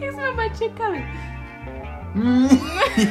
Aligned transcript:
Jak 0.00 0.12
jsme 0.12 0.30
oba 0.30 0.48
čekali. 0.58 1.06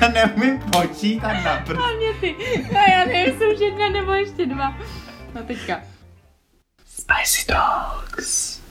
Já 0.01 0.09
neumím 0.09 0.59
počítat 0.59 1.33
na 1.43 1.57
prst. 1.57 1.79
Hlavně 1.79 2.13
ty. 2.21 2.35
No 2.73 2.79
já 2.91 3.05
nevím, 3.05 3.25
jestli 3.25 3.53
už 3.53 3.59
jedna 3.59 3.89
nebo 3.89 4.11
ještě 4.11 4.45
dva. 4.45 4.77
No 5.35 5.43
teďka. 5.43 5.81
Spicy 6.85 7.53
Dogs. 7.53 8.63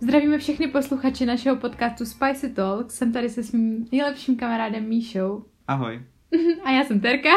Zdravíme 0.00 0.38
všechny 0.38 0.66
posluchače 0.68 1.26
našeho 1.26 1.56
podcastu 1.56 2.04
Spicy 2.04 2.54
Talk. 2.54 2.90
Jsem 2.90 3.12
tady 3.12 3.28
se 3.30 3.42
svým 3.42 3.88
nejlepším 3.92 4.36
kamarádem 4.36 4.88
Míšou. 4.88 5.44
Ahoj. 5.68 6.02
A 6.64 6.70
já 6.70 6.84
jsem 6.84 7.00
Terka. 7.00 7.28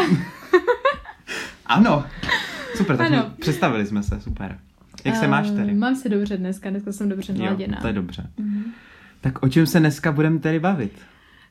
Ano. 1.65 2.05
Super, 2.75 2.97
tak 2.97 3.11
Ano. 3.11 3.33
představili 3.39 3.85
jsme 3.85 4.03
se, 4.03 4.21
super. 4.21 4.59
Jak 5.05 5.15
se 5.15 5.27
máš 5.27 5.47
Eh, 5.49 5.55
tady? 5.55 5.73
Mám 5.73 5.95
se 5.95 6.09
dobře 6.09 6.37
dneska, 6.37 6.69
dneska 6.69 6.91
jsem 6.91 7.09
dobře 7.09 7.33
naladěná. 7.33 7.77
Jo, 7.77 7.81
to 7.81 7.87
je 7.87 7.93
dobře. 7.93 8.29
Mhm. 8.37 8.63
Tak 9.21 9.43
o 9.43 9.49
čem 9.49 9.65
se 9.67 9.79
dneska 9.79 10.11
budeme 10.11 10.39
tedy 10.39 10.59
bavit? 10.59 10.91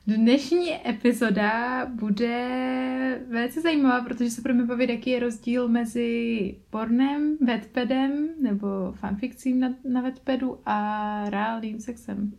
Dnešní 0.06 0.88
epizoda 0.88 1.86
bude 1.86 3.20
velice 3.30 3.60
zajímavá, 3.60 4.00
protože 4.04 4.30
se 4.30 4.40
budeme 4.40 4.64
bavit, 4.64 4.90
jaký 4.90 5.10
je 5.10 5.20
rozdíl 5.20 5.68
mezi 5.68 6.54
pornem, 6.70 7.36
Wattpadem 7.46 8.28
nebo 8.42 8.92
fanfikcím 8.96 9.60
na, 9.60 9.68
na 9.88 10.00
Wattpadu 10.00 10.58
a 10.66 11.22
reálným 11.30 11.80
sexem. 11.80 12.32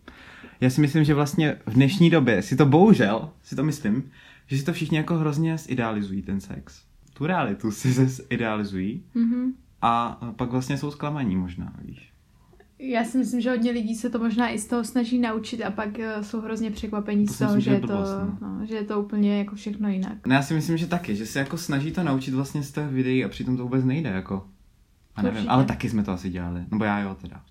Já 0.61 0.69
si 0.69 0.81
myslím, 0.81 1.03
že 1.03 1.13
vlastně 1.13 1.57
v 1.65 1.73
dnešní 1.73 2.09
době 2.09 2.41
si 2.41 2.55
to 2.55 2.65
bohužel, 2.65 3.29
si 3.43 3.55
to 3.55 3.63
myslím, 3.63 4.11
že 4.49 4.57
si 4.57 4.65
to 4.65 4.73
všichni 4.73 4.97
jako 4.97 5.15
hrozně 5.17 5.57
zidealizují 5.57 6.21
ten 6.21 6.39
sex. 6.41 6.81
Tu 7.13 7.25
realitu 7.25 7.71
si 7.71 7.91
zidealizují 8.07 9.03
Mhm. 9.15 9.53
a 9.81 10.19
pak 10.35 10.51
vlastně 10.51 10.77
jsou 10.77 10.91
zklamaní 10.91 11.35
možná, 11.35 11.73
víš. 11.85 12.13
Já 12.81 13.03
si 13.03 13.17
myslím, 13.17 13.41
že 13.41 13.49
hodně 13.49 13.71
lidí 13.71 13.95
se 13.95 14.09
to 14.09 14.19
možná 14.19 14.49
i 14.49 14.59
z 14.59 14.67
toho 14.67 14.83
snaží 14.83 15.19
naučit 15.19 15.63
a 15.63 15.71
pak 15.71 15.99
eh, 15.99 16.23
jsou 16.23 16.41
hrozně 16.41 16.71
překvapení 16.71 17.25
To 17.25 17.33
z 17.33 17.37
toho, 17.37 17.55
myslím, 17.55 17.73
že 17.73 17.77
je, 17.77 17.81
to, 17.81 17.87
blbost, 17.87 18.41
no, 18.41 18.65
že 18.65 18.75
je 18.75 18.83
to 18.83 19.01
úplně 19.01 19.37
jako 19.39 19.55
všechno 19.55 19.89
jinak. 19.89 20.27
No 20.27 20.35
já 20.35 20.41
si 20.41 20.53
myslím, 20.53 20.77
že 20.77 20.87
taky, 20.87 21.15
že 21.15 21.25
se 21.25 21.39
jako 21.39 21.57
snaží 21.57 21.91
to 21.91 22.03
naučit 22.03 22.33
vlastně 22.33 22.63
z 22.63 22.71
těch 22.71 22.87
videí 22.87 23.25
a 23.25 23.29
přitom 23.29 23.57
to 23.57 23.63
vůbec 23.63 23.85
nejde, 23.85 24.09
jako. 24.09 24.47
A 25.15 25.21
nevím, 25.21 25.35
Určitě. 25.37 25.49
ale 25.51 25.65
taky 25.65 25.89
jsme 25.89 26.03
to 26.03 26.11
asi 26.11 26.29
dělali. 26.29 26.65
Nebo 26.71 26.83
já 26.83 26.99
jo 26.99 27.15
teda. 27.21 27.41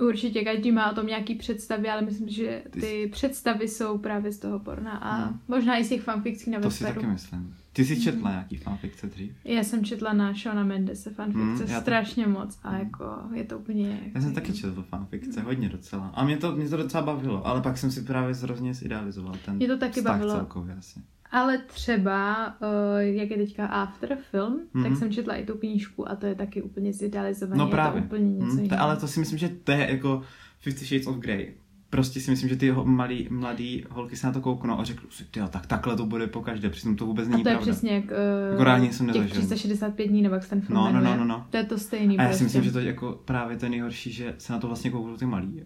Určitě 0.00 0.44
každý 0.44 0.72
má 0.72 0.90
o 0.92 0.94
tom 0.94 1.06
nějaký 1.06 1.34
představy, 1.34 1.88
ale 1.88 2.02
myslím, 2.02 2.28
že 2.28 2.62
ty 2.70 3.08
představy 3.12 3.68
jsou 3.68 3.98
právě 3.98 4.32
z 4.32 4.38
toho 4.38 4.58
porna 4.58 4.92
a 4.92 5.16
Hmm. 5.16 5.40
možná 5.48 5.78
i 5.78 5.84
z 5.84 5.88
těch 5.88 6.02
fanfikcí 6.02 6.50
na 6.50 6.60
To 6.60 6.70
si 6.70 6.84
taky 6.84 7.06
myslím. 7.06 7.54
Ty 7.72 7.84
jsi 7.84 8.00
četla 8.02 8.30
nějaký 8.30 8.56
fanfikce 8.56 9.06
dřív? 9.06 9.32
Já 9.44 9.64
jsem 9.64 9.84
četla 9.84 10.12
na 10.12 10.32
Shona 10.34 10.64
Mendese 10.64 11.10
fanfikce 11.10 11.40
Hmm, 11.64 11.72
já 11.72 11.78
to- 11.78 11.82
strašně 11.82 12.26
moc 12.26 12.58
a 12.62 12.74
jako 12.76 13.04
je 13.34 13.44
to 13.44 13.58
úplně... 13.58 14.00
Já 14.14 14.20
jsem 14.20 14.34
taky 14.34 14.52
četl 14.52 14.82
fanfikce, 14.82 15.40
hodně 15.40 15.68
docela. 15.68 16.10
A 16.14 16.24
mě 16.24 16.36
to, 16.36 16.52
mě 16.52 16.68
to 16.68 16.76
docela 16.76 17.02
bavilo, 17.02 17.46
ale 17.46 17.60
pak 17.62 17.78
jsem 17.78 17.90
si 17.90 18.02
právě 18.02 18.34
hrozně 18.34 18.74
zidealizoval 18.74 19.34
ten 19.44 19.56
Mě 19.56 19.66
to 19.68 19.78
taky 19.78 20.00
bavilo. 20.02 20.34
celkově 20.36 20.74
asi. 20.74 21.00
Ale 21.32 21.58
třeba, 21.58 22.46
uh, 22.60 22.98
jak 22.98 23.30
je 23.30 23.36
teďka 23.36 23.66
After 23.66 24.18
film, 24.30 24.60
mm-hmm. 24.74 24.82
tak 24.82 24.90
Mhm. 24.90 24.96
jsem 25.00 25.12
četla 25.12 25.34
i 25.34 25.46
tu 25.46 25.54
knížku 25.58 26.10
a 26.10 26.16
to 26.16 26.26
je 26.26 26.34
taky 26.34 26.62
úplně 26.62 26.92
zidealizované. 26.92 27.58
No 27.58 27.66
právě. 27.70 28.00
to 28.02 28.06
úplně 28.06 28.32
něco 28.32 28.56
Hm, 28.62 28.68
to, 28.68 28.80
ale 28.80 28.96
to 28.96 29.08
si 29.08 29.20
myslím, 29.20 29.38
že 29.38 29.48
to 29.48 29.72
je 29.72 29.90
jako 29.90 30.22
Fifty 30.58 30.84
Shades 30.84 31.06
of 31.06 31.16
Grey. 31.16 31.54
Prostě 31.90 32.20
si 32.20 32.30
myslím, 32.30 32.48
že 32.48 32.56
ty 32.56 32.72
malý, 32.84 33.28
mladý 33.30 33.84
holky 33.90 34.16
se 34.16 34.26
na 34.26 34.32
to 34.32 34.40
kouknou 34.40 34.78
a 34.78 34.84
řeknou 34.84 35.10
si, 35.10 35.24
tyjo, 35.24 35.48
tak 35.48 35.66
takhle 35.66 35.96
to 35.96 36.06
bude 36.06 36.26
po 36.26 36.40
každé, 36.40 36.70
přitom 36.70 36.96
to 36.96 37.06
vůbec 37.06 37.28
A 37.28 37.30
není 37.30 37.42
to 37.42 37.48
je 37.48 37.54
pravda. 37.54 37.72
přesně 37.72 37.90
jak 37.92 38.04
uh, 38.04 38.10
Jako 38.50 38.64
reálně 38.64 38.92
jsem 38.92 39.06
nezažil. 39.06 39.28
365 39.30 40.06
dní, 40.06 40.22
nebo 40.22 40.34
jak 40.34 40.48
ten 40.48 40.60
film 40.60 40.74
No, 40.78 40.92
no, 40.92 41.00
no, 41.00 41.16
no, 41.16 41.24
no. 41.24 41.46
To 41.50 41.56
je 41.56 41.64
to 41.64 41.78
stejný. 41.78 42.18
A 42.18 42.22
já 42.22 42.28
prostě. 42.28 42.38
si 42.38 42.44
myslím, 42.44 42.62
že 42.64 42.72
to 42.72 42.78
je 42.78 42.86
jako 42.86 43.20
právě 43.24 43.56
to 43.56 43.68
nejhorší, 43.68 44.12
že 44.12 44.34
se 44.38 44.52
na 44.52 44.58
to 44.58 44.66
vlastně 44.66 44.90
koukou 44.90 45.16
ty 45.16 45.26
malí 45.26 45.62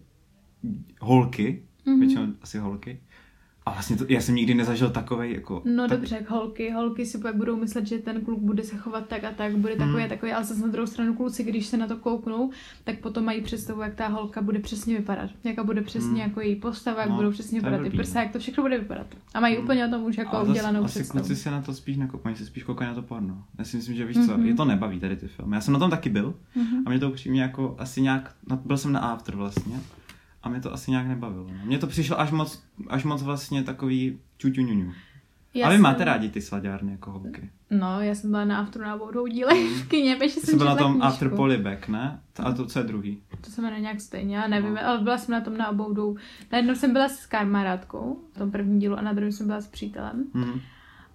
holky, 1.01 1.63
Mhm. 1.85 1.95
mm-hmm. 1.95 1.99
většinou 1.99 2.27
asi 2.41 2.57
holky. 2.59 2.99
A 3.67 3.71
vlastně 3.71 3.95
to, 3.97 4.05
já 4.09 4.21
jsem 4.21 4.35
nikdy 4.35 4.53
nezažil 4.53 4.89
takovej 4.89 5.33
jako... 5.33 5.61
No 5.65 5.87
tak, 5.87 5.97
dobře, 5.97 6.25
holky, 6.29 6.71
holky 6.71 7.05
si 7.05 7.17
pak 7.17 7.35
budou 7.35 7.55
myslet, 7.55 7.87
že 7.87 7.97
ten 7.97 8.21
kluk 8.21 8.39
bude 8.39 8.63
se 8.63 8.77
chovat 8.77 9.07
tak 9.07 9.23
a 9.23 9.31
tak, 9.31 9.57
bude 9.57 9.75
takový 9.75 9.93
Hmm. 9.95 10.05
a 10.05 10.07
takový, 10.07 10.31
ale 10.31 10.45
zase 10.45 10.61
na 10.61 10.67
druhou 10.67 10.87
stranu 10.87 11.13
kluci, 11.13 11.43
když 11.43 11.65
se 11.65 11.77
na 11.77 11.87
to 11.87 11.97
kouknou, 11.97 12.51
tak 12.83 12.99
potom 12.99 13.25
mají 13.25 13.41
představu, 13.41 13.81
jak 13.81 13.95
ta 13.95 14.07
holka 14.07 14.41
bude 14.41 14.59
přesně 14.59 14.97
vypadat, 14.97 15.29
jaká 15.43 15.63
bude 15.63 15.81
přesně 15.81 16.07
Hmm. 16.09 16.17
jako 16.17 16.41
její 16.41 16.55
postava, 16.55 17.01
jak 17.01 17.09
No, 17.09 17.15
budou 17.15 17.31
přesně 17.31 17.59
vypadat 17.59 17.83
ty 17.83 17.89
prsa, 17.89 18.19
no. 18.19 18.23
jak 18.23 18.31
to 18.33 18.39
všechno 18.39 18.63
bude 18.63 18.77
vypadat. 18.79 19.07
A 19.33 19.39
mají 19.39 19.55
Hmm. 19.55 19.63
úplně 19.63 19.87
o 19.87 19.89
tom 19.89 20.03
už 20.03 20.17
jako 20.17 20.35
Ale 20.37 20.49
udělanou 20.49 20.83
asi 20.83 20.91
představu. 20.99 21.19
kluci 21.19 21.35
se 21.35 21.51
na 21.51 21.61
to 21.61 21.73
spíš 21.73 21.97
nekoukají, 21.97 22.35
se 22.35 22.45
spíš 22.45 22.63
koukají 22.63 22.87
na 22.89 22.95
to 22.95 23.01
porno. 23.01 23.43
Já 23.59 23.63
si 23.65 23.77
myslím, 23.77 23.95
že 23.95 24.05
víš 24.05 24.17
co, 24.25 24.37
Mhm. 24.37 24.45
je 24.45 24.53
to 24.55 24.65
nebaví 24.65 24.99
tady 24.99 25.15
ty 25.17 25.27
filmy. 25.27 25.55
Já 25.55 25.61
jsem 25.61 25.73
na 25.73 25.79
tom 25.79 25.89
taky 25.89 26.09
byl 26.09 26.33
Mhm. 26.55 26.83
a 26.85 26.89
mě 26.89 26.99
to 26.99 27.09
upřímně 27.09 27.41
jako 27.41 27.75
asi 27.79 28.01
nějak, 28.01 28.35
byl 28.65 28.77
jsem 28.77 28.91
na 28.91 28.99
After 28.99 29.35
vlastně 29.35 29.79
a 30.43 30.49
mě 30.49 30.61
to 30.61 30.73
asi 30.73 30.91
nějak 30.91 31.07
nebavilo. 31.07 31.47
No. 31.47 31.65
Mně 31.65 31.77
to 31.79 31.87
přišlo 31.87 32.19
až 32.19 32.31
moc, 32.31 32.63
až 32.87 33.03
moc 33.03 33.23
vlastně 33.23 33.63
takový 33.63 34.19
čuťuňuňu. 34.37 34.93
Já 35.53 35.65
A 35.65 35.69
vy 35.69 35.75
jsem- 35.75 35.81
máte 35.83 36.05
rádi 36.05 36.29
ty 36.29 36.41
slaďárny 36.41 36.91
jako 36.91 37.11
holky. 37.11 37.49
No, 37.69 38.01
já 38.01 38.15
jsem 38.15 38.31
byla 38.31 38.45
na 38.45 38.59
Afteru 38.59 38.85
na 38.85 38.95
obou 38.95 39.27
dílech 39.27 39.67
v 39.83 39.87
kině, 39.87 40.17
ještě 40.21 40.39
Ty 40.41 40.47
jsem 40.47 40.57
byla 40.57 40.69
na 40.69 40.75
tom 40.75 40.91
knížku. 40.91 41.07
After 41.07 41.29
Polybek, 41.29 41.87
ne? 41.87 42.19
A 42.43 42.51
to 42.51 42.65
co 42.65 42.79
je 42.79 42.85
druhý? 42.85 43.21
To 43.41 43.51
se 43.51 43.61
jmenuje 43.61 43.81
nějak 43.81 44.01
stejně, 44.01 44.37
já 44.37 44.47
nevím, 44.47 44.73
No. 44.73 44.85
ale 44.87 44.99
byla 44.99 45.17
jsem 45.17 45.31
na 45.33 45.41
tom 45.41 45.57
na 45.57 45.69
obou 45.69 45.93
dvou. 45.93 46.17
Na 46.51 46.57
jednom 46.57 46.75
jsem 46.75 46.93
byla 46.93 47.09
s 47.09 47.25
kamarádkou, 47.25 48.19
v 48.33 48.37
tom 48.37 48.51
prvním 48.51 48.79
dílu, 48.79 48.97
a 48.97 49.01
na 49.01 49.13
druhém 49.13 49.31
jsem 49.31 49.47
byla 49.47 49.61
s 49.61 49.67
přítelem. 49.67 50.25
Mhm. 50.33 50.59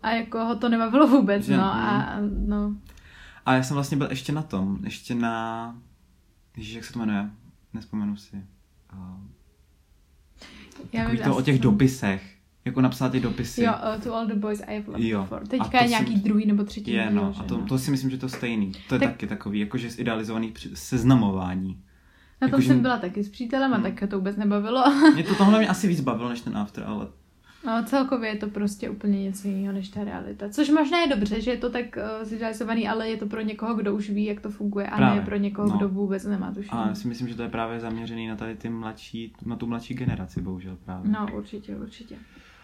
A 0.03 0.11
jako 0.11 0.45
ho 0.45 0.57
to 0.57 0.69
nebavilo 0.69 1.07
vůbec, 1.09 1.45
Že- 1.45 1.57
no 1.57 1.65
a 1.65 2.17
no. 2.47 2.77
A 3.47 3.55
já 3.55 3.63
jsem 3.63 3.75
vlastně 3.75 3.97
byl 3.97 4.07
ještě 4.11 4.33
na 4.33 4.43
tom, 4.43 4.79
ještě 4.85 5.15
na... 5.15 5.77
Ježíš, 6.57 6.75
jak 6.75 6.85
se 6.85 6.93
to 6.93 6.99
jmenuje? 6.99 7.31
Nespomenu 7.73 8.17
si. 8.17 8.45
Já 10.93 11.01
takový 11.03 11.17
vím, 11.17 11.25
to 11.25 11.37
o 11.37 11.43
těch 11.43 11.57
to- 11.57 11.63
dopisech. 11.71 12.23
Jako 12.65 12.81
napsat 12.81 13.09
ty 13.13 13.21
dopisy. 13.21 13.63
Jo, 13.63 13.73
uh, 13.97 14.03
to 14.03 14.15
all 14.15 14.27
the 14.27 14.35
boys 14.35 14.63
I 14.67 14.75
have 14.77 14.87
loved 14.87 15.05
Jo. 15.07 15.21
before. 15.21 15.47
Teďka 15.47 15.79
je 15.79 15.85
si 15.85 15.91
nějaký 15.91 16.05
myslím- 16.11 16.23
druhý 16.23 16.47
nebo 16.47 16.65
třetí 16.65 16.91
Je, 16.93 17.11
no. 17.11 17.33
že 17.37 17.41
A 17.41 17.45
to, 17.45 17.59
to 17.59 17.79
si 17.79 17.91
myslím, 17.91 18.11
že 18.11 18.19
to 18.19 18.29
stejný. 18.29 18.73
To 18.89 18.95
je 18.95 18.99
Tak- 18.99 19.09
taky 19.11 19.27
takový, 19.27 19.61
jakože 19.61 19.91
zidealizovaný 19.91 20.53
při- 20.53 20.71
seznamování. 20.77 21.69
Na 21.69 22.49
tom 22.49 22.49
jakože- 22.49 22.69
jsem 22.69 22.83
byla 22.83 22.99
taky 22.99 23.25
s 23.25 23.29
přítelem 23.29 23.73
a 23.73 23.77
Hmm. 23.77 23.85
tak 23.85 24.11
to 24.11 24.17
vůbec 24.19 24.37
nebavilo. 24.37 24.85
Mě 25.15 25.23
to 25.25 25.35
tohle 25.35 25.59
mě 25.59 25.69
asi 25.69 25.89
víc 25.89 26.01
bavilo, 26.01 26.29
než 26.29 26.41
ten 26.41 26.57
after, 26.57 26.85
ale 26.87 27.07
No 27.67 27.83
celkově 27.85 28.31
je 28.31 28.37
to 28.37 28.49
prostě 28.49 28.91
úplně 28.91 29.23
něco 29.23 29.49
jiného 29.49 29.73
než 29.73 29.89
ta 29.89 30.05
realita. 30.05 30.49
Což 30.49 30.71
možná 30.71 30.99
je 30.99 31.07
dobře, 31.07 31.41
že 31.41 31.51
je 31.51 31.57
to 31.57 31.71
tak 31.71 31.85
uh, 31.97 32.25
zidealizovaný, 32.29 32.89
ale 32.89 33.09
je 33.09 33.17
to 33.17 33.27
pro 33.27 33.41
někoho, 33.41 33.75
kdo 33.75 33.95
už 33.95 34.11
ví, 34.11 34.25
jak 34.25 34.41
to 34.41 34.51
funguje 34.51 34.87
a 34.87 34.97
Právě, 34.97 35.21
ne 35.21 35.27
pro 35.27 35.37
někoho, 35.37 35.69
no. 35.69 35.77
kdo 35.77 35.89
vůbec 35.89 36.25
nemá 36.25 36.51
tušení. 36.55 36.71
a 36.83 36.89
já 36.89 36.95
si 36.95 37.09
myslím, 37.09 37.29
že 37.29 37.35
to 37.35 37.43
je 37.43 37.49
právě 37.49 37.81
zaměřený 37.81 38.27
na 38.29 38.37
tady 38.37 38.55
ty 38.55 38.69
mladší, 38.69 39.33
na 39.47 39.57
tu 39.57 39.67
mladší 39.67 39.95
generaci, 39.95 40.41
bohužel 40.43 40.77
právě. 40.85 41.11
No 41.11 41.27
určitě, 41.37 41.77
určitě. 41.77 42.17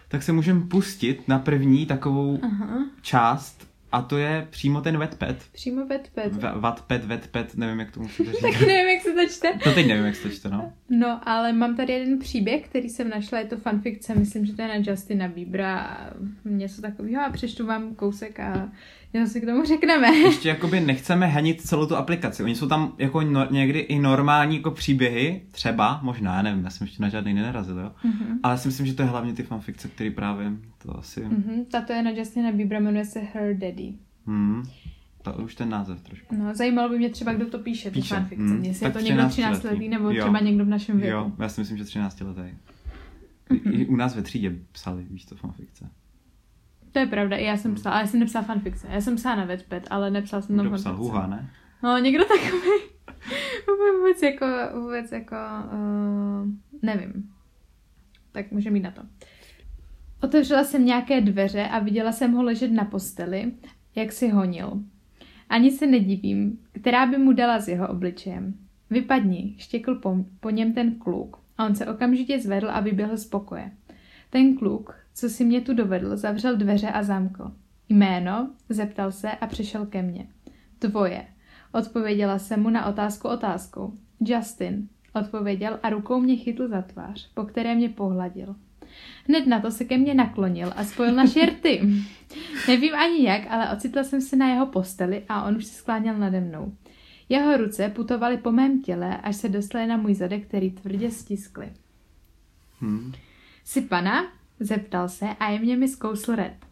Tak 0.08 0.22
se 0.22 0.32
můžeme 0.32 0.60
pustit 0.60 1.28
na 1.28 1.38
první 1.38 1.86
takovou 1.86 2.38
Aha. 2.42 2.84
část 3.02 3.67
a 3.92 4.02
to 4.02 4.18
je 4.18 4.46
přímo 4.50 4.80
ten 4.80 4.98
wetpad. 4.98 5.36
Přímo 5.52 5.86
Wattpad. 5.86 6.32
V- 6.32 6.60
Wattpad, 7.06 7.54
nevím, 7.56 7.80
jak 7.80 7.90
to 7.90 8.00
musíte 8.00 8.30
říct. 8.32 8.40
Tak 8.42 8.60
nevím, 8.60 8.88
jak 8.88 9.02
se 9.02 9.12
to 9.12 9.26
čte. 9.32 9.52
To 9.64 9.72
teď 9.74 9.86
nevím, 9.86 10.04
jak 10.04 10.16
se 10.16 10.22
to 10.28 10.34
čte, 10.34 10.48
no. 10.48 10.72
No, 10.88 11.20
ale 11.28 11.52
mám 11.52 11.76
tady 11.76 11.92
jeden 11.92 12.18
příběh, 12.18 12.64
který 12.68 12.88
jsem 12.88 13.08
našla, 13.08 13.38
je 13.38 13.44
to 13.44 13.56
fanfikce, 13.56 14.14
myslím, 14.14 14.46
že 14.46 14.52
to 14.52 14.62
je 14.62 14.68
na 14.68 14.74
Justina 14.92 15.28
Biebera 15.28 15.78
a 15.78 16.10
něco 16.44 16.82
takového 16.82 17.22
a 17.24 17.30
přečtu 17.30 17.66
vám 17.66 17.94
kousek 17.94 18.40
a 18.40 18.68
něco 19.14 19.32
si 19.32 19.40
k 19.40 19.46
tomu 19.46 19.64
řekneme. 19.64 20.16
Ještě 20.16 20.48
jakoby 20.48 20.80
nechceme 20.80 21.26
hanit 21.26 21.60
celou 21.60 21.86
tu 21.86 21.96
aplikaci. 21.96 22.42
Oni 22.42 22.54
jsou 22.54 22.68
tam 22.68 22.92
jako 22.98 23.20
no, 23.22 23.46
někdy 23.50 23.78
i 23.78 23.98
normální 23.98 24.56
jako 24.56 24.70
příběhy, 24.70 25.42
třeba, 25.50 26.00
možná, 26.02 26.34
já 26.36 26.42
nevím, 26.42 26.64
já 26.64 26.70
jsem 26.70 26.86
ještě 26.86 27.02
na 27.02 27.08
žádný 27.08 27.34
nenarazil, 27.34 27.78
jo. 27.78 27.92
Mhm. 28.04 28.38
Ale 28.42 28.58
si 28.58 28.68
myslím, 28.68 28.86
že 28.86 28.94
to 28.94 29.02
je 29.02 29.08
hlavně 29.08 29.32
ty 29.32 29.42
fanfikce, 29.42 29.88
které 29.88 30.10
právě 30.10 30.52
to 30.82 30.98
asi... 30.98 31.20
Mhm, 31.20 31.64
tato 31.70 31.92
je 31.92 32.02
na 32.02 32.10
Justina 32.10 32.52
Biebera, 32.52 32.80
jmenuje 32.80 33.04
se 33.04 33.20
Her 33.20 33.56
Daddy. 33.56 33.94
Hmm. 34.26 34.62
To 35.22 35.32
už 35.32 35.54
ten 35.54 35.68
název 35.68 36.00
trošku. 36.02 36.36
No, 36.36 36.54
zajímalo 36.54 36.88
by 36.88 36.98
mě 36.98 37.08
třeba, 37.10 37.32
kdo 37.32 37.46
to 37.46 37.58
píše, 37.58 37.90
ty 37.90 38.00
Píše, 38.00 38.14
fanfikce. 38.14 38.44
mm, 38.44 38.64
Jestli 38.64 38.86
je 38.86 38.92
to 38.92 38.98
někdo 39.00 39.28
13 39.28 39.32
13 39.32 39.62
letý, 39.62 39.88
nebo 39.88 40.10
Jo. 40.10 40.22
třeba 40.24 40.40
někdo 40.40 40.64
v 40.64 40.68
našem 40.68 40.96
věku. 41.00 41.12
Jo, 41.16 41.32
já 41.38 41.48
si 41.48 41.60
myslím, 41.60 41.78
že 41.78 41.84
13 41.84 42.20
letý. 42.20 42.40
Mhm. 43.50 43.72
I, 43.74 43.82
I 43.82 43.86
u 43.86 43.96
nás 43.96 44.16
ve 44.16 44.22
třídě 44.22 44.54
psali, 44.72 45.06
víš 45.10 45.24
to, 45.24 45.36
fanfikce. 45.36 45.90
To 46.98 47.02
je 47.02 47.06
pravda, 47.06 47.36
i 47.36 47.44
já 47.44 47.56
jsem 47.56 47.74
psala, 47.74 47.94
ale 47.94 48.02
já 48.02 48.06
jsem 48.06 48.20
nepsala 48.20 48.44
fanfikce. 48.44 48.88
Já 48.90 49.00
jsem 49.00 49.16
psala 49.16 49.36
na 49.36 49.44
Wattpad, 49.44 49.82
ale 49.90 50.10
nepsala 50.10 50.42
jsem 50.42 50.56
tam 50.56 50.68
fanfikce. 50.68 50.90
Huha, 50.90 51.26
ne? 51.26 51.50
No, 51.82 51.98
někdo 51.98 52.24
takový. 52.24 52.70
vůbec 53.98 54.22
jako, 54.22 54.46
vůbec 54.80 55.12
jako, 55.12 55.36
uh, 55.72 56.48
nevím. 56.82 57.30
Tak 58.32 58.50
může 58.50 58.70
mít 58.70 58.80
na 58.80 58.90
to. 58.90 59.02
Otevřela 60.22 60.64
jsem 60.64 60.84
nějaké 60.84 61.20
dveře 61.20 61.68
a 61.68 61.78
viděla 61.78 62.12
jsem 62.12 62.32
ho 62.32 62.42
ležet 62.42 62.72
na 62.72 62.84
posteli, 62.84 63.52
jak 63.94 64.12
si 64.12 64.28
honil. 64.28 64.82
Ani 65.48 65.70
se 65.70 65.86
nedivím, 65.86 66.58
která 66.72 67.06
by 67.06 67.18
mu 67.18 67.32
dala 67.32 67.60
s 67.60 67.68
jeho 67.68 67.88
obličejem. 67.88 68.54
Vypadni, 68.90 69.54
štěkl 69.58 69.94
po, 69.94 70.16
po 70.40 70.50
něm 70.50 70.72
ten 70.72 70.94
kluk. 70.94 71.36
A 71.58 71.66
on 71.66 71.74
se 71.74 71.86
okamžitě 71.86 72.40
zvedl 72.40 72.70
a 72.70 72.80
vyběhl 72.80 73.16
z 73.16 73.26
pokoje. 73.26 73.70
Ten 74.30 74.56
kluk, 74.56 74.94
co 75.18 75.28
si 75.28 75.44
mě 75.44 75.60
tu 75.60 75.74
dovedl, 75.74 76.16
zavřel 76.16 76.56
dveře 76.56 76.88
a 76.88 77.02
zamkl. 77.02 77.52
Jméno? 77.88 78.50
Zeptal 78.68 79.12
se 79.12 79.30
a 79.30 79.46
přišel 79.46 79.86
ke 79.86 80.02
mně. 80.02 80.26
Tvoje. 80.78 81.26
Odpověděla 81.72 82.38
jsem 82.38 82.62
mu 82.62 82.70
na 82.70 82.86
otázku 82.86 83.28
otázkou. 83.28 83.98
Justin. 84.20 84.88
Odpověděl 85.14 85.78
a 85.82 85.90
rukou 85.90 86.20
mě 86.20 86.36
chytl 86.36 86.68
za 86.68 86.82
tvář, 86.82 87.30
po 87.34 87.44
které 87.44 87.74
mě 87.74 87.88
pohladil. 87.88 88.56
Hned 89.28 89.46
na 89.46 89.60
to 89.60 89.70
se 89.70 89.84
ke 89.84 89.98
mně 89.98 90.14
naklonil 90.14 90.72
a 90.76 90.84
spojil 90.84 91.14
na 91.14 91.26
šerty. 91.26 91.80
Nevím 92.68 92.94
ani 92.94 93.24
jak, 93.24 93.42
ale 93.50 93.72
ocitla 93.72 94.04
jsem 94.04 94.20
se 94.20 94.36
na 94.36 94.48
jeho 94.48 94.66
posteli 94.66 95.24
a 95.28 95.44
on 95.44 95.56
už 95.56 95.64
se 95.64 95.74
skláněl 95.74 96.18
nade 96.18 96.40
mnou. 96.40 96.72
Jeho 97.28 97.56
ruce 97.56 97.88
putovaly 97.88 98.38
po 98.38 98.52
mém 98.52 98.82
těle, 98.82 99.16
až 99.16 99.36
se 99.36 99.48
dostaly 99.48 99.86
na 99.86 99.96
můj 99.96 100.14
zadek, 100.14 100.46
který 100.46 100.70
tvrdě 100.70 101.10
stiskly. 101.10 101.72
Hmm. 102.80 103.12
Jsi 103.64 103.80
pana? 103.80 104.37
Zeptal 104.60 105.08
se 105.08 105.28
a 105.28 105.48
jemně 105.50 105.76
mi 105.76 105.88
zkousl 105.88 106.34
red. 106.34 106.66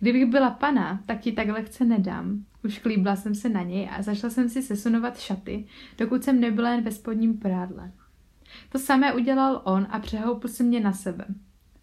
Kdybych 0.00 0.26
byla 0.26 0.50
pana, 0.50 1.02
tak 1.06 1.20
ti 1.20 1.32
tak 1.32 1.48
lehce 1.48 1.84
nedám. 1.84 2.44
Už 2.64 2.78
klíbla 2.78 3.16
jsem 3.16 3.34
se 3.34 3.48
na 3.48 3.62
něj 3.62 3.88
a 3.92 4.02
zašla 4.02 4.30
jsem 4.30 4.48
si 4.48 4.62
sesunovat 4.62 5.18
šaty, 5.20 5.66
dokud 5.98 6.24
jsem 6.24 6.40
nebyla 6.40 6.70
jen 6.70 6.84
ve 6.84 6.90
spodním 6.90 7.38
prádle. 7.38 7.92
To 8.68 8.78
samé 8.78 9.12
udělal 9.14 9.60
on 9.64 9.86
a 9.90 9.98
přehoupl 9.98 10.48
se 10.48 10.62
mě 10.62 10.80
na 10.80 10.92
sebe. 10.92 11.24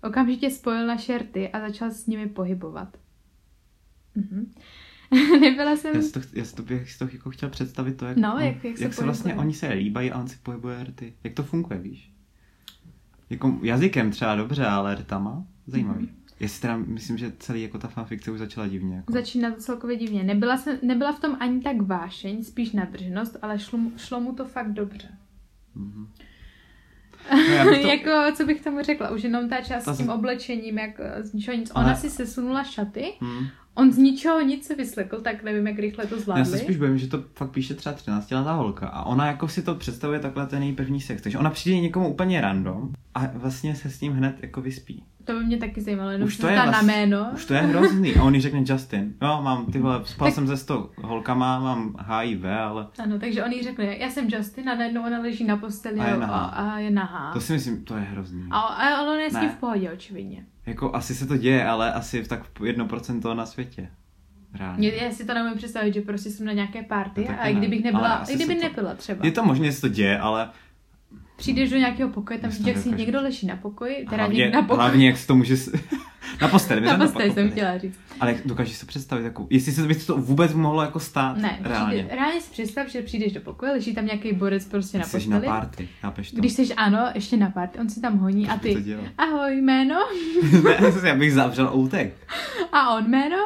Okamžitě 0.04 0.50
spojil 0.50 0.88
na 0.88 0.98
šerty 0.98 1.50
a 1.50 1.60
začal 1.60 1.92
s 1.92 2.08
nimi 2.08 2.30
pohybovat. 2.30 2.98
Mhm. 4.16 4.54
Nebyla 5.42 5.76
jsem... 5.76 5.96
Já 5.96 6.02
si 6.02 6.12
to, 6.12 6.20
já 6.34 6.46
si 6.46 6.56
to 6.56 6.64
bych 6.64 6.92
si 6.92 7.00
to 7.00 7.08
jako 7.14 7.30
chtěl 7.30 7.50
představit 7.50 7.98
to, 7.98 8.06
jak, 8.06 8.18
No, 8.18 8.36
jak- 8.40 8.64
jak 8.64 8.78
se 8.78 8.84
jak 8.84 8.94
se 8.94 9.04
vlastně 9.04 9.36
oni 9.36 9.54
se 9.54 9.68
líbají 9.74 10.12
a 10.12 10.20
on 10.20 10.28
si 10.28 10.38
pohybuje 10.44 10.84
rty. 10.84 11.14
Jak 11.24 11.34
to 11.34 11.44
funguje, 11.44 11.80
víš? 11.80 12.12
Jako 13.32 13.60
jazykem 13.62 14.12
třeba 14.12 14.36
dobře, 14.36 14.66
ale 14.66 14.96
rtama 14.96 15.44
zajímavý. 15.68 16.06
Mhm. 16.06 16.16
Jestli 16.40 16.62
teda 16.62 16.78
myslím, 16.78 17.18
že 17.18 17.34
celý 17.40 17.62
jako 17.62 17.78
ta 17.78 17.88
fanfikce 17.88 18.32
už 18.32 18.40
začala 18.40 18.68
divně. 18.68 18.96
Jako. 18.96 19.14
Začíná 19.14 19.52
to 19.52 19.58
celkově 19.62 19.96
divně. 19.98 20.24
Nebyla, 20.24 20.58
jsem, 20.58 20.78
nebyla 20.82 21.12
v 21.12 21.20
tom 21.20 21.38
ani 21.40 21.62
tak 21.62 21.82
vášeň, 21.82 22.44
spíš 22.44 22.72
navrženost, 22.72 23.38
ale 23.42 23.60
šlo, 23.60 23.80
mu- 23.80 23.92
šlo 23.98 24.20
mu 24.22 24.34
to 24.36 24.46
fakt 24.46 24.72
dobře. 24.74 25.08
Mhm. 25.76 26.08
No, 27.66 27.72
to- 27.82 27.88
jako, 27.88 28.36
co 28.36 28.46
bych 28.46 28.62
tomu 28.64 28.82
řekla, 28.84 29.10
už 29.10 29.24
jenom 29.24 29.50
ta 29.50 29.62
část 29.62 29.86
Ta 29.86 29.94
s 29.94 29.98
tím 29.98 30.06
z- 30.06 30.10
oblečením, 30.10 30.78
jak 30.80 30.92
z 31.22 31.34
ničeho 31.34 31.58
nic. 31.58 31.72
Ale- 31.76 31.86
Ona 31.86 31.96
si 31.96 32.10
sesunula 32.10 32.64
šaty, 32.64 33.14
Hmm. 33.20 33.48
On 33.76 33.92
z 33.92 33.98
ničeho 33.98 34.42
nic 34.42 34.66
se 34.68 34.76
vyslekl, 34.76 35.22
tak 35.22 35.44
nevím, 35.44 35.68
jak 35.68 35.80
rychle 35.80 36.06
to 36.06 36.16
Já 36.16 36.22
zvládli. 36.22 36.46
se 36.46 36.58
spíš 36.58 36.78
bojím, 36.78 36.98
že 36.98 37.08
to 37.08 37.24
fakt 37.36 37.52
píše 37.52 37.74
třeba 37.74 37.94
13 37.96 38.32
letá 38.32 38.54
holka 38.54 38.88
a 38.88 39.04
ona 39.04 39.28
jako 39.28 39.48
si 39.48 39.62
to 39.62 39.76
představuje 39.76 40.20
takhle 40.20 40.48
ten 40.48 40.64
její 40.64 40.74
první 40.74 41.02
sex. 41.02 41.22
Takže 41.22 41.38
ona 41.38 41.50
přijde 41.50 41.80
někomu 41.80 42.10
úplně 42.10 42.42
random 42.42 42.94
a 43.16 43.22
vlastně 43.34 43.76
se 43.76 43.90
s 43.90 44.02
ním 44.02 44.14
hned 44.14 44.36
jako 44.42 44.62
vyspí. 44.62 45.04
To 45.26 45.34
by 45.34 45.44
mě 45.46 45.58
taky 45.58 45.82
zajímalo, 45.82 46.10
jenom 46.10 46.28
Už 46.28 46.38
to 46.38 46.48
je 46.48 46.54
zeptá 46.56 46.72
na 46.72 46.82
vlast- 46.82 46.86
jméno. 46.86 47.30
Už 47.34 47.46
to 47.46 47.54
je 47.54 47.62
hrozný. 47.62 48.16
A 48.16 48.24
on 48.24 48.36
jí 48.36 48.42
řekne 48.42 48.64
Justin. 48.68 49.14
Jo, 49.22 49.40
mám 49.42 49.66
ty 49.66 49.80
vole, 49.80 50.02
spal 50.06 50.28
Tak- 50.28 50.36
jsem 50.36 50.48
se 50.48 50.58
s 50.58 50.66
tou 50.66 50.90
holkama, 51.04 51.60
mám 51.60 51.96
HIV, 52.08 52.46
ale 52.46 52.88
Ano, 53.04 53.20
takže 53.20 53.44
on 53.44 53.52
jí 53.52 53.64
řekne, 53.64 53.98
já 53.98 54.10
jsem 54.10 54.28
Justin 54.30 54.70
a 54.70 54.76
najednou 54.76 55.06
ona 55.06 55.20
leží 55.20 55.44
na 55.44 55.58
posteli 55.58 56.00
A 56.00 56.08
je 56.08 56.18
nahá. 56.18 56.40
a 56.46 56.80
je 56.80 56.92
nahá. 56.92 57.34
to 57.34 57.42
si 57.42 57.54
myslím, 57.54 57.84
to 57.86 57.96
je 57.96 58.02
hrozný. 58.02 58.44
A, 58.52 58.60
a 58.60 59.02
on 59.02 59.20
je 59.20 59.30
s 59.30 59.34
tím 59.34 59.42
Ne. 59.42 59.50
v 59.50 59.56
pohodě, 59.60 59.92
očividně. 59.92 60.46
Jako 60.66 60.96
asi 60.96 61.16
se 61.16 61.26
to 61.26 61.38
děje, 61.38 61.66
ale 61.66 61.94
asi 61.94 62.24
v 62.24 62.28
tak 62.28 62.42
1% 62.60 63.36
na 63.36 63.46
světě. 63.46 63.90
Reálně. 64.54 64.90
Já, 64.90 65.12
si 65.12 65.26
to 65.26 65.34
nemůžu 65.34 65.56
představit, 65.56 65.94
že 65.94 66.02
prostě 66.02 66.30
jsem 66.30 66.46
na 66.46 66.54
nějaké 66.54 66.84
party 66.84 67.26
No 67.30 67.36
a 67.42 67.48
i 67.48 67.56
kdybych 67.56 67.84
nebyla, 67.84 68.24
i 68.30 68.36
kdyby 68.36 68.56
to- 68.56 68.64
nebyla 68.64 68.96
třeba. 68.96 69.26
Je 69.26 69.32
to 69.32 69.44
možné, 69.44 69.66
že 69.66 69.72
se 69.72 69.82
to 69.82 69.88
děje, 69.88 70.20
ale 70.20 70.50
Přijdeš 71.36 71.70
do 71.70 71.78
nějakého 71.78 72.10
pokoje, 72.10 72.40
tam 72.40 72.50
vidíš, 72.50 72.68
jak 72.68 72.78
si 72.78 72.92
někdo 72.92 73.22
leží 73.22 73.48
na 73.48 73.56
pokoji, 73.56 74.06
teda 74.10 74.18
hlavně, 74.24 74.38
někdo 74.40 74.56
na 74.56 74.62
pokoji. 74.62 74.78
hlavně, 74.78 75.08
jak 75.08 75.18
se 75.18 75.28
to 75.28 75.36
může... 75.36 75.56
na 76.42 76.48
posteli. 76.48 76.82
my 76.82 76.88
Na 76.88 76.98
posteli 76.98 77.32
jsem 77.32 77.52
chtěla 77.52 77.78
říct. 77.78 78.00
Ale 78.20 78.36
dokážeš 78.46 78.76
si 78.78 78.86
představit, 78.86 79.24
jako, 79.24 79.48
jestli 79.50 79.72
se 79.72 79.82
by 79.88 79.96
to 79.96 80.18
vůbec 80.18 80.54
mohlo 80.54 80.82
jako 80.82 81.00
stát 81.00 81.38
Ne, 81.38 81.60
reálně. 81.62 81.98
přijde, 81.98 82.16
reálně 82.16 82.42
si 82.42 82.52
představ, 82.52 82.88
že 82.88 83.02
přijdeš 83.02 83.34
do 83.34 83.42
pokoje, 83.42 83.72
leží 83.72 83.94
tam 83.96 84.06
nějaký 84.06 84.34
borec 84.34 84.66
prostě 84.66 84.98
na 84.98 85.04
Jsi 85.04 85.30
na 85.30 85.40
party, 85.40 85.90
chápeš 86.02 86.32
to? 86.32 86.38
Když 86.38 86.54
jsi 86.54 86.74
ano, 86.76 87.08
ještě 87.16 87.38
na 87.38 87.50
party, 87.50 87.80
on 87.80 87.90
si 87.90 88.02
tam 88.02 88.18
honí 88.18 88.50
a 88.50 88.58
Proč 88.58 88.74
to 88.74 88.80
ty, 88.84 88.98
ahoj 89.18 89.56
jméno, 89.56 89.96
ne, 90.64 91.10
já 91.10 91.16
bych 91.16 91.34
zavřel 91.34 91.68
a 91.68 91.72
utek. 91.72 92.14
a 92.72 92.96
on 92.96 93.10
jméno, 93.10 93.38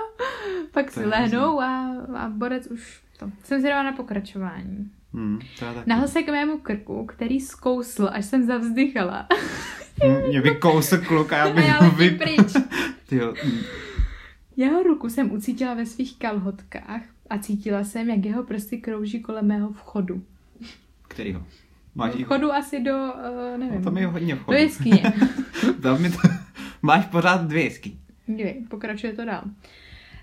pak 0.72 0.86
To 0.86 0.92
si 1.00 1.06
lehnou 1.06 1.62
a, 1.62 1.96
a 2.18 2.30
borec 2.30 2.68
už 2.68 3.02
to. 3.20 3.30
Jsem 3.44 3.60
zvědavá 3.60 3.84
na 3.84 3.92
pokračování. 3.92 4.90
Hmm. 5.14 5.40
Nahl 5.86 6.08
se 6.08 6.24
k 6.24 6.30
mému 6.32 6.58
krku, 6.58 7.06
který 7.06 7.40
zkousl, 7.40 8.10
až 8.12 8.26
jsem 8.26 8.46
zavzdychala. 8.46 9.28
Mě 10.28 10.42
vykousl 10.42 10.98
kluk 10.98 11.34
a 11.34 11.38
já 11.38 11.50
bych 11.54 11.66
já 11.68 11.80
ho 11.84 11.92
vy... 11.92 12.10
pryč. 12.10 12.54
Tyjo, 13.10 13.34
hm, 13.46 13.58
Jeho 14.58 14.84
ruku 14.84 15.10
jsem 15.10 15.32
ucítila 15.32 15.74
ve 15.74 15.86
svých 15.86 16.18
kalhotkách 16.18 17.02
a 17.30 17.38
cítila 17.38 17.84
jsem, 17.84 18.10
jak 18.10 18.26
jeho 18.26 18.44
prsty 18.44 18.78
krouží 18.78 19.20
kolem 19.20 19.48
mého 19.48 19.70
vchodu. 19.74 20.22
kterýho? 21.08 21.44
Máš. 21.96 22.14
Vchodu 22.16 22.52
asi 22.54 22.80
do, 22.84 22.94
uh, 22.94 23.58
nevím, 23.60 23.76
No, 23.76 23.82
to 23.84 23.92
mi 23.92 24.02
je 24.02 24.08
hodně 24.08 24.36
do 24.36 24.42
vchodu. 24.42 24.58
jeskyně. 24.58 25.14
Tam 25.82 26.02
mi 26.02 26.10
to... 26.12 26.18
Máš 26.82 27.06
pořád 27.06 27.42
dvě 27.42 27.64
jesky. 27.64 27.96
Dívej, 28.28 28.66
pokračuje 28.70 29.14
to 29.14 29.26
dál. 29.26 29.44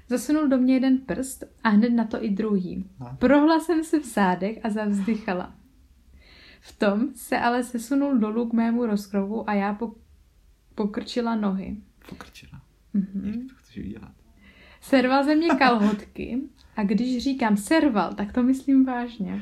Zasunul 0.09 0.49
do 0.49 0.59
mě 0.59 0.75
jeden 0.75 0.99
prst 0.99 1.45
a 1.65 1.69
hned 1.69 1.91
na 1.93 2.05
to 2.05 2.25
i 2.25 2.31
druhý. 2.31 2.85
Prohla 3.19 3.61
jsem 3.61 3.85
se 3.85 4.01
v 4.01 4.05
zádech 4.05 4.59
a 4.63 4.71
zavzdychala. 4.71 5.55
V 6.65 6.79
tom 6.79 7.09
se 7.15 7.39
ale 7.39 7.65
sesunul 7.65 8.19
dolů 8.19 8.49
k 8.49 8.53
mému 8.53 8.87
rozkrovu 8.87 9.51
a 9.51 9.55
já 9.55 9.75
po- 9.75 9.95
pokrčila 10.75 11.35
nohy. 11.35 11.77
Pokrčila. 12.09 12.61
Mhm. 12.95 13.23
Jak 13.27 13.49
to 13.49 13.55
chceš 13.57 13.85
udělat? 13.85 14.13
Serval 14.81 15.25
ze 15.25 15.35
mě 15.35 15.49
kalhotky 15.49 16.39
a 16.77 16.83
když 16.85 17.23
říkám 17.25 17.57
serval, 17.57 18.13
tak 18.15 18.33
to 18.33 18.43
myslím 18.43 18.85
vážně. 18.85 19.41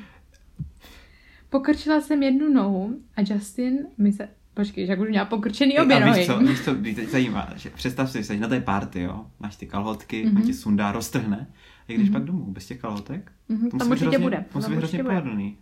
Pokrčila 1.50 2.00
jsem 2.00 2.22
jednu 2.22 2.52
nohu 2.52 2.96
a 3.16 3.20
Justin 3.20 3.78
mi 3.98 4.12
se... 4.12 4.28
Počkej, 4.54 4.86
jak 4.86 5.00
už 5.00 5.08
měla 5.08 5.24
pokrčený 5.24 5.78
obě 5.78 5.96
a 5.96 6.06
nohy. 6.06 6.18
víš 6.20 6.26
co, 6.26 6.38
víš 6.38 6.60
co, 6.64 6.74
víš, 6.74 6.96
teď 6.96 7.08
zajímá, 7.08 7.48
že 7.56 7.70
představ 7.70 8.10
si, 8.10 8.18
že 8.18 8.24
jsi 8.24 8.40
na 8.40 8.48
té 8.48 8.60
party, 8.60 9.00
jo, 9.02 9.26
máš 9.40 9.56
ty 9.56 9.66
kalhotky, 9.66 10.26
mm-hmm. 10.26 10.38
a 10.38 10.46
tě 10.46 10.54
sundá, 10.54 10.92
roztrhne, 10.92 11.46
a 11.88 11.92
když 11.92 12.08
Mhm. 12.08 12.12
pak 12.12 12.24
domů, 12.24 12.44
bez 12.52 12.66
těch 12.66 12.80
kalhotek, 12.80 13.32
Mhm, 13.48 13.70
to 13.70 13.76
tam 13.76 13.88
musí 13.88 14.00
být 14.00 14.06
určitě 14.06 14.06
hrozně, 14.06 14.18
bude. 14.24 14.44
Musí 14.54 14.64
Tam 14.64 14.72
být 14.72 14.78
hrozně 14.78 15.02
bude. 15.02 15.14
pohodlný. 15.14 15.56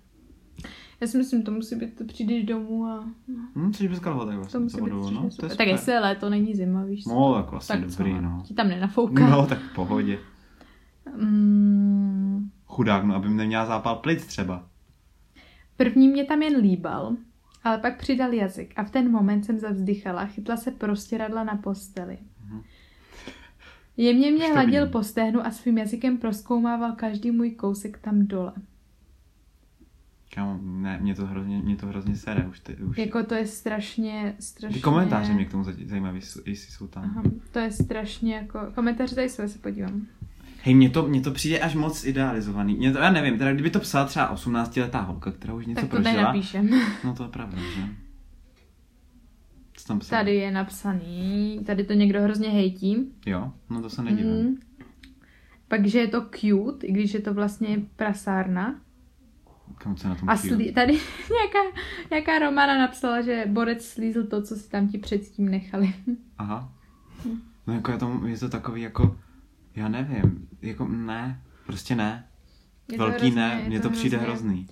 Já 1.00 1.06
si 1.06 1.18
myslím, 1.18 1.42
to 1.42 1.50
musí 1.50 1.76
být, 1.76 1.98
to 1.98 2.04
přijdeš 2.04 2.44
domů 2.44 2.86
a 2.86 3.04
Hm, 3.56 3.72
což 3.72 3.86
bez 3.86 3.98
kalhotek 3.98 4.34
to 4.34 4.38
vlastně, 4.38 4.60
musí 4.60 4.76
co 4.76 4.84
být 4.84 4.90
no, 4.90 5.28
to 5.40 5.46
je 5.46 5.56
Tak 5.56 5.66
jestli 5.66 5.92
je 5.92 6.00
léto, 6.00 6.30
není 6.30 6.54
zima, 6.54 6.84
víš 6.84 7.04
co? 7.04 7.10
No, 7.10 7.34
tak 7.34 7.50
vlastně 7.50 7.76
tak 7.76 7.90
dobrý, 7.90 8.12
co? 8.12 8.20
no. 8.20 8.42
Ti 8.46 8.54
tam 8.54 8.68
nenafouká. 8.68 9.30
No, 9.30 9.46
tak 9.46 9.58
v 9.58 9.74
pohodě. 9.74 10.18
Mm, 11.16 12.50
Chudák, 12.66 13.04
no, 13.04 13.14
aby 13.14 13.28
neměla 13.28 13.66
zápal 13.66 13.96
plic 13.96 14.26
třeba. 14.26 14.66
první 15.76 16.08
mě 16.08 16.24
tam 16.24 16.42
jen 16.42 16.56
líbal, 16.56 17.16
ale 17.64 17.78
pak 17.78 17.98
přidal 17.98 18.32
jazyk 18.32 18.72
a 18.76 18.84
v 18.84 18.90
ten 18.90 19.10
moment 19.10 19.44
jsem 19.44 19.58
zavzdychala, 19.58 20.26
chytla 20.26 20.56
se 20.56 20.70
prostěradla 20.70 21.44
na 21.44 21.56
posteli. 21.56 22.18
Mhm. 22.44 22.62
Jemně 23.96 24.30
mě 24.30 24.46
to 24.46 24.52
hladil 24.52 24.86
po 24.86 25.02
stehnu 25.02 25.46
a 25.46 25.50
svým 25.50 25.78
jazykem 25.78 26.18
proskoumával 26.18 26.92
každý 26.92 27.30
můj 27.30 27.50
kousek 27.50 27.98
tam 27.98 28.26
dole. 28.26 28.52
Kámo, 30.38 30.58
ne, 30.62 30.98
mě 31.00 31.14
to 31.14 31.26
hrozně, 31.26 31.58
mě 31.58 31.76
to 31.76 31.86
hrozně 31.86 32.16
sere 32.16 32.46
už. 32.46 32.60
Ty, 32.60 32.76
už. 32.76 32.98
Jako 32.98 33.24
to 33.24 33.34
je 33.34 33.46
strašně, 33.46 34.34
strašně... 34.40 34.74
Ty 34.74 34.80
komentáře 34.80 35.32
mě 35.32 35.44
k 35.44 35.50
tomu 35.50 35.64
zaj- 35.64 35.86
zajímaví, 35.86 36.20
jestli 36.46 36.72
jsou 36.72 36.86
tam. 36.86 37.04
Aha, 37.04 37.22
to 37.52 37.58
je 37.58 37.70
strašně 37.70 38.34
jako... 38.34 38.60
Komentáře 38.74 39.14
tady 39.14 39.28
jsou, 39.28 39.48
se 39.48 39.58
podívám. 39.58 40.06
Hej, 40.62 40.74
mně 40.74 40.90
to, 40.90 41.08
mně 41.08 41.20
to 41.20 41.30
přijde 41.30 41.58
až 41.58 41.74
moc 41.74 42.04
idealizovaný. 42.04 42.74
Mě 42.74 42.92
to, 42.92 42.98
já 42.98 43.10
nevím, 43.10 43.38
teda 43.38 43.52
kdyby 43.52 43.70
to 43.70 43.80
psala 43.80 44.06
třeba 44.06 44.34
18-letá 44.34 45.04
holka, 45.04 45.32
která 45.32 45.54
už 45.54 45.66
něco 45.66 45.80
tak 45.80 45.90
to 45.90 45.96
tady 45.96 46.02
prožila, 46.02 46.22
napíšem. 46.22 46.70
no 47.04 47.14
to 47.14 47.22
je 47.22 47.28
pravda, 47.28 47.58
že? 47.74 47.82
Co 49.72 49.88
tam 49.88 49.98
psala? 49.98 50.20
Tady 50.20 50.34
je 50.34 50.50
napsaný, 50.50 51.60
tady 51.66 51.84
to 51.84 51.92
někdo 51.92 52.22
hrozně 52.22 52.48
hejtí. 52.48 53.12
Jo, 53.26 53.52
no 53.70 53.82
to 53.82 53.90
se 53.90 54.02
nedivím. 54.02 54.42
Mm. 54.42 54.56
Pak, 55.68 55.86
že 55.86 55.98
je 55.98 56.08
to 56.08 56.20
cute, 56.20 56.86
i 56.86 56.92
když 56.92 57.14
je 57.14 57.20
to 57.20 57.34
vlastně 57.34 57.82
prasárna. 57.96 58.80
Kam 59.78 59.96
se 59.96 60.08
na 60.08 60.14
tom 60.14 60.28
A 60.30 60.36
slí, 60.36 60.72
tady 60.72 60.92
nějaká, 61.30 61.78
nějaká 62.10 62.38
Romana 62.38 62.78
napsala, 62.78 63.22
že 63.22 63.44
borec 63.48 63.84
slízl 63.84 64.26
to, 64.26 64.42
co 64.42 64.56
si 64.56 64.70
tam 64.70 64.88
ti 64.88 64.98
předtím 64.98 65.48
nechali. 65.48 65.94
Aha. 66.38 66.72
No 67.66 67.74
jako 67.74 67.90
je 67.92 67.98
to, 67.98 68.20
je 68.26 68.38
to 68.38 68.48
takový 68.48 68.82
jako, 68.82 69.16
já 69.76 69.88
nevím, 69.88 70.48
jako 70.62 70.88
ne, 70.88 71.40
prostě 71.66 71.94
ne. 71.96 72.24
Je 72.92 72.98
to 72.98 73.04
Velký 73.04 73.18
hrozně- 73.26 73.40
ne, 73.40 73.62
mně 73.66 73.80
to 73.80 73.90
přijde 73.90 74.16
hrozně- 74.18 74.48
hrozný. 74.50 74.66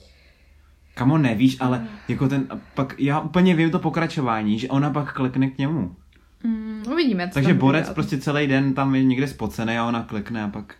Kamo 0.94 1.18
nevíš, 1.18 1.56
ale 1.60 1.78
Mm. 1.78 1.86
jako 2.08 2.28
ten, 2.28 2.46
pak 2.74 2.94
já 3.00 3.20
úplně 3.20 3.54
vím 3.54 3.70
to 3.70 3.78
pokračování, 3.78 4.58
že 4.58 4.68
ona 4.68 4.90
pak 4.90 5.12
klekne 5.14 5.50
k 5.50 5.58
němu. 5.58 5.96
Mm, 6.44 6.82
uvidíme, 6.92 7.28
co 7.28 7.34
Takže 7.34 7.54
borec 7.54 7.90
prostě 7.90 8.18
celý 8.18 8.46
den 8.46 8.74
tam 8.74 8.94
je 8.94 9.04
někde 9.04 9.28
spocený 9.28 9.78
a 9.78 9.86
ona 9.86 10.02
klekne 10.02 10.42
a 10.42 10.48
pak... 10.48 10.74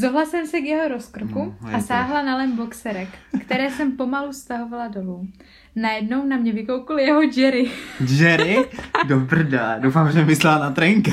Zohla 0.00 0.26
jsem 0.26 0.46
se 0.46 0.60
k 0.60 0.64
jeho 0.64 0.88
rozkrku 0.88 1.54
No, 1.62 1.76
a 1.76 1.80
sáhla 1.80 2.22
na 2.22 2.36
lem 2.36 2.56
boxerek, 2.56 3.08
které 3.40 3.70
jsem 3.70 3.96
pomalu 3.96 4.32
stahovala 4.32 4.88
dolů. 4.88 5.28
Najednou 5.76 6.26
na 6.26 6.36
mě 6.36 6.52
vykoukl 6.52 6.98
jeho 6.98 7.22
Jerry. 7.36 7.70
Jerry? 8.16 8.64
Do 9.06 9.20
brda. 9.20 9.78
Doufám, 9.78 10.12
že 10.12 10.24
myslela 10.24 10.58
na 10.58 10.70
trenka. 10.70 11.10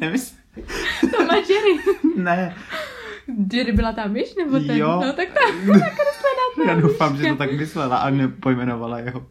Nemysl... 0.00 0.34
To 1.16 1.24
má 1.24 1.34
Jerry. 1.34 1.98
Ne. 2.16 2.54
Jerry 3.52 3.72
byla 3.72 3.92
ta 3.92 4.06
myš, 4.06 4.34
nebo 4.34 4.60
ten? 4.60 4.76
Jo. 4.76 5.00
No 5.06 5.12
tak 5.12 5.28
ta, 5.28 5.40
Já 6.66 6.74
doufám, 6.74 7.16
že 7.16 7.28
to 7.28 7.36
tak 7.36 7.52
myslela 7.52 7.96
a 7.96 8.10
nepojmenovala 8.10 8.98
jeho. 8.98 9.26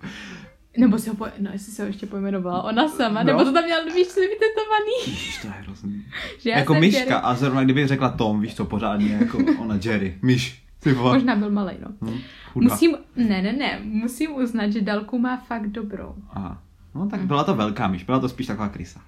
Nebo 0.78 1.00
si 1.00 1.10
ho, 1.10 1.16
po... 1.16 1.28
no 1.40 1.50
jestli 1.54 1.72
se 1.72 1.82
ho 1.84 1.88
ještě 1.88 2.06
pojmenovala 2.06 2.64
ona 2.64 2.90
sama, 2.90 3.24
No. 3.24 3.28
nebo 3.28 3.44
to 3.44 3.54
tam 3.54 3.64
měla, 3.64 3.84
víš, 3.84 4.08
co 4.08 4.20
vytetovaný. 4.20 4.94
Ježiš, 5.08 5.38
to 5.42 5.48
je 5.48 5.54
hrozný. 5.54 6.06
Že 6.40 6.50
jako 6.50 6.74
myška 6.74 7.00
Jerry. 7.00 7.14
a 7.14 7.36
zrovna 7.36 7.64
kdyby 7.64 7.88
řekla 7.88 8.10
Tom, 8.10 8.42
víš 8.42 8.56
co, 8.56 8.66
pořádně, 8.66 9.18
jako 9.22 9.38
ona 9.60 9.80
Jerry. 9.84 10.18
Myš. 10.22 10.64
Ty 10.80 10.94
vole. 10.94 11.14
Možná 11.14 11.36
byl 11.36 11.50
malej, 11.52 11.76
no. 11.82 12.10
Hm, 12.10 12.20
chudá. 12.54 12.64
Musím, 12.74 12.98
ne, 13.16 13.42
ne, 13.42 13.54
ne, 13.54 13.80
musím 13.84 14.36
uznat, 14.36 14.70
že 14.70 14.82
Dalku 14.82 15.20
má 15.20 15.38
fakt 15.38 15.68
dobrou. 15.68 16.16
Aha. 16.34 16.62
No 16.96 17.08
tak 17.10 17.20
byla 17.22 17.44
to 17.44 17.56
velká 17.56 17.88
myš, 17.88 18.04
byla 18.04 18.20
to 18.20 18.30
spíš 18.30 18.48
taková 18.48 18.70
krysa. 18.70 19.02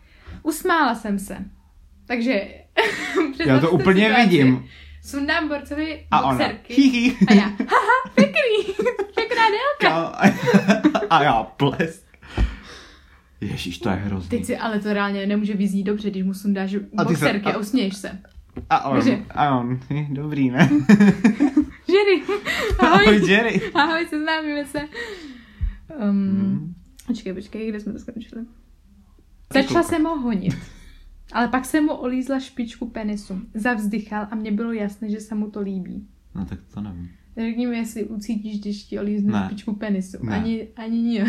Usmála 0.44 0.96
jsem 0.96 1.20
se. 1.20 1.38
Takže... 2.08 2.42
Já 3.46 3.60
to 3.60 3.72
úplně 3.72 4.14
vidím. 4.22 4.66
Sundám 5.04 5.48
borcovi 5.48 6.06
A 6.12 6.22
ona. 6.22 6.32
boxerky. 6.38 6.74
Hihi. 6.74 7.18
A 7.28 7.34
já, 7.34 7.44
haha, 7.44 8.14
pěkný, 8.16 8.76
délka. 9.52 10.12
Ka- 10.12 11.08
A 11.10 11.24
já 11.24 11.44
ples. 11.44 12.06
Ježíš, 13.42 13.78
to 13.80 13.90
je 13.90 13.96
hrozný. 13.96 14.30
Teď 14.30 14.46
si 14.46 14.58
ale 14.58 14.80
to 14.80 14.94
reálně 14.94 15.26
nemůže 15.26 15.54
vyznít 15.54 15.84
dobře, 15.84 16.10
když 16.10 16.24
mu 16.24 16.34
sundáš 16.34 16.74
A 16.74 17.06
ty 17.06 17.16
se- 17.16 17.26
boxerky 17.26 17.46
a, 17.46 17.56
a- 17.56 17.58
usměješ 17.58 17.96
se. 17.96 18.20
A 18.70 18.90
on, 18.90 18.96
Takže- 18.98 19.26
a 19.30 19.58
on, 19.60 19.80
hm, 19.90 20.14
dobrý, 20.14 20.50
ne? 20.52 20.70
Jerry, 21.88 22.24
Ahoj, 22.80 23.06
ahoj, 23.08 23.30
Jerry. 23.30 23.62
ahoj, 23.74 24.06
seznámíme 24.10 24.66
se. 24.66 24.80
Um, 24.82 26.10
Hmm. 26.10 26.74
Počkej, 27.08 27.34
počkej, 27.34 27.70
kde 27.70 27.80
jsme 27.80 27.94
to 27.94 28.00
skončili? 28.00 28.46
Začala 29.54 29.84
jsem 29.84 30.04
ho 30.04 30.18
honit. 30.20 30.56
Ale 31.34 31.48
pak 31.48 31.66
jsem 31.66 31.84
mu 31.84 31.92
olízla 31.94 32.40
špičku 32.40 32.90
penisu. 32.90 33.42
Zavzdychal 33.54 34.28
a 34.32 34.36
mně 34.36 34.52
bylo 34.52 34.72
jasné, 34.72 35.10
že 35.10 35.20
se 35.20 35.36
mu 35.36 35.52
to 35.52 35.62
líbí. 35.62 36.08
No 36.36 36.46
tak 36.46 36.60
to 36.74 36.82
nevím. 36.82 37.10
Řekni 37.40 37.68
mi, 37.68 37.78
jestli 37.78 38.04
ucítíš, 38.04 38.60
když 38.60 38.84
ti 38.84 39.00
olíznu 39.00 39.32
Ne. 39.32 39.44
špičku 39.46 39.74
penisu. 39.76 40.18
Ne. 40.26 40.36
Ani, 40.36 40.68
ani 40.76 41.02
nie. 41.02 41.26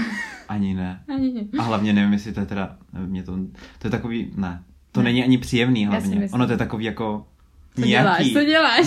Ani 0.48 0.74
ne. 0.74 1.02
Ani 1.14 1.32
nie. 1.32 1.44
A 1.58 1.62
hlavně 1.62 1.92
nevím, 1.92 2.12
jestli 2.12 2.32
to 2.32 2.40
je 2.40 2.46
teda, 2.46 2.76
mě 3.06 3.22
to, 3.22 3.32
to 3.78 3.86
je 3.86 3.90
takový, 3.90 4.32
ne. 4.36 4.62
To 4.92 5.00
Ne. 5.00 5.04
není 5.04 5.24
ani 5.24 5.38
příjemný 5.38 5.86
hlavně. 5.86 6.28
Ono 6.32 6.46
to 6.46 6.52
je 6.52 6.58
takový 6.58 6.84
jako 6.84 7.26
Co 7.74 7.86
děláš, 7.86 8.32
co 8.32 8.44
děláš? 8.44 8.86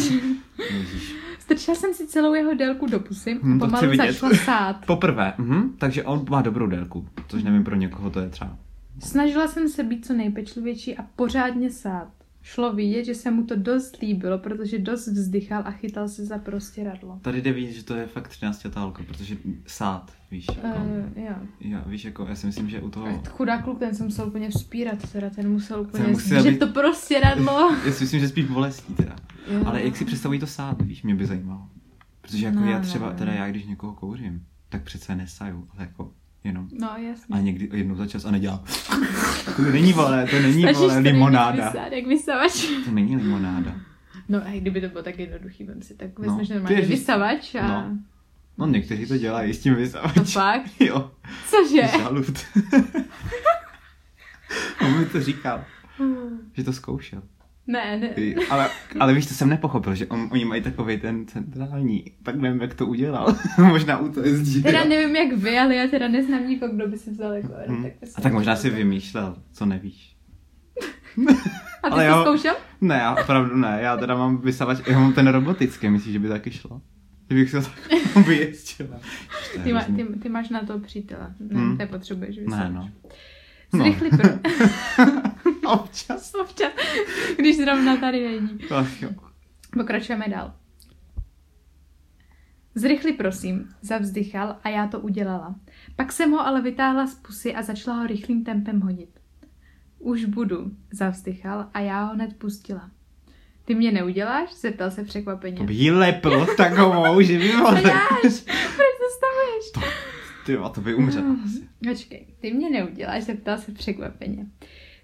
Ježíš. 0.73 1.15
Strčila 1.39 1.75
jsem 1.75 1.93
si 1.93 2.07
celou 2.07 2.33
jeho 2.33 2.53
délku 2.53 2.85
do 2.85 2.99
pusy 2.99 3.39
Hm, 3.43 3.63
a 3.63 3.67
chci 3.67 3.75
pomalu 3.87 3.97
začala 3.97 4.33
sát. 4.33 4.75
Poprvé, 4.85 5.33
mhm. 5.37 5.73
takže 5.77 6.03
on 6.03 6.25
má 6.29 6.41
dobrou 6.41 6.67
délku, 6.67 7.07
což 7.27 7.43
nevím 7.43 7.63
pro 7.63 7.75
někoho 7.75 8.09
to 8.09 8.19
je 8.19 8.29
třeba. 8.29 8.57
Snažila 8.99 9.47
jsem 9.47 9.69
se 9.69 9.83
být 9.83 10.05
co 10.05 10.13
nejpečlivější 10.13 10.97
a 10.97 11.03
pořádně 11.15 11.69
sát. 11.71 12.07
Šlo 12.45 12.73
vidět, 12.73 13.03
že 13.05 13.15
se 13.15 13.31
mu 13.31 13.43
to 13.43 13.55
dost 13.55 13.97
líbilo, 14.01 14.37
protože 14.39 14.79
dost 14.79 15.07
vzdychal 15.07 15.61
a 15.65 15.71
chytal 15.71 16.07
se 16.07 16.25
za 16.25 16.37
prostěradlo. 16.37 17.19
Tady 17.21 17.41
jde 17.41 17.53
vidět, 17.53 17.71
že 17.71 17.83
to 17.83 17.95
je 17.95 18.07
fakt 18.07 18.27
13 18.27 18.65
holka, 18.75 19.03
protože 19.07 19.37
sát, 19.67 20.11
víš, 20.31 20.45
jako, 20.55 20.67
Uh, 20.79 21.23
jo. 21.23 21.35
já, 21.61 21.83
víš, 21.87 22.05
jako, 22.05 22.25
já 22.29 22.35
si 22.35 22.45
myslím, 22.47 22.69
že 22.69 22.81
u 22.81 22.89
toho, 22.89 23.21
Chudá 23.29 23.61
kluk, 23.61 23.79
ten 23.79 23.95
se 23.95 24.03
musel 24.03 24.27
úplně 24.27 24.49
vzpírat, 24.49 25.11
teda 25.11 25.29
ten 25.29 25.51
musel 25.51 25.81
úplně 25.81 26.03
Ten 26.03 26.11
musel 26.13 26.43
že 26.43 26.51
být- 26.51 26.59
to 26.59 26.67
prostěradlo. 26.67 27.75
já 27.85 27.91
si 27.91 28.03
myslím, 28.03 28.19
že 28.19 28.27
spíš 28.27 28.45
bolestí 28.45 28.93
teda. 28.93 29.15
Jo. 29.51 29.61
Ale 29.65 29.83
jak 29.83 29.97
si 29.97 30.05
představují 30.05 30.39
to 30.39 30.47
sát, 30.47 30.81
víš, 30.81 31.03
mě 31.03 31.15
by 31.15 31.25
zajímalo. 31.25 31.67
Protože 32.21 32.45
jako 32.45 32.59
No, 32.59 32.71
já 32.71 32.77
no, 32.77 32.83
třeba, 32.83 33.09
no. 33.09 33.17
teda 33.17 33.31
já, 33.33 33.49
když 33.49 33.65
někoho 33.65 33.93
kouřím, 33.93 34.45
tak 34.69 34.83
přece 34.83 35.15
nesaju, 35.15 35.67
ale 35.73 35.81
jako 35.83 36.11
jenom. 36.43 36.67
No, 36.79 36.89
jasně. 36.97 37.35
A 37.35 37.39
někdy 37.39 37.69
jednou 37.73 37.95
za 37.95 38.07
čas 38.07 38.25
a 38.25 38.31
nedělá. 38.31 38.63
to 39.55 39.61
není 39.61 39.93
vole, 39.93 40.27
to 40.29 40.39
není 40.39 40.61
Stačíš 40.61 40.77
vole 40.77 40.97
limonáda. 40.99 41.65
vysát, 41.65 41.91
jak 41.91 42.07
vysavač. 42.07 42.65
To 42.85 42.91
není 42.91 43.17
limonáda. 43.17 43.75
No 44.29 44.41
a 44.47 44.59
kdyby 44.59 44.81
to 44.81 44.87
bylo 44.87 45.03
tak 45.03 45.19
jednoduchý, 45.19 45.63
vem 45.63 45.81
si, 45.81 45.93
tak 45.95 46.19
No, 46.19 46.25
vezmeš 46.25 46.47
ty 46.47 46.53
normálně 46.53 46.81
vysavač 46.81 47.55
a... 47.55 47.67
No. 47.67 47.97
No 48.57 48.67
někteří 48.67 49.05
to 49.05 49.17
dělají 49.17 49.53
s 49.53 49.59
tím 49.59 49.73
To 49.73 49.79
vysavačem. 49.79 50.25
fakt? 50.25 50.71
Jo, 50.79 51.11
Cože? 51.49 51.87
žalud. 51.97 52.45
On 54.81 54.99
mi 54.99 55.05
to 55.05 55.21
říkal, 55.21 55.63
že 56.53 56.63
to 56.63 56.73
zkoušel. 56.73 57.21
Ne, 57.67 57.97
ne. 57.99 58.09
Ale, 58.49 58.69
ale 58.99 59.13
víš, 59.13 59.25
to 59.25 59.33
jsem 59.33 59.49
nepochopil, 59.49 59.95
že 59.95 60.07
on, 60.07 60.29
oni 60.31 60.45
mají 60.45 60.61
takový 60.61 60.97
ten 60.99 61.25
centrální, 61.27 62.05
tak 62.23 62.35
nevím, 62.35 62.61
jak 62.61 62.73
to 62.73 62.85
udělal. 62.85 63.35
Možná 63.57 63.97
u 63.97 64.09
to 64.09 64.19
jezdí. 64.25 64.63
Teda 64.63 64.83
nevím 64.83 65.15
jak 65.15 65.33
vy, 65.37 65.57
ale 65.59 65.75
já 65.75 65.87
teda 65.87 66.07
neznám 66.07 66.47
nikoho, 66.47 66.73
kdo 66.73 66.87
by 66.87 66.97
si 66.97 67.11
vzal 67.11 67.33
jako 67.33 67.53
Hm. 67.67 67.83
tak 67.83 67.91
A 68.15 68.21
tak 68.21 68.33
možná 68.33 68.55
si 68.55 68.69
vymýšlel, 68.69 69.35
co 69.51 69.65
nevíš. 69.65 70.15
A 71.83 71.87
ty 71.89 71.93
ale 71.93 72.03
jsi 72.03 72.09
jo. 72.09 72.15
to 72.15 72.21
zkoušel? 72.23 72.55
Ne, 72.81 72.95
já 72.95 73.15
opravdu 73.15 73.55
ne, 73.55 73.77
já 73.81 73.97
teda 73.97 74.15
mám 74.15 74.37
vysavač, 74.37 74.77
já 74.87 74.99
mám 74.99 75.13
ten 75.13 75.27
robotický, 75.27 75.89
myslíš, 75.89 76.13
že 76.13 76.19
by 76.19 76.27
taky 76.27 76.51
šlo? 76.51 76.81
Kdybych 77.27 77.49
se 77.49 77.61
tak 77.61 77.79
vyjezdila. 78.27 78.99
Ty, 79.63 79.73
má, 79.73 79.81
ty, 79.83 80.05
ty 80.21 80.29
máš 80.29 80.49
na 80.49 80.63
to 80.63 80.79
přítele. 80.79 81.33
Ne, 81.39 81.59
Hm. 81.61 81.77
nepotřebuješ 81.77 82.35
Ne, 82.37 82.43
vysavač. 82.43 82.71
no. 82.73 82.89
No. 83.73 83.79
Zrychli 83.83 84.09
pro... 84.09 84.29
Občas. 85.73 86.33
Občas, 86.41 86.71
když 87.37 87.57
zrovna 87.57 87.97
tady 87.97 88.27
není. 88.27 88.59
Ach 88.75 89.01
jo. 89.01 89.09
Pokračujeme 89.73 90.25
dál. 90.29 90.53
Zrychli 92.75 93.13
prosím, 93.13 93.69
zavzdychal 93.81 94.55
a 94.63 94.69
já 94.69 94.87
to 94.87 94.99
udělala. 94.99 95.55
Pak 95.95 96.11
jsem 96.11 96.31
ho 96.31 96.47
ale 96.47 96.61
vytáhla 96.61 97.07
z 97.07 97.15
pusy 97.15 97.55
a 97.55 97.61
začala 97.61 97.97
ho 97.97 98.07
rychlým 98.07 98.43
tempem 98.43 98.79
hodit. 98.81 99.09
Už 99.99 100.25
budu, 100.25 100.71
zavzdychal 100.91 101.69
a 101.73 101.79
já 101.79 102.03
ho 102.03 102.13
hned 102.13 102.33
pustila. 102.37 102.91
Ty 103.65 103.75
mě 103.75 103.91
neuděláš? 103.91 104.53
Zeptal 104.55 104.91
se 104.91 105.03
překvapeně. 105.03 105.57
To 105.57 105.63
by 105.63 105.73
jí 105.73 105.91
lepl 105.91 106.45
takovou, 106.57 107.21
že 107.21 107.37
děláš? 107.37 107.81
Proč 108.75 108.93
to 108.99 109.07
stavuješ? 109.17 109.93
Ty 110.45 110.51
jo, 110.53 110.69
to 110.69 110.81
by 110.81 110.93
umřela 110.95 111.25
Hmm. 111.27 111.43
asi. 111.45 111.67
Počkej, 111.89 112.27
ty 112.39 112.53
mě 112.53 112.69
neuděláš, 112.69 113.23
zeptal 113.23 113.57
se 113.57 113.71
překvapeně. 113.71 114.45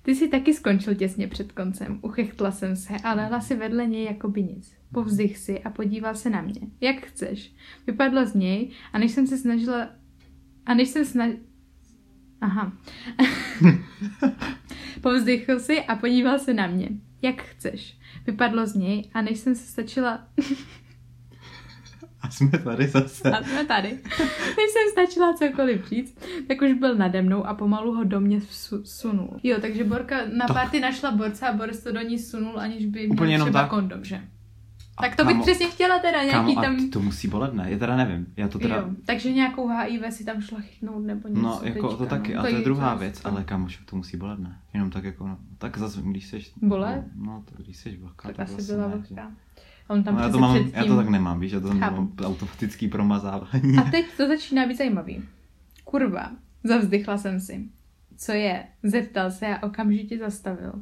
Ty 0.09 0.15
si 0.15 0.27
taky 0.27 0.53
skončil 0.53 0.95
těsně 0.95 1.27
před 1.27 1.51
koncem. 1.51 1.99
Uchechtla 2.01 2.51
jsem 2.51 2.75
se 2.75 2.93
a 3.03 3.13
lehla 3.13 3.41
si 3.41 3.55
vedle 3.55 3.85
něj 3.85 4.05
jako 4.05 4.27
by 4.27 4.43
nic. 4.43 4.73
Povzdych 4.93 5.37
si 5.37 5.63
a 5.63 5.69
podíval 5.69 6.15
se 6.15 6.29
na 6.29 6.41
mě. 6.41 6.61
Jak 6.81 7.05
chceš. 7.05 7.53
Vypadlo 7.87 8.25
z 8.25 8.33
něj 8.33 8.71
a 8.93 8.99
než 8.99 9.11
jsem 9.11 9.27
se 9.27 9.37
snažila... 9.37 9.89
A 10.65 10.73
než 10.73 10.89
jsem 10.89 11.05
snaž... 11.05 11.31
Aha. 12.41 12.77
Povzdychl 15.01 15.59
si 15.59 15.81
a 15.81 15.95
podíval 15.95 16.39
se 16.39 16.53
na 16.53 16.67
mě. 16.67 16.89
Jak 17.21 17.41
chceš. 17.41 17.97
Vypadlo 18.25 18.67
z 18.67 18.75
něj 18.75 19.09
a 19.13 19.21
než 19.21 19.39
jsem 19.39 19.55
se 19.55 19.67
stačila... 19.67 20.27
A 22.21 22.29
jsme 22.29 22.49
tady 22.59 22.87
zase. 22.87 23.31
A 23.31 23.43
jsme 23.43 23.65
tady. 23.65 23.89
Než 23.89 24.69
jsem 24.71 24.91
stačila 24.91 25.33
cokoliv 25.33 25.87
říct, 25.89 26.17
tak 26.47 26.61
už 26.61 26.73
byl 26.73 26.95
nade 26.95 27.21
mnou 27.21 27.45
a 27.45 27.53
pomalu 27.53 27.93
ho 27.95 28.03
do 28.03 28.19
mě 28.19 28.39
sunul. 28.83 29.39
Jo, 29.43 29.57
takže 29.61 29.83
Borka 29.83 30.15
na 30.37 30.47
To- 30.47 30.53
party 30.53 30.79
našla 30.79 31.11
borce 31.11 31.47
a 31.47 31.53
Boris 31.53 31.83
to 31.83 31.91
do 31.91 32.01
ní 32.01 32.19
sunul, 32.19 32.59
aniž 32.59 32.85
by 32.85 32.99
měl 32.99 33.11
Úplně 33.13 33.33
jenom 33.33 33.45
třeba 33.47 33.61
tak? 33.61 33.69
kondom, 33.69 34.03
že? 34.03 34.21
A 34.97 35.01
Tak 35.01 35.15
to 35.15 35.25
bych 35.25 35.35
kámo- 35.35 35.41
přesně 35.41 35.67
chtěla 35.67 35.99
teda 35.99 36.23
nějaký 36.23 36.55
Kámo, 36.55 36.61
tam... 36.61 36.89
to 36.89 36.99
musí 36.99 37.27
bolet, 37.27 37.53
ne? 37.53 37.65
Já 37.71 37.77
teda 37.77 37.95
nevím. 37.95 38.27
Já 38.37 38.47
to 38.47 38.59
teda... 38.59 38.75
Jo, 38.75 38.89
takže 39.05 39.33
nějakou 39.33 39.67
HIV 39.67 40.13
si 40.13 40.25
tam 40.25 40.41
šla 40.41 40.59
chytnout 40.59 41.05
nebo 41.05 41.27
něco 41.27 41.41
No, 41.41 41.59
jako 41.63 41.87
to 41.87 41.97
teďka, 41.97 42.15
taky, 42.15 42.33
no. 42.33 42.39
a 42.39 42.43
to 42.43 42.47
je 42.47 42.53
Tak 42.55 42.63
druhá 42.63 42.93
to- 42.93 42.99
věc, 42.99 43.21
ale 43.25 43.43
kámoš, 43.43 43.79
to 43.85 43.95
musí 43.95 44.17
bolet, 44.17 44.39
ne? 44.39 44.57
Jenom 44.73 44.89
tak 44.89 45.03
jako, 45.03 45.27
no, 45.27 45.37
tak 45.57 45.77
zase, 45.77 46.01
když 46.03 46.27
seš... 46.27 46.51
Bolet? 46.61 47.03
No, 47.15 47.43
to 47.45 47.63
když 47.63 47.77
seš 47.77 47.97
vlhká, 47.99 48.27
Tak 48.27 48.35
tak 48.37 48.43
asi 48.45 48.53
vlastně 48.55 48.75
byla 48.75 48.87
vlhká. 48.87 49.31
On 49.89 50.03
tam 50.03 50.15
No, 50.15 50.21
já, 50.21 50.29
to 50.29 50.39
mám, 50.39 50.55
předtím... 50.55 50.73
já 50.75 50.85
to 50.85 50.95
tak 50.95 51.09
nemám, 51.09 51.39
víš, 51.39 51.51
já 51.51 51.59
to 51.59 51.67
tam 51.67 51.79
mám 51.79 52.13
automatický 52.23 52.87
promazávání. 52.87 53.77
A 53.77 53.91
teď 53.91 54.05
to 54.17 54.27
začíná 54.27 54.67
být 54.67 54.77
zajímavý. 54.77 55.23
Kurva, 55.83 56.31
zavzdychla 56.63 57.17
jsem 57.17 57.39
si. 57.39 57.69
Co 58.17 58.31
je? 58.31 58.63
Zeptal 58.83 59.31
se 59.31 59.47
a 59.47 59.63
okamžitě 59.63 60.17
zastavil. 60.17 60.73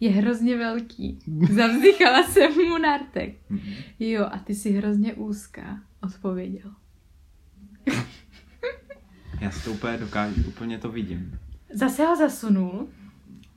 Je 0.00 0.10
hrozně 0.10 0.56
velký. 0.56 1.18
Zavzdychala 1.52 2.22
jsem 2.22 2.52
mu 2.68 2.78
nartek. 2.78 3.36
Mhm. 3.50 3.72
Jo, 4.00 4.26
a 4.32 4.38
ty 4.38 4.54
jsi 4.54 4.70
hrozně 4.70 5.14
úzká, 5.14 5.80
odpověděl. 6.02 6.70
Já 9.40 9.50
si 9.50 9.64
to 9.64 9.72
úplně 9.72 9.96
dokážu, 9.96 10.42
úplně 10.48 10.78
to 10.78 10.90
vidím. 10.90 11.38
Zase 11.74 12.04
ho 12.04 12.16
zasunul 12.16 12.88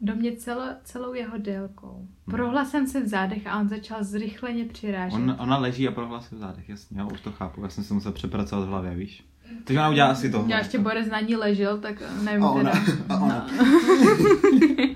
do 0.01 0.15
mě 0.15 0.31
celo, 0.35 0.63
celou 0.83 1.13
jeho 1.13 1.37
délkou. 1.37 2.07
Prohla 2.25 2.65
jsem 2.65 2.87
se 2.87 3.01
v 3.03 3.07
zádech 3.07 3.47
a 3.47 3.59
on 3.59 3.67
začal 3.69 4.03
zrychleně 4.03 4.65
přirážet. 4.65 5.15
On, 5.15 5.35
ona 5.39 5.57
leží 5.57 5.87
a 5.87 5.91
prohlásí 5.91 6.35
v 6.35 6.37
zádech, 6.37 6.69
jasně, 6.69 6.99
já 6.99 7.05
už 7.05 7.21
to 7.21 7.31
chápu, 7.31 7.61
já 7.63 7.69
jsem 7.69 7.83
se 7.83 7.93
musel 7.93 8.11
přepracovat 8.11 8.65
v 8.65 8.67
hlavě, 8.69 8.95
víš. 8.95 9.23
Takže 9.63 9.79
ona 9.79 9.89
udělá 9.89 10.09
asi 10.11 10.31
to. 10.31 10.45
Já 10.47 10.57
ještě 10.57 10.79
Boris 10.79 11.07
na 11.09 11.19
ní 11.19 11.35
ležel, 11.35 11.77
tak 11.77 12.03
nevím 12.23 12.43
A 12.43 12.51
ona- 12.51 12.71
teda. 12.71 12.93
a 13.09 13.19
ona- 13.19 13.47
No. 13.57 13.65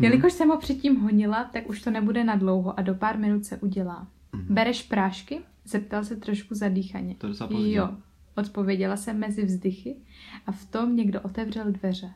Jelikož 0.00 0.32
jsem 0.32 0.48
ho 0.48 0.58
předtím 0.58 0.96
honila, 1.00 1.44
tak 1.44 1.68
už 1.68 1.82
to 1.82 1.90
nebude 1.90 2.24
na 2.24 2.36
dlouho 2.36 2.78
a 2.78 2.82
do 2.82 2.94
pár 2.94 3.18
minut 3.18 3.44
se 3.44 3.56
udělá. 3.56 4.06
Mhm. 4.32 4.54
Bereš 4.54 4.82
prášky? 4.82 5.40
Zeptal 5.64 6.04
se 6.04 6.16
trošku 6.16 6.54
zadýchaně. 6.54 7.14
To. 7.18 7.28
Jo, 7.50 7.88
odpověděla 8.36 8.96
jsem 8.96 9.18
mezi 9.18 9.44
vzdychy 9.44 9.96
a 10.46 10.52
v 10.52 10.64
tom 10.64 10.96
někdo 10.96 11.20
otevřel 11.20 11.64
dveře. 11.72 12.10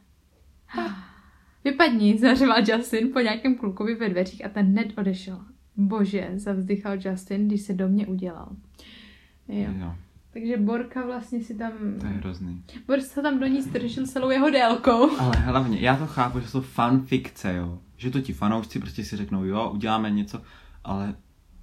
Vypadni, 1.64 2.19
zařval 2.19 2.59
Justin 2.69 3.12
po 3.12 3.21
nějakém 3.21 3.55
klukovi 3.55 3.95
ve 3.95 4.09
dveřích 4.09 4.45
a 4.45 4.49
ten 4.49 4.67
hned 4.67 4.99
odešel. 4.99 5.41
Bože, 5.76 6.31
zavzdychal 6.35 6.99
Justin, 7.05 7.49
když 7.49 7.61
se 7.61 7.75
do 7.75 7.88
mě 7.88 8.07
udělal. 8.07 8.49
Jo. 9.49 9.71
jo. 9.79 9.95
Takže 10.33 10.57
Borka 10.57 11.07
vlastně 11.07 11.41
si 11.41 11.55
tam... 11.55 11.73
To 12.00 12.07
je 12.07 12.12
hrozný. 12.12 12.64
Borka 12.87 13.05
se 13.05 13.23
tam 13.23 13.41
do 13.41 13.47
ní 13.47 13.62
strčil 13.62 14.07
celou 14.07 14.31
jeho 14.31 14.50
délkou. 14.50 15.19
Ale 15.19 15.37
hlavně, 15.37 15.81
já 15.81 15.97
to 15.97 16.07
chápu, 16.07 16.41
že 16.41 16.49
jsou 16.49 16.61
fanfikce, 16.61 17.55
jo. 17.55 17.79
Že 17.97 18.11
to 18.11 18.21
ti 18.21 18.33
fanoušci 18.33 18.79
prostě 18.79 19.05
si 19.05 19.17
řeknou, 19.17 19.45
jo, 19.45 19.71
uděláme 19.75 20.11
něco, 20.11 20.43
ale 20.85 21.14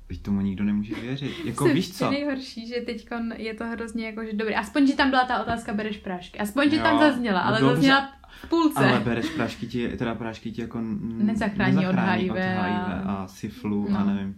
teď 0.10 0.22
tomu 0.22 0.42
nikdo 0.42 0.63
nemůže 0.63 0.96
věřit. 0.96 1.32
Jako 1.46 1.66
Jsem 1.66 1.74
víš 1.75 1.92
co? 1.98 2.12
nejhorší, 2.12 2.68
že 2.68 2.75
teď 2.86 3.08
je 3.38 3.54
to 3.54 3.66
hrozně 3.68 4.06
jako, 4.06 4.24
že 4.25 4.34
dobrý. 4.34 4.56
Aspoň, 4.56 4.88
že 4.88 4.96
tam 4.96 5.10
byla 5.10 5.25
ta 5.25 5.42
otázka, 5.42 5.74
bereš 5.74 5.98
prášky. 5.98 6.39
Aspoň, 6.39 6.70
že 6.70 6.75
Jo, 6.75 6.84
tam 6.84 7.00
zazněla, 7.00 7.39
no 7.42 7.46
ale 7.48 7.60
dobře. 7.60 7.75
zazněla 7.75 8.10
v 8.42 8.50
půlce. 8.50 8.80
Ale 8.80 9.00
bereš 9.00 9.30
prášky 9.30 9.68
ti, 9.68 9.88
teda 9.88 10.16
prášky 10.16 10.51
ti 10.51 10.62
jako 10.62 10.78
n- 10.78 11.00
Nezachrání 11.25 11.75
od 11.78 11.82
nezachrání 11.82 12.22
HIV 12.24 12.32
od 12.32 12.38
a- 12.38 12.63
HIV 12.63 13.06
a 13.06 13.28
syflu 13.28 13.88
No. 13.89 14.00
a 14.00 14.04
nevím. 14.04 14.36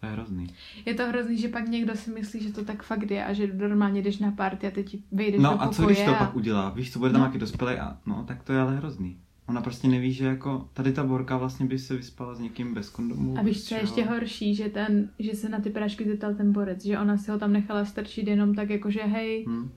To 0.00 0.06
je 0.06 0.12
hrozný. 0.12 0.46
Je 0.86 0.94
to 0.94 1.06
hrozný, 1.08 1.38
že 1.38 1.48
pak 1.48 1.68
někdo 1.68 1.94
si 1.96 2.10
myslí, 2.10 2.42
že 2.42 2.52
to 2.52 2.64
tak 2.64 2.82
fakt 2.82 3.10
je 3.10 3.24
a 3.24 3.32
že 3.32 3.46
normálně 3.54 4.02
jdeš 4.02 4.18
na 4.18 4.30
party 4.30 4.66
a 4.66 4.70
teď 4.70 4.96
vyjdeš 5.12 5.36
do 5.36 5.42
No 5.42 5.62
a 5.62 5.68
co 5.68 5.86
když 5.86 6.02
to 6.02 6.10
a... 6.10 6.18
pak 6.18 6.36
udělá? 6.36 6.70
Víš, 6.70 6.92
co 6.92 6.98
bude 6.98 7.10
tam 7.10 7.20
No. 7.20 7.24
nějaký 7.26 7.38
dospělý 7.38 7.74
a 7.74 7.96
no, 8.06 8.24
tak 8.28 8.42
to 8.42 8.52
je 8.52 8.60
ale 8.60 8.76
hrozný. 8.76 9.20
Ona 9.48 9.60
prostě 9.60 9.88
neví, 9.88 10.12
že 10.12 10.26
jako 10.26 10.68
tady 10.72 10.92
ta 10.92 11.04
borka 11.04 11.36
vlastně 11.36 11.66
by 11.66 11.78
se 11.78 11.96
vyspala 11.96 12.34
s 12.34 12.40
někým 12.40 12.74
bez 12.74 12.90
kondomu. 12.90 13.38
A 13.38 13.42
víš, 13.42 13.64
co 13.64 13.74
je 13.74 13.80
ještě 13.80 14.04
horší, 14.04 14.54
že, 14.54 14.68
ten, 14.68 15.10
že 15.18 15.34
se 15.34 15.48
na 15.48 15.60
ty 15.60 15.70
prášky 15.70 16.04
zeptal 16.04 16.34
ten 16.34 16.52
borec, 16.52 16.84
že 16.84 16.98
ona 16.98 17.16
si 17.16 17.30
ho 17.30 17.38
tam 17.38 17.52
nechala 17.52 17.84
strčit 17.84 18.26
jenom 18.26 18.54
tak 18.54 18.70
jako, 18.70 18.90
že 18.90 19.02
hej, 19.02 19.44
Hm. 19.48 19.70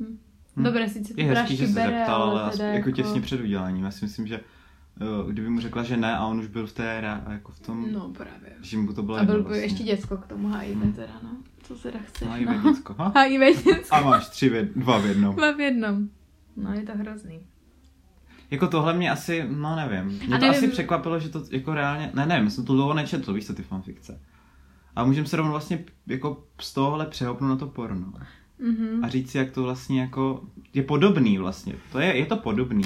Hm. 0.00 0.18
Hm. 0.56 0.62
dobré, 0.64 0.88
sice 0.88 1.14
ty 1.14 1.20
Je 1.22 1.26
hezký, 1.26 1.34
prášky 1.40 1.56
že 1.56 1.66
se 1.66 1.72
bere, 1.74 1.98
zeptal, 1.98 2.22
ale 2.22 2.30
ale 2.42 2.50
teda 2.52 2.64
aspoň 2.64 2.66
jako 2.76 2.88
jako... 2.88 2.90
těsně 3.02 3.20
před 3.20 3.40
uděláním. 3.40 3.84
Já 3.84 3.90
si 3.90 4.04
myslím, 4.04 4.26
že 4.26 4.40
kdyby 5.30 5.50
mu 5.50 5.60
řekla, 5.60 5.82
že 5.82 5.96
ne 5.96 6.16
a 6.16 6.26
on 6.26 6.38
už 6.38 6.46
byl 6.46 6.66
v 6.66 6.72
té 6.72 6.98
hra, 6.98 7.24
jako 7.30 7.52
v 7.52 7.60
tom, 7.60 7.92
No 7.92 8.08
právě. 8.08 8.52
že 8.62 8.78
mu 8.78 8.92
to 8.92 9.02
bylo 9.02 9.16
A 9.18 9.24
byl 9.24 9.36
by 9.36 9.42
vlastně. 9.42 9.62
ještě 9.64 9.82
děcko 9.82 10.16
k 10.16 10.26
tomu 10.26 10.48
HIV 10.48 10.76
Hm. 10.84 10.92
teda, 10.92 11.12
no. 11.22 11.30
Co 11.62 11.74
teda 11.74 11.98
chceš, 12.04 12.28
No, 12.28 12.36
i 12.36 12.44
no. 12.44 12.72
děcko. 12.72 12.94
Ha? 12.98 13.12
HIV 13.20 13.64
děcko. 13.64 13.94
A 13.94 14.00
máš 14.00 14.28
tři, 14.28 14.48
v 14.50 14.64
dva 14.78 14.98
v 14.98 15.06
jednom. 15.06 15.36
Dva 15.36 15.52
v 15.52 15.60
jednom. 15.60 16.08
No, 16.56 16.72
je 16.72 16.82
to 16.82 16.92
hrozný. 16.96 17.40
Jako 18.50 18.66
tohle 18.68 18.94
mě 18.94 19.10
asi, 19.10 19.44
no 19.50 19.76
nevím. 19.76 20.04
Mě 20.04 20.36
A 20.36 20.38
to 20.38 20.46
nevím- 20.46 20.50
asi 20.50 20.68
překvapilo, 20.68 21.20
že 21.20 21.28
to 21.28 21.42
jako 21.50 21.74
reálně, 21.74 22.10
ne, 22.14 22.26
nevím, 22.26 22.50
jsem 22.50 22.64
to 22.64 22.74
dlouho 22.74 22.94
nečetl, 22.94 23.32
víš 23.32 23.46
co, 23.46 23.54
ty 23.54 23.62
fanfikce. 23.62 24.20
A 24.96 25.04
můžeme 25.04 25.26
se 25.26 25.36
rovnou 25.36 25.52
vlastně 25.52 25.84
jako 26.06 26.44
z 26.60 26.74
tohohle 26.74 27.06
přehopnout 27.06 27.50
na 27.50 27.56
to 27.56 27.66
porno. 27.66 28.12
Mhm. 28.58 29.04
A 29.04 29.08
říct 29.08 29.30
si, 29.30 29.38
jak 29.38 29.50
to 29.50 29.62
vlastně 29.62 30.00
jako 30.00 30.44
je 30.74 30.82
podobný 30.82 31.38
vlastně. 31.38 31.74
To 31.92 31.98
je, 31.98 32.16
je 32.16 32.26
to 32.26 32.36
podobný. 32.36 32.84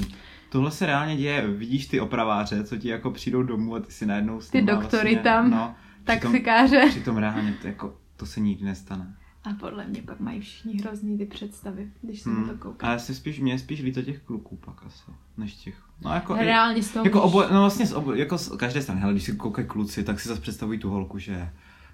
Tohle 0.49 0.71
se 0.71 0.85
reálně 0.85 1.17
děje, 1.17 1.47
vidíš 1.47 1.87
ty 1.87 1.99
opraváře, 1.99 2.63
co 2.63 2.77
ti 2.77 2.87
jako 2.87 3.11
přijdou 3.11 3.43
domů 3.43 3.75
a 3.75 3.79
ty 3.79 3.91
si 3.91 4.05
najednou 4.05 4.41
s 4.41 4.49
Ty 4.49 4.61
doktory 4.61 4.87
vlastně, 5.13 5.19
tam, 5.19 5.51
no, 5.51 5.75
přitom, 6.03 6.31
Taxikáře. 6.31 6.85
přitom 6.89 7.17
reálně 7.17 7.53
to, 7.61 7.67
jako, 7.67 7.93
to 8.17 8.25
se 8.25 8.39
nikdy 8.39 8.65
nestane. 8.65 9.15
A 9.49 9.53
podle 9.59 9.87
mě 9.87 10.01
pak 10.01 10.19
mají 10.19 10.39
všichni 10.41 10.81
hrozný 10.81 11.17
ty 11.17 11.25
představy, 11.25 11.87
když 12.01 12.21
se 12.21 12.29
Hmm. 12.29 12.41
na 12.41 12.47
to 12.47 12.53
A 12.53 12.57
koukám. 12.57 12.91
já 12.91 12.99
si 12.99 13.15
spíš, 13.15 13.39
mě 13.39 13.59
spíš 13.59 13.81
líto 13.81 14.01
těch 14.01 14.19
kluků 14.19 14.55
pak 14.65 14.83
asi, 14.85 15.03
než 15.37 15.53
těch. 15.53 15.75
No 16.01 16.13
jako, 16.13 16.35
Reálně 16.35 16.83
z 16.83 16.91
toho 16.91 17.05
Jako 17.05 17.21
oboje, 17.21 17.47
no 17.51 17.59
vlastně 17.59 17.85
z 17.87 17.93
obo, 17.93 18.13
jako 18.13 18.37
z 18.37 18.49
každé 18.57 18.81
strany, 18.81 19.01
hele, 19.01 19.13
když 19.13 19.23
si 19.23 19.35
koukají 19.35 19.67
kluci, 19.67 20.03
tak 20.03 20.19
si 20.19 20.29
zase 20.29 20.41
představují 20.41 20.79
tu 20.79 20.89
holku, 20.89 21.19
že 21.19 21.49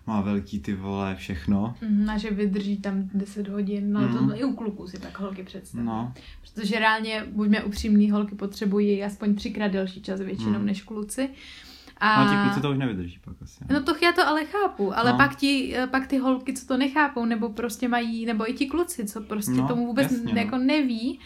má 0.08 0.22
velký 0.22 0.60
ty 0.60 0.74
vole, 0.74 1.16
všechno. 1.16 1.76
Mhm, 1.82 2.10
a 2.10 2.18
že 2.18 2.32
vydrží 2.32 2.78
tam 2.78 3.10
10 3.14 3.48
hodin, 3.48 3.94
no 3.94 4.02
Mhm. 4.02 4.30
to 4.30 4.36
i 4.40 4.44
u 4.44 4.56
kluků 4.56 4.88
si 4.88 5.00
tak 5.00 5.20
holky 5.20 5.44
představí. 5.44 5.84
No, 5.86 6.14
Protože 6.54 6.80
reálně, 6.80 7.24
buďme 7.32 7.64
upřímní, 7.64 8.12
holky 8.12 8.36
potřebují 8.36 9.04
aspoň 9.04 9.36
třikrát 9.36 9.68
delší 9.68 10.02
čas 10.02 10.20
většinou 10.22 10.52
Mhm. 10.52 10.66
než 10.66 10.82
kluci. 10.82 11.30
A, 11.98 12.10
a 12.16 12.30
ti 12.30 12.36
kluci 12.44 12.62
to 12.62 12.72
už 12.72 12.78
nevydrží 12.78 13.20
pak 13.26 13.36
asi. 13.42 13.64
No 13.74 13.84
to 13.84 13.96
já 14.06 14.12
to 14.12 14.28
ale 14.28 14.46
chápu, 14.46 14.98
ale 14.98 15.12
No. 15.12 15.18
pak, 15.18 15.36
ti, 15.36 15.76
pak 15.92 16.08
ty 16.08 16.18
holky, 16.18 16.54
co 16.54 16.66
to 16.68 16.78
nechápou, 16.78 17.26
nebo 17.26 17.50
prostě 17.50 17.88
mají, 17.88 18.26
nebo 18.26 18.50
i 18.50 18.54
ti 18.54 18.66
kluci, 18.66 19.06
co 19.06 19.22
prostě 19.22 19.52
No, 19.52 19.68
tomu 19.68 19.86
vůbec 19.88 20.12
jasně, 20.12 20.34
no. 20.34 20.40
jako 20.42 20.58
neví, 20.58 21.20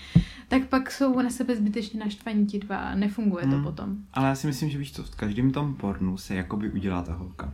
tak 0.47 0.65
pak 0.67 0.91
jsou 0.91 1.21
na 1.21 1.29
sebe 1.29 1.55
zbytečně 1.55 1.99
naštvaní 1.99 2.45
ti 2.45 2.59
dva 2.59 2.77
a 2.77 2.95
nefunguje 2.95 3.43
to 3.45 3.51
Hmm. 3.55 3.63
potom. 3.63 3.97
Ale 4.13 4.27
já 4.27 4.35
si 4.35 4.47
myslím, 4.47 4.69
že 4.69 4.77
víš 4.77 4.93
co, 4.93 5.03
v 5.03 5.15
každém 5.15 5.51
tom 5.51 5.75
pornu 5.75 6.17
se 6.17 6.35
jakoby 6.35 6.69
udělá 6.71 7.01
ta 7.03 7.13
holka. 7.13 7.53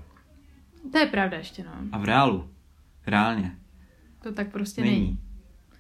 To 0.92 0.98
je 0.98 1.06
pravda 1.06 1.38
ještě, 1.38 1.64
no. 1.64 1.72
A 1.92 1.98
v 1.98 2.06
reálu, 2.06 2.50
reálně, 3.08 3.56
To 4.24 4.32
tak 4.32 4.52
prostě 4.52 4.82
není. 4.82 5.00
není. 5.00 5.20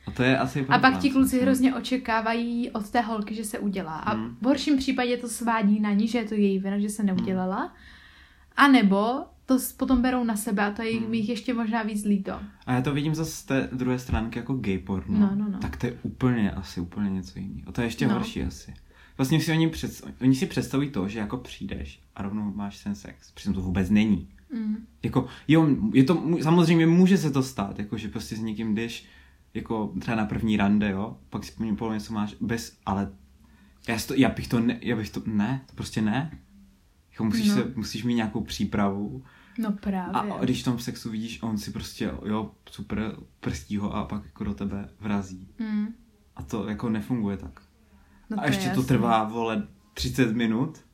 A 0.07 0.11
to 0.11 0.23
je 0.23 0.37
asi 0.37 0.65
A 0.69 0.79
pak 0.79 0.97
ti 0.99 1.09
kluci 1.09 1.41
hrozně 1.41 1.75
očekávají 1.75 2.71
od 2.71 2.89
té 2.89 3.01
holky, 3.01 3.35
že 3.35 3.43
se 3.43 3.59
udělá. 3.59 3.95
A 3.97 4.13
Hmm. 4.13 4.37
v 4.41 4.45
horším 4.45 4.77
případě 4.77 5.17
to 5.17 5.29
svádí 5.29 5.79
na 5.79 5.93
ní, 5.93 6.07
že 6.07 6.17
je 6.17 6.25
to 6.25 6.33
její 6.35 6.59
vina, 6.59 6.79
že 6.79 6.89
se 6.89 7.03
neudělala. 7.03 7.73
A 8.57 8.67
nebo 8.67 9.23
to 9.45 9.57
potom 9.77 10.01
berou 10.01 10.23
na 10.23 10.35
sebe 10.35 10.65
a 10.65 10.71
to 10.71 10.81
je 10.81 10.99
Hmm. 10.99 11.13
jich 11.13 11.29
ještě 11.29 11.53
možná 11.53 11.83
víc 11.83 12.05
líto. 12.05 12.39
A 12.65 12.73
já 12.73 12.81
to 12.81 12.93
vidím 12.93 13.15
zase 13.15 13.31
z 13.31 13.43
té 13.43 13.69
druhé 13.73 13.99
stránky 13.99 14.39
jako 14.39 14.53
gay 14.53 14.77
porno. 14.77 15.19
No, 15.19 15.31
no, 15.35 15.49
no. 15.49 15.59
Tak 15.59 15.77
to 15.77 15.85
je 15.85 15.97
úplně 16.03 16.51
asi 16.51 16.79
úplně 16.81 17.09
něco 17.09 17.39
jiného. 17.39 17.71
To 17.71 17.81
je 17.81 17.87
ještě 17.87 18.07
No. 18.07 18.13
horší 18.13 18.43
asi. 18.43 18.73
Vlastně 19.17 19.41
si 19.41 19.51
oni, 19.51 19.69
před, 19.69 20.01
oni 20.21 20.35
si 20.35 20.45
představují 20.45 20.89
to, 20.89 21.07
že 21.07 21.19
jako 21.19 21.37
přijdeš 21.37 21.99
a 22.15 22.21
rovnou 22.21 22.51
máš 22.55 22.83
ten 22.83 22.95
sex. 22.95 23.31
Přitom 23.31 23.53
to 23.53 23.61
vůbec 23.61 23.89
není. 23.89 24.27
Mm. 24.53 24.77
Jako, 25.03 25.27
jo, 25.47 25.67
je 25.93 26.03
to, 26.03 26.23
samozřejmě 26.41 26.85
může 26.87 27.17
se 27.17 27.31
to 27.31 27.43
stát, 27.43 27.79
jako, 27.79 27.97
že 27.97 28.07
prostě 28.07 28.35
s 28.35 28.39
někým 28.39 28.75
jdeš, 28.75 29.05
jako 29.55 29.93
třeba 29.99 30.17
na 30.17 30.25
první 30.25 30.57
rande, 30.57 30.89
jo, 30.91 31.17
pak 31.29 31.43
si 31.43 31.51
po 31.77 31.93
něco 31.93 32.13
máš 32.13 32.35
bez, 32.41 32.77
ale 32.85 33.11
já, 33.87 33.97
to, 34.07 34.13
já 34.13 34.29
bych 34.29 34.47
to, 34.47 34.59
ne, 34.59 34.79
já 34.81 34.95
bych 34.95 35.09
to, 35.09 35.21
ne, 35.25 35.61
to 35.65 35.73
prostě 35.75 36.01
ne. 36.01 36.39
Jako 37.11 37.23
musíš, 37.25 37.47
No. 37.49 37.55
se, 37.55 37.73
musíš 37.75 38.03
mít 38.03 38.15
nějakou 38.15 38.41
přípravu 38.43 39.23
No 39.57 39.71
právě. 39.71 40.31
a 40.33 40.43
když 40.43 40.61
v 40.61 40.65
tom 40.65 40.79
sexu 40.79 41.09
vidíš, 41.11 41.43
on 41.43 41.57
si 41.57 41.71
prostě, 41.71 42.11
jo, 42.25 42.51
super, 42.71 43.15
prstí 43.39 43.77
ho 43.77 43.93
a 43.95 44.05
pak 44.05 44.25
jako 44.25 44.43
do 44.43 44.53
tebe 44.53 44.89
vrazí. 44.99 45.47
Mm. 45.59 45.87
A 46.35 46.43
to 46.43 46.69
jako 46.69 46.89
nefunguje 46.89 47.37
tak. 47.37 47.61
No 48.29 48.39
a 48.39 48.43
je 48.45 48.49
ještě 48.49 48.63
to 48.63 48.69
jasný. 48.69 48.85
trvá, 48.85 49.23
vole, 49.23 49.67
30 49.93 50.35
minut 50.35 50.84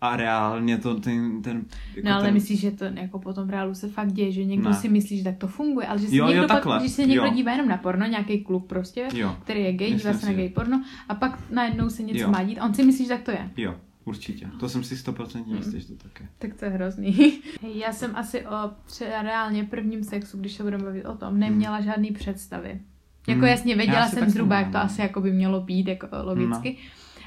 a 0.00 0.16
reálně 0.16 0.78
to 0.78 1.00
ten, 1.00 1.42
ten 1.42 1.64
jako 1.96 2.08
No 2.08 2.14
ale 2.14 2.24
ten, 2.24 2.34
myslíš, 2.34 2.60
že 2.60 2.70
to 2.70 2.84
jako 2.84 3.18
potom 3.18 3.46
v 3.46 3.50
reálu 3.50 3.74
se 3.74 3.88
fakt 3.88 4.12
děje, 4.12 4.32
že 4.32 4.44
někdo 4.44 4.68
Ne. 4.68 4.74
si 4.74 4.88
myslí, 4.88 5.18
že 5.18 5.24
tak 5.24 5.36
to 5.38 5.46
funguje, 5.48 5.86
ale 5.86 5.98
že 5.98 6.08
si 6.08 6.16
Jo, 6.16 6.24
jo, 6.24 6.30
někdo 6.30 6.46
pak, 6.48 6.56
takhle, 6.56 6.78
když 6.80 6.92
se 6.92 7.06
někdo 7.06 7.24
jo. 7.24 7.32
dívá 7.34 7.52
jenom 7.52 7.68
na 7.68 7.76
porno, 7.76 8.06
nějaký 8.06 8.38
klub 8.44 8.68
prostě, 8.68 9.08
Jo, 9.14 9.36
který 9.44 9.60
je 9.64 9.72
gay, 9.72 9.94
dívá 9.94 10.12
se 10.12 10.26
na 10.26 10.32
gay 10.32 10.48
porno 10.48 10.82
a 11.08 11.14
pak 11.14 11.50
najednou 11.50 11.90
se 11.90 12.02
něco 12.02 12.20
Jo. 12.20 12.30
má 12.30 12.42
dít 12.42 12.58
a 12.58 12.64
on 12.64 12.74
si 12.74 12.82
myslí, 12.84 13.04
že 13.04 13.08
tak 13.14 13.22
to 13.22 13.30
je. 13.30 13.50
jo, 13.56 13.74
určitě. 14.04 14.46
To 14.60 14.68
jsem 14.68 14.84
si 14.84 14.94
100% 14.96 15.46
Mm. 15.46 15.56
jistý, 15.56 15.80
že 15.80 15.86
to 15.86 15.94
tak 15.94 16.20
je. 16.20 16.28
Tak 16.38 16.54
to 16.54 16.64
je 16.64 16.70
hrozný. 16.70 17.10
Hej, 17.62 17.78
Já 17.78 17.92
jsem 17.92 18.16
asi 18.16 18.46
o 18.46 18.70
třeba 18.86 19.22
reálně 19.22 19.64
prvním 19.64 20.04
sexu, 20.04 20.38
když 20.38 20.52
se 20.52 20.62
budeme 20.62 20.84
bavit 20.84 21.04
o 21.04 21.16
tom, 21.16 21.38
neměla 21.38 21.80
žádný 21.80 22.10
představy. 22.10 22.80
Jako 23.28 23.40
Hmm. 23.40 23.48
jasně, 23.48 23.76
věděla 23.76 24.08
jsem 24.08 24.30
zhruba, 24.30 24.54
nemám, 24.56 24.62
jak 24.64 24.72
to 24.72 24.78
no. 24.78 24.84
asi 24.84 25.00
jako 25.00 25.20
by 25.20 25.32
mělo 25.32 25.60
být, 25.60 25.88
jako 25.88 26.06
logicky. 26.22 26.76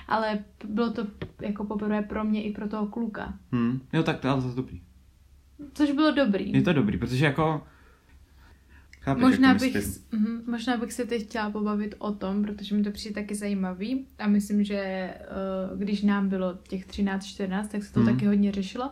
Ale 0.08 0.40
bylo 0.68 0.92
to 0.92 1.08
jako 1.42 1.64
poprvé 1.66 2.02
pro 2.02 2.24
mě 2.24 2.44
i 2.44 2.52
pro 2.52 2.68
toho 2.68 2.88
kluka. 2.88 3.34
Hm. 3.52 3.80
Jo, 3.94 4.04
tak 4.04 4.20
to 4.20 4.28
je 4.28 4.34
dobrý. 4.56 4.82
Což 5.74 5.92
bylo 5.92 6.12
dobrý. 6.12 6.52
Je 6.54 6.62
to 6.62 6.74
dobrý, 6.74 6.98
protože 6.98 7.26
jako... 7.26 7.62
Chápeš, 9.00 9.22
Možná 9.22 9.48
jako 9.50 9.60
bych, 9.60 9.76
mhm, 10.12 10.42
možná 10.48 10.78
bych 10.78 10.94
se 10.94 11.06
teď 11.06 11.24
chtěla 11.24 11.50
pobavit 11.52 11.96
o 11.98 12.12
tom, 12.12 12.44
protože 12.44 12.76
mi 12.76 12.84
to 12.84 12.92
přijde 12.92 13.22
taky 13.22 13.36
zajímavý 13.36 14.06
a 14.20 14.28
myslím, 14.28 14.64
že 14.64 14.76
eh, 14.76 15.18
když 15.78 16.02
nám 16.02 16.30
bylo 16.30 16.58
těch 16.68 16.88
13-14, 16.88 17.68
tak 17.68 17.84
se 17.84 17.94
to 17.94 18.00
Mhm. 18.00 18.14
taky 18.14 18.26
hodně 18.26 18.52
řešilo. 18.52 18.92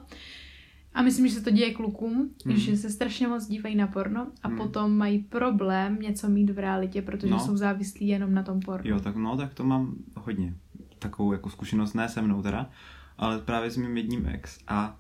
A 0.94 1.02
myslím, 1.02 1.28
že 1.28 1.34
se 1.34 1.42
to 1.42 1.50
děje 1.50 1.74
klukům, 1.74 2.30
Mhm. 2.46 2.56
že 2.56 2.78
se 2.78 2.90
strašně 2.90 3.28
moc 3.28 3.48
dívají 3.48 3.76
na 3.76 3.88
porno 3.88 4.28
a 4.44 4.48
Mhm. 4.48 4.58
potom 4.58 4.98
mají 4.98 5.20
problém 5.20 6.00
něco 6.02 6.30
mít 6.30 6.50
v 6.50 6.60
realitě, 6.60 7.02
protože 7.02 7.32
No. 7.32 7.40
jsou 7.40 7.58
závislí 7.58 8.08
jenom 8.08 8.34
na 8.34 8.44
tom 8.44 8.60
pornu. 8.60 8.90
Jo, 8.92 9.00
tak 9.00 9.16
no, 9.16 9.38
tak 9.38 9.54
to 9.54 9.64
mám 9.64 9.96
hodně. 10.16 10.54
Takovou 11.02 11.34
jako 11.34 11.50
zkušenost, 11.50 11.94
ne 11.94 12.10
se 12.10 12.22
mnou 12.22 12.42
teda, 12.42 12.70
ale 13.18 13.40
právě 13.40 13.72
s 13.72 13.78
mým 13.78 13.98
jedním 13.98 14.26
ex 14.26 14.60
a 14.68 14.98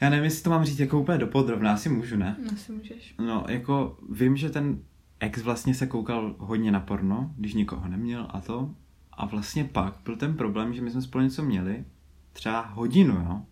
já 0.00 0.10
nevím, 0.10 0.24
jestli 0.24 0.42
to 0.42 0.50
mám 0.50 0.64
říct 0.64 0.78
jako 0.78 1.00
úplně 1.00 1.18
dopodrobná, 1.18 1.72
asi 1.72 1.88
můžu, 1.88 2.16
ne? 2.16 2.36
Asi 2.52 2.72
můžeš. 2.72 3.14
No, 3.18 3.44
jako 3.48 3.98
vím, 4.10 4.36
že 4.36 4.50
ten 4.50 4.82
ex 5.20 5.42
vlastně 5.42 5.74
se 5.74 5.86
koukal 5.86 6.34
hodně 6.38 6.72
na 6.72 6.80
porno, 6.80 7.34
když 7.36 7.54
nikoho 7.54 7.88
neměl 7.88 8.26
a 8.30 8.40
to. 8.40 8.74
A 9.12 9.26
vlastně 9.26 9.64
pak 9.64 9.94
byl 10.04 10.16
ten 10.16 10.36
problém, 10.36 10.74
že 10.74 10.82
my 10.82 10.90
jsme 10.90 11.02
spolu 11.02 11.24
něco 11.24 11.42
měli, 11.42 11.84
třeba 12.32 12.60
hodinu, 12.60 13.14
jo. 13.14 13.42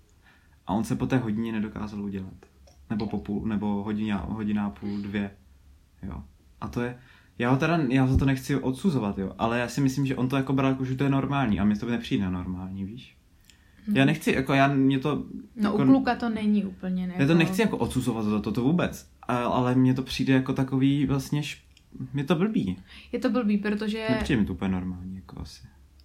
A 0.66 0.72
on 0.72 0.84
se 0.84 0.96
po 0.96 1.06
té 1.06 1.18
hodině 1.18 1.52
nedokázal 1.52 2.04
udělat. 2.04 2.34
Nebo 2.90 3.06
po 3.06 3.18
půl, 3.18 3.46
nebo 3.46 3.66
hodina, 3.66 4.16
hodina 4.16 4.66
a 4.66 4.70
půl, 4.70 4.98
dvě. 5.02 5.30
Jo. 6.02 6.22
A 6.60 6.68
to 6.68 6.82
je, 6.82 6.98
Já 7.38 7.50
ho 7.50 7.56
teda, 7.56 7.76
já 7.88 8.06
za 8.06 8.16
to 8.16 8.24
nechci 8.24 8.56
odsuzovat, 8.56 9.18
jo, 9.18 9.32
ale 9.38 9.58
já 9.58 9.68
si 9.68 9.80
myslím, 9.80 10.06
že 10.06 10.16
on 10.16 10.28
to 10.28 10.36
jako 10.36 10.52
bral 10.52 10.70
jako, 10.70 10.84
že 10.84 10.94
to 10.96 11.04
je 11.04 11.10
normální 11.10 11.60
a 11.60 11.64
mě 11.64 11.76
to 11.76 11.86
nepřijde 11.86 12.30
normální, 12.30 12.84
víš? 12.84 13.16
Já 13.92 14.04
nechci, 14.04 14.32
jako 14.32 14.52
já, 14.54 14.68
mě 14.74 14.98
to... 14.98 15.24
No 15.56 15.70
jako, 15.70 15.82
u 15.82 15.86
kluka 15.86 16.14
to 16.14 16.28
není 16.28 16.64
úplně. 16.64 17.14
Já 17.16 17.26
to 17.26 17.34
nechci 17.34 17.60
jako 17.62 17.76
odsuzovat 17.76 18.24
za 18.24 18.40
to, 18.40 18.52
to 18.52 18.62
vůbec, 18.62 19.08
a- 19.22 19.36
ale 19.44 19.74
mně 19.74 19.94
to 19.94 20.02
přijde 20.02 20.32
jako 20.34 20.52
takový 20.52 21.06
vlastně, 21.06 21.40
š... 21.42 21.62
mě 22.12 22.24
to 22.24 22.34
blbý. 22.34 22.76
Je 23.12 23.18
to 23.18 23.30
blbý, 23.30 23.58
protože... 23.58 24.06
Nepřijde 24.10 24.40
mi 24.40 24.46
to 24.46 24.52
úplně 24.52 24.70
normální, 24.72 25.16
jako 25.16 25.40
asi. 25.40 25.62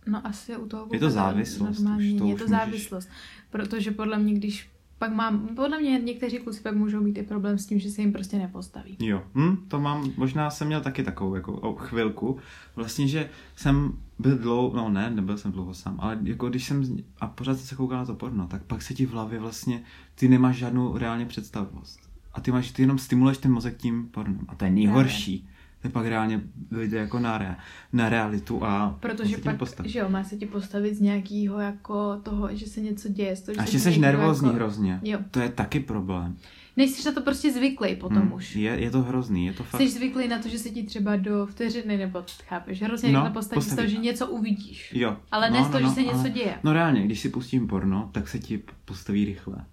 No 0.08 0.28
asi 0.28 0.58
u 0.58 0.68
toho 0.68 0.88
Je 0.94 1.00
to 1.00 1.10
závislost, 1.10 1.80
Normální, 1.80 2.14
už 2.14 2.20
to 2.22 2.28
je 2.28 2.36
to 2.36 2.44
můžeš- 2.44 2.50
závislost. 2.50 3.10
Protože 3.50 3.92
podle 3.92 4.20
mě, 4.20 4.34
když 4.34 4.70
pak 5.02 5.14
mám, 5.14 5.48
podle 5.56 5.80
mě 5.80 6.00
někteří 6.00 6.38
kluci 6.38 6.62
pak 6.62 6.76
můžou 6.76 7.02
mít 7.02 7.18
i 7.18 7.24
problém 7.24 7.58
s 7.58 7.66
tím, 7.66 7.80
že 7.80 7.90
se 7.90 8.02
jim 8.02 8.14
prostě 8.14 8.38
nepostaví. 8.38 8.98
Jo, 9.00 9.24
hm, 9.36 9.58
to 9.68 9.80
mám, 9.80 10.12
možná 10.18 10.50
jsem 10.50 10.68
měl 10.68 10.82
taky 10.82 11.04
takovou 11.04 11.36
jako 11.36 11.54
o, 11.54 11.76
chvilku, 11.76 12.38
vlastně, 12.76 13.08
že 13.08 13.30
jsem 13.56 13.94
byl 14.20 14.38
dlouho, 14.38 14.78
no 14.78 14.90
ne, 14.90 15.10
nebyl 15.10 15.38
jsem 15.38 15.52
dlouho 15.52 15.74
sám, 15.74 15.96
ale 16.00 16.20
jako 16.24 16.50
když 16.50 16.66
jsem, 16.66 16.98
a 17.20 17.28
pořád 17.28 17.60
se 17.60 17.76
koukal 17.76 17.98
na 17.98 18.06
to 18.06 18.16
porno, 18.16 18.48
tak 18.48 18.64
pak 18.64 18.82
se 18.82 18.94
ti 18.94 19.06
v 19.06 19.12
hlavě 19.12 19.40
vlastně, 19.40 19.84
ty 20.16 20.28
nemáš 20.28 20.56
žádnou 20.56 20.98
reálně 20.98 21.26
představivost. 21.26 22.00
A 22.34 22.42
ty 22.42 22.52
máš, 22.52 22.72
ty 22.72 22.82
jenom 22.82 22.98
stimuluješ 22.98 23.38
ten 23.38 23.52
mozek 23.52 23.78
tím 23.78 24.10
pornem. 24.12 24.46
A 24.48 24.56
to 24.56 24.66
je 24.66 24.72
nejhorší. 24.72 25.48
To 25.82 25.90
pak 25.90 26.06
reálně 26.06 26.42
dojde 26.72 26.98
jako 26.98 27.20
na, 27.20 27.38
rea, 27.38 27.56
na 27.94 28.10
realitu 28.10 28.66
a 28.66 28.98
Protože 29.00 29.36
se 29.36 29.42
pak, 29.42 29.58
postaví. 29.58 29.90
že 29.90 30.00
jo, 30.00 30.10
má 30.10 30.24
se 30.24 30.36
ti 30.38 30.46
postavit 30.46 30.96
z 30.96 31.02
nějakého 31.02 31.60
jako 31.60 32.16
toho, 32.24 32.50
že 32.56 32.66
se 32.68 32.82
něco 32.82 33.10
děje. 33.10 33.36
Z 33.36 33.42
toho, 33.42 33.56
že 33.56 33.60
A 33.62 33.66
se 33.66 33.72
ti 33.72 33.80
jsi 33.80 34.00
nervózní 34.00 34.48
jako... 34.48 34.56
hrozně. 34.56 35.00
Jo. 35.04 35.20
To 35.32 35.40
je 35.40 35.50
taky 35.50 35.80
problém. 35.80 36.38
Nejsi 36.78 37.06
na 37.06 37.12
to 37.12 37.22
prostě 37.22 37.54
zvyklý 37.54 37.96
potom 37.96 38.22
Hm, 38.30 38.34
už. 38.34 38.56
Je, 38.56 38.72
je 38.72 38.92
to 38.92 39.02
hrozný, 39.02 39.46
je 39.46 39.54
to 39.54 39.64
fakt. 39.64 39.82
Jsi 39.82 39.90
zvyklý 39.90 40.28
na 40.28 40.40
to, 40.40 40.50
že 40.50 40.60
se 40.60 40.70
ti 40.70 40.84
třeba 40.84 41.16
do 41.16 41.46
vteřiny 41.46 41.98
nebo 41.98 42.24
chápeš, 42.48 42.82
hrozně 42.82 43.12
No, 43.12 43.24
no, 43.24 43.32
postaví 43.32 43.62
z 43.62 43.76
toho, 43.76 43.88
že 43.88 43.98
něco 43.98 44.28
uvidíš. 44.28 44.92
Jo. 44.96 45.18
Ale 45.32 45.50
ne 45.50 45.64
z 45.64 45.68
toho, 45.70 45.84
že 45.84 45.90
se 45.90 46.02
něco 46.02 46.20
ale- 46.20 46.30
děje. 46.30 46.54
No 46.64 46.74
reálně, 46.74 47.02
když 47.06 47.20
si 47.20 47.30
pustím 47.30 47.68
porno, 47.68 48.10
tak 48.12 48.28
se 48.28 48.40
ti 48.40 48.62
postaví 48.86 49.26
rychle. 49.26 49.66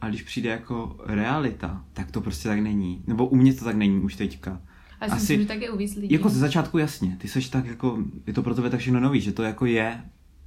A 0.00 0.08
když 0.08 0.22
přijde 0.22 0.50
jako 0.50 0.96
realita, 1.06 1.84
tak 1.92 2.10
to 2.10 2.20
prostě 2.20 2.48
tak 2.48 2.60
není. 2.60 3.04
Nebo 3.06 3.26
u 3.26 3.36
mě 3.36 3.54
to 3.54 3.64
tak 3.64 3.76
není 3.76 4.00
už 4.00 4.14
teďka. 4.16 4.60
A 5.02 5.04
asi- 5.04 5.14
myslím, 5.14 5.40
že 5.40 5.46
tak 5.46 5.60
je 5.62 5.70
u 5.70 5.76
víc 5.76 5.96
lidí. 5.96 6.14
Jako 6.14 6.28
ze 6.28 6.38
začátku 6.38 6.78
jasně, 6.78 7.16
ty 7.20 7.28
seš 7.28 7.48
tak 7.48 7.66
jako, 7.66 7.98
je 8.26 8.32
to 8.32 8.42
pro 8.42 8.54
tebe 8.54 8.70
tak 8.70 8.80
všechno 8.80 9.00
nový, 9.00 9.20
že 9.20 9.32
to 9.32 9.42
jako 9.42 9.66
je, 9.66 10.02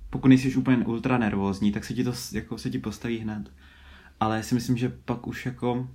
pokud 0.10 0.28
nejsi 0.28 0.56
úplně 0.56 0.78
ultra 0.78 1.18
nervózní, 1.18 1.72
tak 1.72 1.86
se 1.86 1.94
ti 1.94 2.04
to 2.04 2.14
jako 2.32 2.58
se 2.58 2.70
ti 2.70 2.80
postaví 2.80 3.18
hned. 3.18 3.52
Ale 4.20 4.38
já 4.38 4.44
si 4.44 4.56
myslím, 4.56 4.78
že 4.78 4.90
pak 5.06 5.28
už 5.28 5.46
jako, 5.46 5.90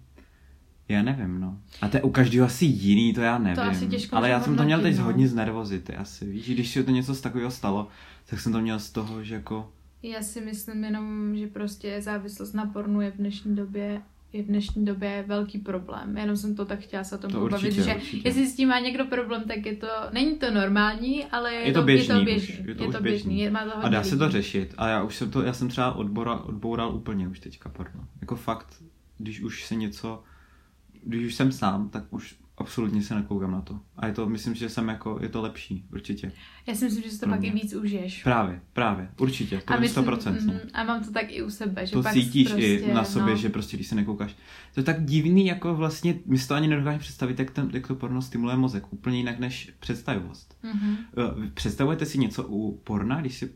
já 0.89 1.03
nevím, 1.03 1.41
no. 1.41 1.59
A 1.81 1.89
to 1.89 1.97
je 1.97 2.03
u 2.03 2.11
každého 2.11 2.47
asi 2.47 2.65
jiný, 2.65 3.13
to 3.13 3.21
já 3.21 3.39
nevím. 3.39 3.61
asi 3.61 3.87
těžko 3.87 4.17
Ale 4.17 4.29
já 4.29 4.41
jsem 4.41 4.57
to 4.57 4.65
měl 4.65 4.81
teď 4.81 4.99
no. 4.99 5.05
hodně 5.05 5.29
z 5.29 5.35
nervozity 5.35 5.97
asi, 5.97 6.25
víš, 6.25 6.51
když 6.51 6.71
se 6.73 6.83
to 6.83 6.91
něco 6.91 7.15
z 7.15 7.21
takového 7.21 7.51
stalo, 7.51 7.89
tak 8.27 8.41
jsem 8.41 8.53
to 8.53 8.61
měl 8.61 8.79
z 8.79 8.91
toho, 8.91 9.25
že 9.25 9.35
jako, 9.35 9.73
Já 10.03 10.23
si 10.23 10.41
myslím 10.41 10.85
jenom, 10.85 11.37
že 11.37 11.47
prostě 11.47 12.03
závislost 12.03 12.53
na 12.53 12.67
pornu 12.67 13.01
je 13.01 13.11
v 13.11 13.17
dnešní 13.17 13.57
době 13.57 14.03
je 14.33 14.43
v 14.43 14.47
dnešní 14.47 14.85
době 14.85 15.25
velký 15.27 15.59
problém. 15.59 16.17
Jenom 16.19 16.37
jsem 16.37 16.57
to 16.57 16.65
tak 16.65 16.79
chtěla 16.81 17.05
se 17.05 17.15
o 17.15 17.19
tom 17.19 17.31
To 17.31 17.39
pobavit, 17.41 17.65
určitě, 17.67 17.83
že 17.83 17.95
určitě. 17.95 18.29
jestli 18.29 18.47
s 18.47 18.57
tím 18.57 18.69
má 18.69 18.79
někdo 18.79 19.05
problém, 19.05 19.43
tak 19.49 19.67
je 19.67 19.77
to, 19.77 19.87
není 20.13 20.39
to 20.39 20.51
normální, 20.51 21.25
ale 21.25 21.55
je, 21.55 21.61
Je 21.67 21.73
to 21.73 21.79
je 21.79 21.85
běžný 21.85 22.15
to 22.15 22.19
už, 22.21 22.25
běžný. 22.25 22.55
je 22.69 22.75
to 22.75 22.85
je 22.85 22.93
to 22.93 23.01
běžný. 23.03 23.03
běžný. 23.03 23.39
Je, 23.39 23.51
má 23.51 23.65
to 23.65 23.77
a 23.85 23.89
dá 23.89 24.03
se 24.03 24.17
to 24.17 24.29
řešit. 24.31 24.75
A 24.79 24.89
já 24.89 25.03
už 25.03 25.17
jsem 25.17 25.31
to, 25.31 25.43
já 25.43 25.53
jsem 25.53 25.69
třeba 25.69 25.93
odbora, 25.93 26.37
odboural 26.37 26.95
úplně 26.97 27.29
už 27.29 27.41
teďka 27.41 27.69
porno. 27.69 28.05
Jako 28.21 28.37
fakt, 28.37 28.83
když 29.19 29.41
už 29.41 29.65
se 29.67 29.75
něco, 29.75 30.23
když 31.05 31.27
už 31.27 31.35
jsem 31.35 31.53
sám, 31.53 31.89
tak 31.89 32.05
už 32.11 32.35
absolutně 32.61 33.03
se 33.03 33.15
nekoukám 33.15 33.51
na 33.53 33.61
to. 33.61 33.81
A 33.97 34.07
je 34.07 34.13
to, 34.13 34.29
myslím, 34.29 34.55
že 34.55 34.69
jsem 34.69 34.89
jako, 34.89 35.19
je 35.23 35.29
to 35.29 35.43
lepší, 35.43 35.85
určitě. 35.93 36.33
Já 36.67 36.75
si 36.75 36.85
myslím, 36.85 37.03
že 37.03 37.11
si 37.11 37.21
to 37.21 37.27
pak 37.29 37.45
i 37.45 37.51
víc 37.51 37.75
užiješ. 37.75 38.23
Právě, 38.23 38.61
právě, 38.73 39.09
určitě, 39.19 39.61
to 39.67 39.73
je 39.73 39.81
myslím- 39.81 40.03
stoprocentně. 40.05 40.53
mm, 40.53 40.61
a 40.75 40.85
mám 40.85 41.05
to 41.05 41.11
tak 41.13 41.25
i 41.33 41.43
u 41.43 41.51
sebe, 41.51 41.87
že 41.87 41.93
To 41.93 42.03
pak 42.03 42.13
cítíš 42.13 42.49
prostě, 42.49 42.75
i 42.77 42.95
na 42.95 43.05
sobě, 43.05 43.35
no, 43.35 43.41
že 43.41 43.49
prostě 43.49 43.77
když 43.77 43.87
se 43.87 43.95
nekoukáš. 43.95 44.37
To 44.75 44.81
je 44.81 44.85
tak 44.85 45.05
divný, 45.05 45.47
jako 45.47 45.75
vlastně, 45.75 46.15
my 46.27 46.39
si 46.39 46.49
to 46.49 46.55
ani 46.55 46.69
nedokážeme 46.69 46.99
představit, 47.01 47.39
jak, 47.39 47.51
ten, 47.51 47.71
jak 47.73 47.87
to 47.87 47.95
porno 47.95 48.23
stimuluje 48.23 48.57
mozek. 48.57 48.93
Úplně 48.93 49.17
jinak 49.17 49.39
než 49.39 49.71
představivost. 49.81 50.59
Mhm. 50.63 50.97
Eh, 51.47 51.51
Představujete 51.55 52.07
si 52.07 52.19
něco 52.19 52.45
u 52.49 52.81
porna, 52.85 53.21
když 53.21 53.35
si 53.35 53.53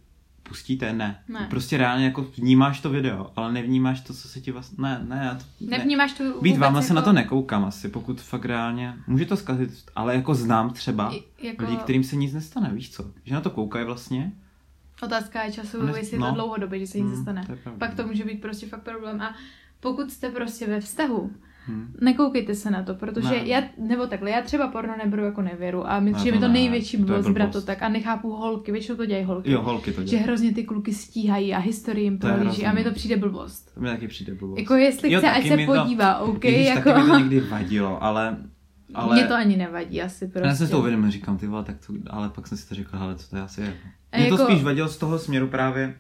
pustíte? 0.48 0.92
Ne. 0.92 1.22
Ne. 1.28 1.46
Prostě 1.50 1.76
reálně 1.76 2.04
jako 2.04 2.22
vnímáš 2.37 2.80
to 2.80 2.90
video, 2.90 3.33
ale 3.37 3.52
nevnímáš 3.52 4.00
to, 4.00 4.14
co 4.14 4.28
se 4.28 4.40
ti 4.40 4.50
vlastně... 4.52 4.76
Ne, 4.83 5.00
ne, 5.09 5.20
já 5.24 5.35
to... 5.35 5.44
Ne. 5.61 5.78
Nevnímáš 5.78 6.12
to 6.12 6.24
Být 6.24 6.35
vůbec 6.35 6.59
váma 6.59 6.83
se 6.83 6.87
jako, 6.87 6.94
na 6.94 7.02
to 7.02 7.12
nekoukám 7.12 7.64
asi, 7.64 7.88
pokud 7.88 8.20
fakt 8.20 8.44
reálně... 8.44 8.94
Může 9.07 9.26
to 9.26 9.37
zkazit, 9.37 9.70
ale 9.96 10.14
jako 10.14 10.35
znám 10.35 10.70
třeba 10.70 11.14
i- 11.14 11.46
jako 11.46 11.64
lidi, 11.64 11.76
kterým 11.76 12.04
se 12.04 12.16
nic 12.16 12.35
nestane, 12.35 12.70
víš 12.74 12.90
co? 12.90 13.04
Že 13.24 13.35
na 13.35 13.40
to 13.40 13.50
koukají 13.50 13.85
vlastně. 13.87 14.33
Otázka 15.02 15.42
je 15.42 15.52
času, 15.52 15.83
Ne- 15.87 15.98
jestli 15.98 16.18
no. 16.18 16.28
to 16.28 16.35
dlouhodobě, 16.35 16.78
že 16.78 16.87
se 16.87 16.98
nic 16.98 17.07
Mm, 17.07 17.14
nestane. 17.14 17.44
to 17.46 17.52
je. 17.52 17.59
Pak 17.78 17.94
to 17.94 18.07
může 18.07 18.24
být 18.24 18.40
prostě 18.40 18.66
fakt 18.66 18.83
problém. 18.83 19.20
A 19.20 19.35
pokud 19.80 20.11
jste 20.11 20.30
prostě 20.30 20.66
ve 20.66 20.80
vztahu, 20.80 21.33
Hm. 21.68 21.94
nekoukejte 22.00 22.55
se 22.55 22.70
na 22.70 22.83
to, 22.83 22.94
protože 22.94 23.29
Ne. 23.29 23.37
já, 23.48 23.62
nebo 23.79 24.07
takhle, 24.07 24.31
já 24.31 24.42
třeba 24.42 24.68
porno 24.68 24.94
neberu 25.05 25.24
jako 25.24 25.42
nevěru 25.42 25.87
a 25.90 26.00
přijde 26.14 26.33
to 26.33 26.37
mi 26.37 26.40
to 26.40 26.48
ne, 26.48 26.53
největší 26.53 26.96
blbost, 26.96 27.53
to 27.53 27.62
tak 27.62 27.83
a 27.83 27.88
nechápu 27.88 28.31
holky, 28.31 28.72
většinou 28.72 28.96
to 28.96 29.07
dělají 29.07 29.24
holky. 29.24 29.50
Jo, 29.50 29.62
holky 29.62 29.92
to 29.92 30.00
že 30.00 30.07
dělají. 30.07 30.24
hrozně 30.24 30.53
ty 30.55 30.64
kluky 30.64 30.92
stíhají 30.94 31.55
a 31.55 31.59
historii 31.59 32.05
jim 32.05 32.18
prohlíží 32.18 32.66
a 32.66 32.72
mi 32.72 32.85
to 32.85 32.90
přijde 32.92 33.16
blbost. 33.16 33.74
To 33.74 33.81
mi 33.81 33.88
taky 33.88 34.09
přijde 34.09 34.35
blbost. 34.35 34.59
Jako 34.59 34.74
jestli 34.74 35.12
Jo, 35.12 35.18
chce, 35.20 35.31
ať 35.31 35.48
se 35.48 35.57
to- 35.57 35.64
podívá, 35.74 36.18
OK, 36.18 36.38
když 36.38 36.66
jako... 36.68 36.90
taky 36.92 37.03
mi 37.03 37.11
to 37.11 37.18
někdy 37.18 37.40
vadilo, 37.40 38.03
ale... 38.05 38.37
ale... 38.94 39.14
Mně 39.16 39.24
to 39.24 39.35
ani 39.35 39.57
nevadí 39.57 40.03
asi 40.03 40.29
prostě. 40.29 40.48
Já 40.48 40.55
jsem 40.55 40.66
si 40.66 40.70
to 40.70 40.79
uvědomil, 40.79 41.11
říkám, 41.11 41.37
ty 41.38 41.46
vole, 41.46 41.64
tak 41.64 41.77
to, 41.87 41.92
ale 42.11 42.29
pak 42.29 42.46
jsem 42.46 42.59
si 42.59 42.68
to 42.68 42.74
řekl, 42.74 42.96
ale 42.98 43.14
co 43.16 43.31
to 43.31 43.37
je 43.37 43.42
asi 43.42 43.61
je. 43.61 43.77
Mě 44.16 44.29
to 44.29 44.35
jako- 44.35 44.44
spíš 44.53 44.62
vadilo 44.64 44.88
z 44.88 44.96
toho 44.96 45.18
směru 45.18 45.46
právě, 45.48 45.94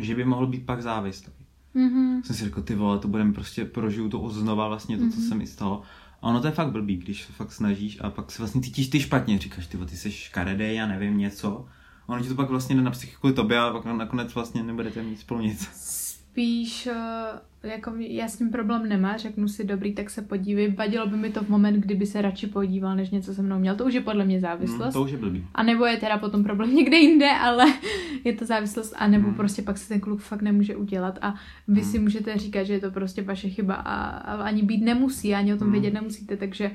že 0.00 0.14
by 0.14 0.24
mohl 0.24 0.46
být 0.46 0.66
pak 0.66 0.82
závislý. 0.82 1.32
Mhm. 1.74 2.22
Jsem 2.24 2.36
si 2.36 2.44
řekl, 2.44 2.62
ty 2.62 2.74
vole, 2.74 2.98
to 2.98 3.08
budeme 3.08 3.32
prostě 3.32 3.64
prožiju 3.64 4.08
to 4.08 4.28
znova 4.30 4.68
vlastně 4.68 4.98
to, 4.98 5.08
co 5.10 5.16
Mhm. 5.20 5.28
se 5.28 5.34
mi 5.34 5.46
stalo. 5.46 5.82
A 6.22 6.26
ono 6.28 6.40
to 6.40 6.46
je 6.46 6.52
fakt 6.52 6.70
blbý, 6.72 6.96
když 6.96 7.22
se 7.24 7.32
fakt 7.32 7.52
snažíš 7.52 7.98
a 8.00 8.10
pak 8.10 8.30
se 8.32 8.42
vlastně 8.42 8.60
cítíš 8.60 8.88
ty 8.88 9.00
špatně, 9.00 9.38
říkáš, 9.38 9.66
ty 9.66 9.78
ty 9.78 9.96
jsi 9.96 10.12
škaredej, 10.12 10.76
já 10.76 10.86
nevím, 10.86 11.18
něco. 11.18 11.66
Ono 12.06 12.22
ti 12.22 12.28
to 12.28 12.34
pak 12.34 12.50
vlastně 12.50 12.76
jde 12.76 12.82
na 12.82 12.90
psychiku 12.90 13.32
tobě 13.32 13.58
a 13.58 13.70
pak 13.72 13.84
nakonec 13.84 14.34
vlastně 14.34 14.62
nebudete 14.62 15.02
mít 15.02 15.20
spolu 15.20 15.40
nic. 15.40 15.68
Spíš, 16.32 16.86
eh, 16.86 17.68
jako 17.68 17.92
já 17.98 18.28
s 18.28 18.36
tím 18.38 18.50
problém 18.50 18.88
nemá, 18.88 19.16
řeknu 19.16 19.48
si 19.48 19.64
dobrý, 19.64 19.94
tak 19.94 20.10
se 20.10 20.22
podívej. 20.22 20.72
Vadilo 20.72 21.06
by 21.06 21.16
mi 21.16 21.30
to 21.30 21.44
v 21.44 21.48
moment, 21.48 21.80
kdyby 21.80 22.06
se 22.06 22.22
radši 22.22 22.46
podíval, 22.46 22.96
než 22.96 23.10
něco 23.10 23.34
se 23.34 23.42
mnou 23.42 23.58
měl. 23.58 23.76
To 23.76 23.84
už 23.84 23.94
je 23.94 24.00
podle 24.00 24.24
mě 24.24 24.40
závislost. 24.40 24.92
to 24.94 25.02
už 25.02 25.10
je 25.10 25.18
blbý. 25.18 25.44
A 25.54 25.62
nebo 25.62 25.84
je 25.86 25.96
teda 25.96 26.18
potom 26.18 26.44
problém 26.44 26.74
někde 26.74 26.96
jinde, 26.96 27.30
ale 27.30 27.64
je 28.24 28.32
to 28.32 28.44
závislost, 28.46 28.94
a 28.98 29.08
nebo 29.08 29.26
Hmm. 29.26 29.34
prostě 29.36 29.62
pak 29.62 29.78
se 29.78 29.88
ten 29.88 30.00
kluk 30.00 30.20
fakt 30.20 30.42
nemůže 30.42 30.76
udělat 30.76 31.18
a 31.22 31.34
vy 31.68 31.80
Hmm. 31.80 31.90
si 31.90 31.98
můžete 31.98 32.36
říkat, 32.38 32.64
že 32.64 32.72
je 32.72 32.80
to 32.80 32.90
prostě 32.90 33.22
vaše 33.22 33.48
chyba 33.48 33.74
a, 33.74 33.94
a 34.08 34.42
ani 34.42 34.62
být 34.62 34.84
nemusí, 34.84 35.34
ani 35.34 35.54
o 35.54 35.56
tom 35.56 35.66
Hmm. 35.66 35.72
vědět 35.72 35.94
nemusíte, 35.94 36.36
takže 36.36 36.64
já 36.64 36.70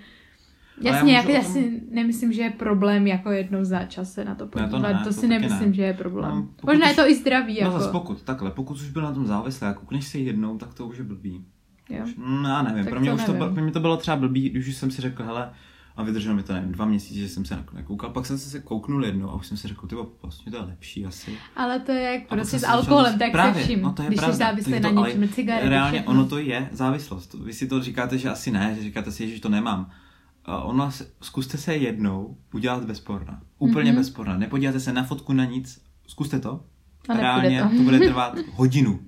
jasně, 0.82 1.02
můžu 1.04 1.16
jak, 1.16 1.26
o 1.26 1.30
já 1.32 1.42
tom- 1.44 1.54
si 1.54 1.82
nemyslím, 1.92 2.34
že 2.34 2.42
je 2.42 2.50
problém 2.50 3.08
jako 3.08 3.32
jednou 3.32 3.64
za 3.64 3.84
čas 3.86 4.14
se 4.14 4.26
na 4.26 4.36
to 4.36 4.44
Ne, 4.46 4.50
podívat, 4.50 4.70
to 4.72 4.80
ne, 4.80 5.00
to 5.04 5.04
to 5.04 5.14
si 5.14 5.28
nemyslím, 5.28 5.68
ne. 5.70 5.74
že 5.74 5.82
je 5.84 5.94
problém. 5.94 6.36
No, 6.36 6.48
pokud 6.56 6.66
Možná 6.72 6.86
je 6.88 6.92
už- 6.92 6.96
to 6.96 7.08
i 7.10 7.16
zdravý, 7.16 7.54
No 7.62 7.68
jako. 7.68 7.80
zase 7.80 7.92
pokud, 7.92 8.22
takhle, 8.22 8.52
pokud 8.52 8.74
už 8.78 8.90
byl 8.90 9.02
na 9.02 9.12
tom 9.14 9.26
závislý 9.26 9.68
a 9.68 9.74
koukneš 9.74 10.08
si 10.08 10.20
jednou, 10.20 10.58
tak 10.58 10.74
to 10.74 10.88
už 10.88 10.98
je 10.98 11.04
blbý. 11.04 11.46
jo. 11.90 12.04
Už, 12.04 12.16
mm, 12.16 12.44
já 12.46 12.62
nevím, 12.62 12.84
Tak 12.84 12.90
pro 12.92 13.00
mě 13.00 13.10
to 13.10 13.16
už 13.16 13.22
to, 13.24 13.32
nevím. 13.32 13.38
bylo- 13.46 13.54
pro 13.54 13.64
mě 13.64 13.72
to 13.72 13.80
bylo 13.80 13.98
třeba 13.98 14.18
blbý, 14.18 14.50
když 14.50 14.68
už 14.68 14.76
jsem 14.76 14.92
si 14.92 15.02
řekl, 15.02 15.24
hele, 15.24 15.50
a 15.96 16.04
vydrželo 16.04 16.36
mi 16.36 16.44
to, 16.44 16.54
nevím, 16.54 16.72
dva 16.72 16.86
měsíce, 16.86 17.20
že 17.20 17.30
jsem 17.30 17.46
se 17.46 17.56
nakonec 17.56 17.86
koukal, 17.86 18.10
pak 18.10 18.26
jsem 18.26 18.38
se 18.38 18.60
kouknul 18.60 19.06
jednou 19.06 19.30
a 19.30 19.36
už 19.36 19.48
jsem 19.48 19.58
si 19.58 19.68
řekl, 19.68 19.88
ty 19.88 19.96
vlastně 20.22 20.52
to 20.52 20.58
je 20.58 20.64
lepší 20.64 21.06
asi. 21.06 21.32
Ale 21.56 21.80
to 21.80 21.92
je 21.92 22.02
jak 22.02 22.28
prostě 22.28 22.60
s 22.60 22.64
alkoholem, 22.64 23.20
tak 23.20 23.32
právě, 23.32 23.54
se 23.54 23.60
vším. 23.68 23.82
no 23.82 23.92
to 23.94 24.02
je 24.02 24.08
Když 24.08 24.20
jsi 24.22 24.32
závislý 24.34 24.80
na 24.80 24.90
to- 24.90 25.06
něčem, 25.06 25.30
cigarety, 25.30 25.70
Reálně 25.70 25.98
všechno. 25.98 26.12
ono 26.12 26.26
to 26.26 26.38
je 26.38 26.70
závislost. 26.72 27.34
Vy 27.34 27.54
si 27.54 27.68
to 27.68 27.82
říkáte, 27.82 28.18
že 28.18 28.30
asi 28.30 28.52
ne, 28.52 28.74
že 28.78 28.82
říkáte 28.84 29.12
si, 29.12 29.36
že 29.36 29.42
to 29.42 29.50
nemám. 29.50 29.90
A 30.48 30.62
ono, 30.64 30.92
se- 30.92 31.08
zkuste 31.22 31.58
se 31.58 31.76
jednou 31.76 32.38
udělat 32.54 32.86
bez 32.86 33.00
porna. 33.00 33.42
Úplně 33.60 33.92
Mhm. 33.92 34.00
bez 34.00 34.10
porna. 34.10 34.38
Nepodíváte 34.38 34.80
se 34.80 34.94
na 34.94 35.04
fotku, 35.04 35.34
na 35.34 35.46
nic. 35.46 35.82
Zkuste 36.08 36.40
to. 36.40 36.50
A 37.10 37.14
nepůjde 37.14 37.22
Reálně 37.22 37.62
to. 37.64 37.70
to 37.78 37.84
bude 37.84 38.00
trvat 38.00 38.38
hodinu. 38.54 39.00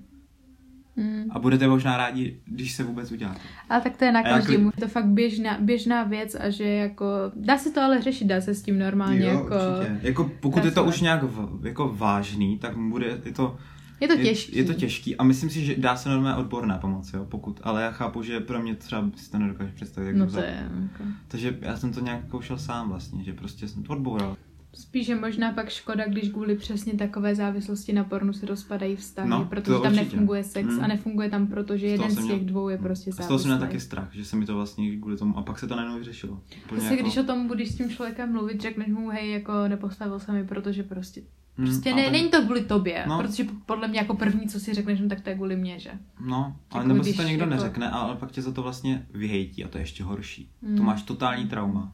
Mm. 0.96 1.24
A 1.30 1.38
budete 1.38 1.68
možná 1.68 1.96
rádi, 1.96 2.40
když 2.44 2.72
se 2.72 2.84
vůbec 2.84 3.12
uděláte. 3.12 3.40
Ale 3.68 3.80
tak 3.80 3.96
to 3.96 4.04
je 4.04 4.12
na 4.12 4.20
A 4.20 4.22
každému. 4.22 4.66
Je 4.76 4.80
to 4.80 4.88
fakt 4.88 5.06
běžná, 5.06 5.58
běžná 5.60 6.02
věc 6.02 6.34
a 6.40 6.50
že 6.50 6.64
jako, 6.68 7.04
dá 7.36 7.58
se 7.58 7.70
to 7.70 7.80
ale 7.80 8.02
řešit, 8.02 8.24
dá 8.24 8.40
se 8.40 8.54
s 8.54 8.62
tím 8.62 8.78
normálně 8.78 9.24
jako, 9.26 9.54
Jako 10.02 10.30
pokud 10.40 10.64
je 10.64 10.70
to 10.70 10.84
už 10.84 11.00
nějak 11.00 11.22
v, 11.22 11.66
jako 11.66 11.88
vážný, 11.96 12.58
tak 12.58 12.76
bude, 12.76 13.20
je 13.24 13.32
to, 13.32 13.56
je 14.00 14.08
to 14.08 14.16
těžké. 14.16 14.52
Je, 14.52 14.58
je 14.58 14.64
to 14.64 14.74
těžký 14.74 15.16
a 15.16 15.24
myslím 15.24 15.50
si, 15.50 15.64
že 15.64 15.76
dá 15.76 15.96
se 15.96 16.08
normálně 16.08 16.40
odborná 16.40 16.78
pomoc, 16.78 17.12
jo, 17.12 17.24
pokud, 17.30 17.60
ale 17.62 17.82
já 17.82 17.90
chápu, 17.90 18.22
že 18.22 18.40
pro 18.40 18.62
mě 18.62 18.74
třeba 18.74 19.10
si 19.16 19.30
to 19.30 19.38
nedokážu 19.38 19.72
představit. 19.74 20.06
Jak 20.06 20.16
No 20.16 20.26
to 20.30 20.38
je, 20.38 20.70
jako. 20.82 21.04
Takže 21.28 21.58
já 21.60 21.76
jsem 21.76 21.92
to 21.92 22.00
nějak 22.00 22.28
koušel 22.28 22.58
sám 22.58 22.88
vlastně, 22.88 23.24
že 23.24 23.32
prostě 23.32 23.68
jsem 23.68 23.82
to 23.82 23.92
odboural. 23.92 24.36
Spíše 24.74 25.14
možná 25.14 25.52
pak 25.52 25.68
škoda, 25.68 26.04
když 26.08 26.28
kvůli 26.28 26.56
přesně 26.56 26.92
takové 26.94 27.34
závislosti 27.34 27.92
na 27.92 28.04
pornu 28.04 28.32
se 28.32 28.46
rozpadají 28.46 28.96
vztahy, 28.96 29.28
No, 29.28 29.44
protože 29.44 29.62
to 29.72 29.80
tam 29.80 29.92
určitě. 29.92 30.04
nefunguje 30.10 30.44
sex 30.44 30.68
Hmm. 30.68 30.84
a 30.84 30.86
nefunguje 30.86 31.30
tam, 31.30 31.46
protože 31.46 31.88
Z 31.88 31.90
jeden 31.90 32.10
z 32.10 32.14
těch 32.16 32.24
měl- 32.24 32.38
dvou 32.38 32.68
je 32.68 32.78
prostě 32.78 33.12
Z 33.12 33.16
toho 33.16 33.28
závislý. 33.28 33.42
jsem 33.48 33.56
měl 33.56 33.66
taky 33.68 33.80
strach, 33.80 34.08
že 34.12 34.24
se 34.24 34.36
mi 34.36 34.46
to 34.46 34.54
vlastně 34.54 34.96
kvůli 34.96 35.16
tomu, 35.16 35.38
a 35.38 35.42
pak 35.42 35.58
se 35.58 35.66
to 35.66 35.76
najednou 35.76 35.98
vyřešilo. 35.98 36.40
Prostě 36.68 36.88
jako- 36.90 37.02
když 37.02 37.16
o 37.16 37.22
tom 37.24 37.46
budeš 37.46 37.68
s 37.70 37.76
tím 37.76 37.90
člověkem 37.90 38.32
mluvit, 38.32 38.60
řekneš 38.60 38.88
mu, 38.88 39.08
hej, 39.08 39.30
jako 39.30 39.52
nepostavil 39.68 40.18
se 40.18 40.32
mi, 40.32 40.44
protože 40.44 40.82
prostě, 40.82 41.20
prostě 41.66 41.92
a 41.92 41.96
ne, 41.96 42.02
tak- 42.02 42.12
není 42.12 42.28
to 42.30 42.42
kvůli 42.42 42.64
tobě, 42.64 43.04
No. 43.08 43.18
protože 43.18 43.44
podle 43.66 43.88
mě 43.88 43.98
jako 43.98 44.14
první, 44.16 44.48
co 44.48 44.60
si 44.60 44.74
řekneš, 44.74 45.00
no, 45.00 45.08
tak 45.08 45.20
to 45.20 45.28
je 45.28 45.34
kvůli 45.36 45.56
mě, 45.56 45.78
že? 45.78 45.90
No, 46.20 46.56
ale 46.70 46.82
Jako 46.84 46.88
nebo 46.88 47.04
si 47.04 47.12
to 47.14 47.22
někdo 47.22 47.42
jako- 47.44 47.54
neřekne, 47.54 47.90
ale 47.90 48.16
pak 48.16 48.30
tě 48.32 48.42
za 48.42 48.52
to 48.52 48.62
vlastně 48.62 49.06
vyhejtí 49.14 49.64
a 49.64 49.68
to 49.68 49.78
je 49.78 49.82
ještě 49.82 50.04
horší. 50.04 50.50
Hmm. 50.62 50.76
To 50.76 50.82
máš 50.82 51.02
totální 51.02 51.48
trauma. 51.48 51.92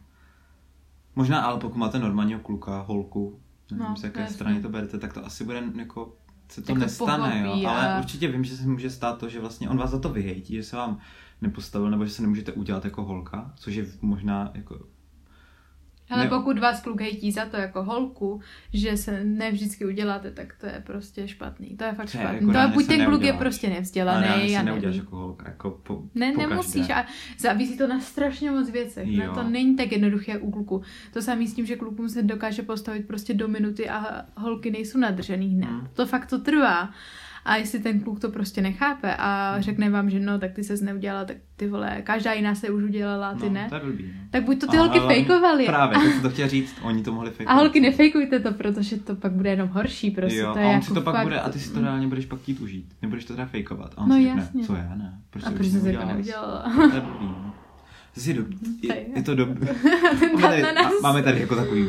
Možná, 1.17 1.41
ale 1.41 1.61
pokud 1.61 1.79
máte 1.79 1.99
normálního 1.99 2.41
kluka, 2.41 2.81
holku, 2.81 3.41
nevím, 3.71 3.87
No, 3.89 3.97
z 3.97 4.05
jaké 4.05 4.27
strany 4.27 4.63
to 4.63 4.69
berete, 4.69 4.99
tak 4.99 5.13
to 5.13 5.27
asi 5.27 5.45
bude 5.45 5.63
jako 5.79 6.17
se 6.49 6.63
to 6.63 6.73
Jako 6.73 6.81
nestane, 6.81 7.43
jo. 7.47 7.69
Ale 7.69 7.95
a- 7.95 7.99
určitě 7.99 8.29
vím, 8.29 8.45
že 8.45 8.57
se 8.57 8.69
může 8.69 8.91
stát 8.91 9.19
to, 9.19 9.29
že 9.29 9.41
vlastně 9.41 9.69
on 9.69 9.77
vás 9.77 9.91
za 9.91 9.99
to 9.99 10.09
vyhejtí, 10.09 10.55
že 10.55 10.63
se 10.63 10.77
vám 10.77 10.99
nepostavil, 11.43 11.91
nebo 11.91 12.05
že 12.05 12.11
se 12.11 12.23
nemůžete 12.23 12.53
udělat 12.53 12.85
jako 12.85 13.05
holka, 13.05 13.53
což 13.57 13.75
je 13.75 13.87
možná 14.03 14.51
jako 14.55 14.79
Ale 16.11 16.25
Ne- 16.25 16.31
pokud 16.31 16.59
vás 16.59 16.81
kluk 16.83 17.01
hejtí 17.01 17.33
za 17.33 17.47
to 17.47 17.57
jako 17.57 17.83
holku, 17.83 18.40
že 18.73 18.97
se 18.97 19.25
ne 19.25 19.51
vždycky 19.51 19.87
uděláte, 19.87 20.31
tak 20.31 20.55
to 20.61 20.66
je 20.66 20.83
prostě 20.87 21.29
špatný. 21.29 21.77
To 21.77 21.85
je 21.85 21.92
fakt 21.92 22.14
je 22.14 22.21
špatný. 22.21 22.35
jako 22.35 22.47
to 22.47 22.51
je 22.51 22.55
reálně 22.55 22.75
buď 22.75 22.87
ten 22.87 23.05
kluk 23.05 23.23
je 23.23 23.33
prostě 23.33 23.66
ale 23.66 23.77
nevzdělaný 23.77 24.27
reálně 24.27 24.57
a 24.57 24.61
se 24.61 24.64
neuděláš 24.64 24.97
jako 24.97 25.16
holka, 25.16 25.49
jako 25.49 25.71
po, 25.71 26.03
Ne, 26.14 26.33
po 26.33 26.40
nemusíš. 26.40 26.90
A 26.90 27.07
závisí 27.38 27.79
to 27.79 27.87
na 27.87 28.01
strašně 28.01 28.51
moc 28.51 28.71
věcech. 28.71 29.16
Ne? 29.16 29.29
To 29.35 29.42
není 29.42 29.77
tak 29.77 29.92
jednoduché 29.92 30.38
u 30.38 30.51
kluku. 30.51 30.83
To 31.12 31.23
samé 31.23 31.47
s 31.47 31.55
tím, 31.55 31.66
že 31.66 31.77
klukům 31.77 32.09
se 32.09 32.23
dokáže 32.23 32.62
postavit 32.62 33.07
prostě 33.07 33.35
do 33.35 33.49
minuty 33.49 33.88
a 33.88 34.27
holky 34.37 34.71
nejsou 34.71 34.99
nadržený 34.99 35.55
hned. 35.55 35.69
Hmm. 35.69 35.88
To 35.95 36.07
fakt 36.07 36.27
to 36.27 36.38
trvá. 36.38 36.90
A 37.47 37.57
jestli 37.57 37.79
ten 37.79 38.01
kluk 38.01 38.21
to 38.21 38.31
prostě 38.31 38.63
nechápe 38.63 39.17
a 39.19 39.57
řekne 39.61 39.91
vám, 39.91 40.11
že 40.11 40.21
no, 40.21 40.39
tak 40.39 40.53
ty 40.53 40.65
ses 40.65 40.81
neudělala, 40.81 41.25
tak 41.25 41.37
ty 41.57 41.69
vole, 41.69 42.03
každá 42.03 42.33
jiná 42.33 42.55
se 42.55 42.71
už 42.71 42.83
udělala, 42.83 43.29
a 43.29 43.35
ty 43.35 43.47
no, 43.49 43.55
ne. 43.55 43.67
to 43.69 43.75
je 43.75 43.81
blbý, 43.81 44.05
no. 44.05 44.21
Tak 44.31 44.45
buď 44.45 44.61
to 44.61 44.67
ty 44.67 44.77
Ale 44.77 44.89
holky 44.89 45.07
fejkovaly. 45.07 45.67
Právě, 45.67 45.99
tak 45.99 46.07
jsem 46.13 46.23
to 46.23 46.31
chtěl 46.31 46.49
říct, 46.49 46.77
oni 46.83 47.03
to 47.03 47.13
mohli 47.13 47.31
A 47.31 47.33
fejkovat. 47.33 47.59
holky 47.59 47.81
nefejkujte 47.81 48.41
to, 48.41 48.53
protože 48.53 48.97
to 48.97 49.15
pak 49.17 49.33
bude 49.33 49.51
jenom 49.51 49.69
horší, 49.69 50.11
prostě 50.11 50.39
jo, 50.39 50.53
to 50.53 50.59
je 50.59 50.65
a 50.65 50.69
on 50.69 50.75
jako 50.75 50.87
si 50.87 50.95
to 50.95 51.01
pak 51.01 51.15
fakt... 51.15 51.23
bude, 51.25 51.41
a 51.41 51.49
ty 51.49 51.59
si 51.59 51.73
to 51.73 51.81
reálně 51.81 52.07
budeš 52.09 52.27
pak 52.27 52.41
chtít 52.41 52.61
užít. 52.61 52.95
Nebudeš 53.03 53.25
to 53.25 53.33
teda 53.35 53.47
fejkovat. 53.47 53.95
A 53.97 54.01
on 54.03 54.09
No 54.09 54.17
si 54.17 54.23
řekne, 54.25 54.41
jasně. 54.43 54.65
co 54.65 54.75
já 54.75 54.95
ne. 54.95 55.19
Proč 55.31 55.45
A 55.45 55.51
proč 55.51 55.67
jsi 55.67 55.81
to 55.81 56.05
neudělala? 56.07 56.73
To 56.77 56.95
je 56.95 57.01
blbý, 57.01 57.27
no. 57.27 57.55
Jsi 58.17 58.35
do... 58.35 58.45
je, 59.17 59.23
to 59.23 59.35
dobré. 59.35 59.75
Ten 60.21 60.31
Máme 60.41 60.61
tady, 60.63 60.75
máme 61.03 61.23
tady 61.23 61.41
jako 61.41 61.57
takový 61.57 61.87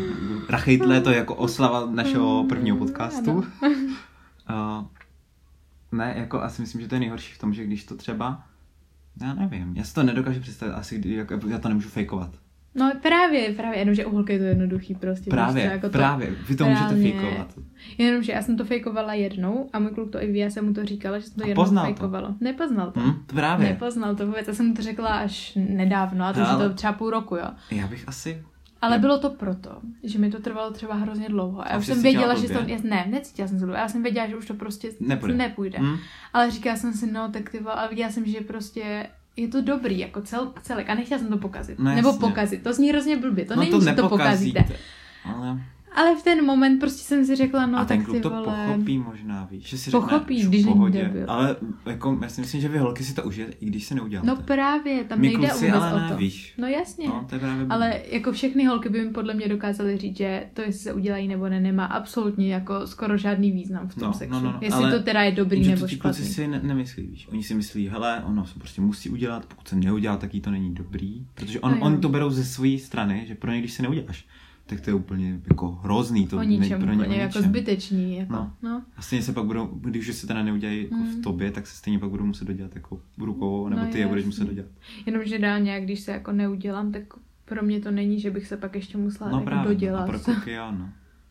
rachejtle, 0.50 1.02
to 1.02 1.10
je 1.10 1.18
jako 1.18 1.36
oslava 1.36 1.86
našeho 1.86 2.46
prvního 2.50 2.78
podcastu. 2.78 3.32
Uh, 3.32 3.46
ne, 5.92 6.14
jako 6.18 6.42
asi 6.42 6.62
myslím, 6.62 6.82
že 6.82 6.88
to 6.88 6.96
je 6.96 7.00
nejhorší 7.00 7.34
v 7.34 7.38
tom, 7.40 7.54
že 7.54 7.64
když 7.66 7.86
to 7.86 7.96
třeba, 7.96 8.44
já 9.22 9.34
nevím, 9.34 9.74
já 9.78 9.84
si 9.84 9.94
to 9.94 10.04
nedokážu 10.04 10.40
představit, 10.40 10.72
asi 10.74 11.02
jak, 11.06 11.32
já 11.50 11.58
to 11.60 11.68
nemůžu 11.68 11.90
fejkovat. 11.90 12.32
No 12.76 12.92
právě, 13.02 13.54
právě, 13.54 13.80
jenomže 13.80 14.06
u 14.06 14.12
holky 14.14 14.34
je 14.34 14.40
to 14.40 14.46
jednoduchý 14.46 14.96
prostě. 14.96 15.30
Právě, 15.30 15.64
co, 15.68 15.70
jako 15.74 15.88
to, 15.88 15.92
právě, 15.92 16.30
vy 16.50 16.56
to 16.56 16.66
můžete 16.66 16.86
reálně- 16.90 17.12
fejkovat. 17.12 17.54
Jenomže 17.98 18.32
já 18.32 18.42
jsem 18.42 18.58
to 18.58 18.66
fejkovala 18.66 19.14
jednou 19.14 19.70
a 19.74 19.80
můj 19.80 19.92
kluk 19.92 20.12
to 20.12 20.24
i 20.24 20.32
ví, 20.32 20.40
já 20.40 20.50
jsem 20.50 20.66
mu 20.66 20.74
to 20.74 20.86
říkala, 20.86 21.20
že 21.20 21.26
jsem 21.26 21.36
to 21.36 21.44
A 21.44 21.48
jednou 21.48 21.64
poznal 21.64 21.86
to. 21.86 21.88
fejkovalo. 21.88 22.36
Nepoznal 22.42 22.92
to. 22.92 23.00
Hm, 23.00 23.14
právě. 23.26 23.70
Nepoznal 23.70 24.16
to 24.16 24.26
vůbec, 24.28 24.48
já 24.48 24.54
jsem 24.54 24.68
mu 24.68 24.74
to 24.74 24.82
řekla 24.82 25.10
až 25.10 25.58
nedávno, 25.70 26.26
a 26.26 26.34
to 26.34 26.40
už 26.42 26.48
to 26.48 26.74
třeba 26.74 26.94
půl 26.94 27.10
roku, 27.10 27.36
jo. 27.36 27.48
Já 27.72 27.88
bych 27.88 28.04
asi, 28.08 28.44
Ale 28.82 29.00
bylo 29.00 29.18
to 29.20 29.30
proto, 29.30 29.70
že 30.04 30.20
mi 30.20 30.30
to 30.32 30.40
trvalo 30.40 30.72
třeba 30.72 30.94
hrozně 30.96 31.30
dlouho. 31.30 31.62
A 31.62 31.64
A 31.64 31.72
já 31.72 31.78
už 31.78 31.86
jsem 31.86 32.02
věděla, 32.02 32.36
že 32.36 32.48
to... 32.48 32.60
Já, 32.66 32.78
ne, 32.84 33.06
necítila 33.10 33.48
jsem 33.48 33.60
se. 33.60 33.66
Já 33.74 33.88
jsem 33.88 34.04
věděla, 34.04 34.28
že 34.28 34.36
už 34.36 34.46
to 34.48 34.54
prostě 34.54 34.92
Nepůjde. 35.00 35.36
nepůjde. 35.36 35.80
hm, 35.82 35.98
Ale 36.34 36.52
říkala 36.52 36.76
jsem 36.76 36.94
si, 36.94 37.12
no, 37.12 37.30
tak 37.32 37.50
ty 37.50 37.60
vole, 37.60 37.74
ale 37.76 37.90
viděla 37.90 38.12
jsem, 38.12 38.26
že 38.26 38.42
prostě 38.42 39.10
je 39.38 39.48
to 39.48 39.62
dobrý, 39.62 40.00
jako 40.00 40.22
cel, 40.22 40.54
celek. 40.62 40.90
A 40.90 40.96
nechtěla 40.96 41.20
jsem 41.20 41.30
to 41.30 41.38
pokazit. 41.38 41.80
No 41.80 41.96
Nebo 41.96 42.14
pokazit. 42.14 42.64
To 42.64 42.74
zní 42.74 42.90
hrozně 42.90 43.18
blbě. 43.18 43.46
To 43.46 43.56
no 43.56 43.60
není, 43.60 43.72
to 43.72 43.82
že 43.82 43.94
to 43.94 44.10
pokazíte. 44.10 44.60
nepokazíte. 44.60 44.84
Ale, 45.26 45.60
Ale 45.98 46.16
v 46.16 46.24
ten 46.24 46.46
moment 46.46 46.80
prostě 46.80 47.04
jsem 47.04 47.26
si 47.26 47.36
řekla, 47.36 47.66
no 47.66 47.78
a 47.80 47.86
ten 47.86 47.98
tak 47.98 48.06
kluk 48.06 48.18
ty 48.18 48.24
to 48.24 48.30
vole... 48.30 48.44
pochopí 48.68 48.98
možná, 48.98 49.48
víš, 49.52 49.68
že 49.70 49.78
si 49.78 49.92
Pochopí, 49.92 50.16
řekne, 50.18 50.34
když 50.36 50.46
v 50.46 50.52
není 50.52 50.64
pohodě, 50.64 51.04
debil. 51.04 51.26
ale 51.28 51.56
jako, 51.86 52.20
já 52.22 52.30
si 52.30 52.42
myslím, 52.42 52.62
že 52.62 52.70
vy 52.70 52.78
holky 52.78 53.04
si 53.04 53.14
to 53.14 53.24
užijete, 53.24 53.54
i 53.60 53.66
když 53.66 53.86
se 53.86 53.96
neuděláte. 53.96 54.28
No 54.28 54.36
právě, 54.36 55.04
tam 55.04 55.20
My 55.20 55.28
nejde 55.28 55.48
kluci 55.48 55.72
ale 55.72 56.06
o 56.06 56.10
to. 56.10 56.18
víš. 56.18 56.54
No 56.58 56.68
jasně. 56.68 57.08
No, 57.08 57.26
to 57.30 57.36
je 57.36 57.40
právě 57.40 57.66
Ale 57.70 58.02
jako 58.12 58.32
všechny 58.32 58.66
holky 58.66 58.90
by 58.90 59.06
mi 59.06 59.10
podle 59.12 59.34
mě 59.34 59.48
dokázaly 59.48 59.98
říct, 59.98 60.18
že 60.18 60.44
to, 60.54 60.62
jestli 60.62 60.80
se 60.82 60.94
udělají 60.94 61.28
nebo 61.28 61.50
ne, 61.50 61.60
nemá 61.60 61.86
absolutně 61.86 62.54
jako 62.54 62.88
skoro 62.88 63.18
žádný 63.18 63.52
význam 63.52 63.88
v 63.88 63.96
tom 63.96 64.08
No, 64.08 64.14
sexu. 64.14 64.34
no, 64.34 64.40
no, 64.42 64.52
no, 64.52 64.60
jestli 64.62 64.84
ale 64.84 64.98
to 64.98 65.04
teda 65.04 65.22
je 65.22 65.32
dobrý 65.32 65.64
že 65.64 65.70
nebo 65.70 65.82
to 65.82 65.88
ti 65.88 65.98
kluci 65.98 66.20
špatný. 66.22 66.34
si 66.34 66.48
ne- 66.48 66.62
nemyslí, 66.64 67.08
víš. 67.08 67.28
Oni 67.32 67.44
si 67.44 67.56
myslí, 67.56 67.88
hele, 67.90 68.24
ono 68.26 68.46
se 68.46 68.60
prostě 68.60 68.82
musí 68.82 69.10
udělat, 69.10 69.46
pokud 69.46 69.68
se 69.68 69.76
neudělá, 69.76 70.18
tak 70.18 70.34
jí 70.34 70.42
to 70.42 70.52
není 70.52 70.74
dobrý. 70.74 71.26
Protože 71.34 71.60
on, 71.60 71.72
No 71.72 71.80
oni 71.86 71.98
to 71.98 72.10
berou 72.10 72.30
ze 72.30 72.46
své 72.46 72.78
strany, 72.80 73.24
že 73.28 73.36
pro 73.36 73.52
ně, 73.52 73.60
když 73.60 73.74
se 73.74 73.82
neuděláš, 73.84 74.26
tak 74.68 74.82
to 74.82 74.90
je 74.90 74.94
úplně 74.94 75.40
jako 75.50 75.72
hrozný. 75.72 76.28
To 76.28 76.38
o 76.38 76.44
ničem, 76.44 76.82
pro 76.82 76.94
ně, 76.94 77.08
o 77.08 77.12
jako 77.12 77.26
ničem. 77.38 77.44
zbytečný. 77.44 78.16
Jako, 78.18 78.34
No. 78.34 78.54
no. 78.62 78.84
A 78.98 79.02
stejně 79.02 79.24
se 79.24 79.34
pak 79.34 79.46
budou, 79.46 79.66
když 79.66 80.10
už 80.10 80.16
se 80.16 80.28
teda 80.28 80.44
neudělají 80.44 80.84
jako 80.84 80.96
Mm. 80.96 81.08
v 81.08 81.22
tobě, 81.24 81.52
tak 81.52 81.68
se 81.68 81.76
stejně 81.78 82.00
pak 82.00 82.10
budou 82.10 82.26
muset 82.26 82.46
dodělat 82.46 82.76
jako 82.76 83.02
rukou, 83.18 83.70
nebo 83.70 83.82
No 83.82 83.88
ty 83.92 84.00
je 84.00 84.08
budeš 84.08 84.26
muset 84.26 84.46
dodělat. 84.48 84.72
Jenomže 85.06 85.38
reálně, 85.38 85.82
když 85.82 86.00
se 86.00 86.12
jako 86.12 86.32
neudělám, 86.32 86.92
tak 86.92 87.04
pro 87.46 87.64
mě 87.64 87.80
to 87.80 87.92
není, 87.92 88.20
že 88.20 88.32
bych 88.32 88.48
se 88.48 88.58
pak 88.58 88.76
ještě 88.76 88.98
musela 88.98 89.30
No 89.30 89.38
jako 89.38 89.46
právě, 89.46 89.74
dodělat. 89.74 90.04
a 90.04 90.06
pro 90.08 90.20
kluky 90.20 90.52
jo, 90.52 90.72
no. 90.72 90.90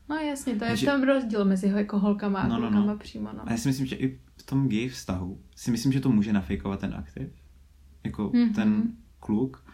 No 0.08 0.16
jasně, 0.16 0.54
to 0.56 0.64
je 0.64 0.70
Takže- 0.70 0.86
v 0.86 0.90
tom 0.92 1.02
rozdíl 1.02 1.44
mezi 1.44 1.68
ho 1.68 1.78
jako 1.78 1.98
holkama 1.98 2.40
a 2.40 2.48
No, 2.48 2.58
no, 2.60 2.70
no. 2.70 2.96
přímo. 2.98 3.28
No. 3.36 3.40
A 3.48 3.50
já 3.52 3.56
si 3.56 3.68
myslím, 3.68 3.86
že 3.86 3.96
i 3.96 4.18
v 4.36 4.42
tom 4.46 4.68
gay 4.68 4.88
vztahu 4.88 5.38
si 5.56 5.70
myslím, 5.70 5.92
že 5.92 6.00
to 6.00 6.08
může 6.10 6.32
nafejkovat 6.32 6.80
ten 6.80 6.94
aktiv. 6.98 7.28
Jako 8.04 8.30
Mhm. 8.34 8.52
ten 8.52 8.82
kluk. 9.20 9.64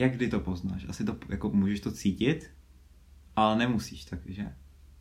Jak 0.00 0.12
kdy 0.16 0.28
to 0.28 0.40
poznáš? 0.40 0.86
Asi 0.88 1.04
to, 1.04 1.16
jako 1.28 1.50
můžeš 1.50 1.80
to 1.80 1.90
cítit, 1.92 2.50
ale 3.36 3.58
nemusíš, 3.58 4.04
takže 4.04 4.52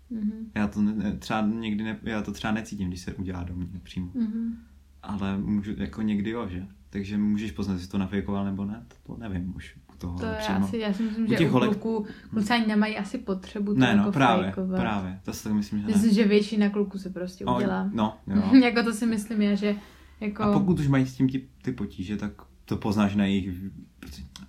Mhm. 0.10 0.32
já 0.56 0.68
to 0.68 0.82
ne, 0.82 1.18
třeba 1.18 1.42
někdy 1.42 1.84
ne, 1.84 2.00
já 2.04 2.22
to 2.22 2.32
třeba 2.32 2.54
necítím, 2.54 2.88
když 2.88 3.02
se 3.02 3.14
udělá 3.14 3.44
do 3.44 3.56
mě 3.56 3.68
přímo. 3.84 4.12
Mhm. 4.14 4.58
Ale 5.04 5.38
můžu, 5.38 5.72
jako 5.78 6.02
někdy 6.02 6.30
jo, 6.30 6.48
že? 6.50 6.68
Takže 6.90 7.18
můžeš 7.18 7.52
poznat, 7.52 7.74
jestli 7.74 7.88
to 7.90 7.98
nafejkoval 7.98 8.46
nebo 8.46 8.66
ne, 8.66 8.86
to, 8.88 9.14
to 9.14 9.20
nevím 9.20 9.56
už 9.56 9.78
u 9.94 9.98
toho 9.98 10.20
To 10.20 10.26
je 10.26 10.36
přímo. 10.40 10.66
asi, 10.66 10.78
já 10.78 10.94
si 10.94 11.04
myslím, 11.04 11.26
U 11.26 11.30
že 11.30 11.36
těch 11.36 11.52
u 11.52 11.56
holek- 11.56 11.66
kluků, 11.70 12.06
kluci 12.30 12.54
ani 12.54 12.68
nemají 12.68 12.98
asi 12.98 13.18
potřebu 13.18 13.74
to 13.74 13.80
Ne, 13.80 13.88
jako 13.88 14.02
no 14.06 14.12
právě, 14.12 14.44
fejkovat. 14.44 14.80
právě, 14.82 15.20
to 15.24 15.34
si 15.34 15.44
tak 15.44 15.54
myslím, 15.54 15.80
že 15.80 15.86
ne. 15.88 15.94
Myslím, 15.94 16.14
že 16.14 16.28
většina 16.28 16.70
kluků 16.70 16.98
se 16.98 17.10
prostě 17.10 17.46
O, 17.46 17.56
udělá. 17.58 17.90
No, 17.94 18.18
jo. 18.28 18.56
jako 18.64 18.84
to 18.84 18.94
si 18.94 19.06
myslím 19.06 19.42
já, 19.42 19.56
že 19.56 19.76
jako... 20.22 20.44
A 20.44 20.54
pokud 20.54 20.80
už 20.80 20.88
mají 20.88 21.06
s 21.08 21.16
tím 21.16 21.30
ty, 21.30 21.48
ty 21.62 21.72
potíže, 21.72 22.18
tak 22.18 22.32
to 22.70 22.78
poznáš 22.78 23.16
na 23.16 23.26
jejich 23.26 23.50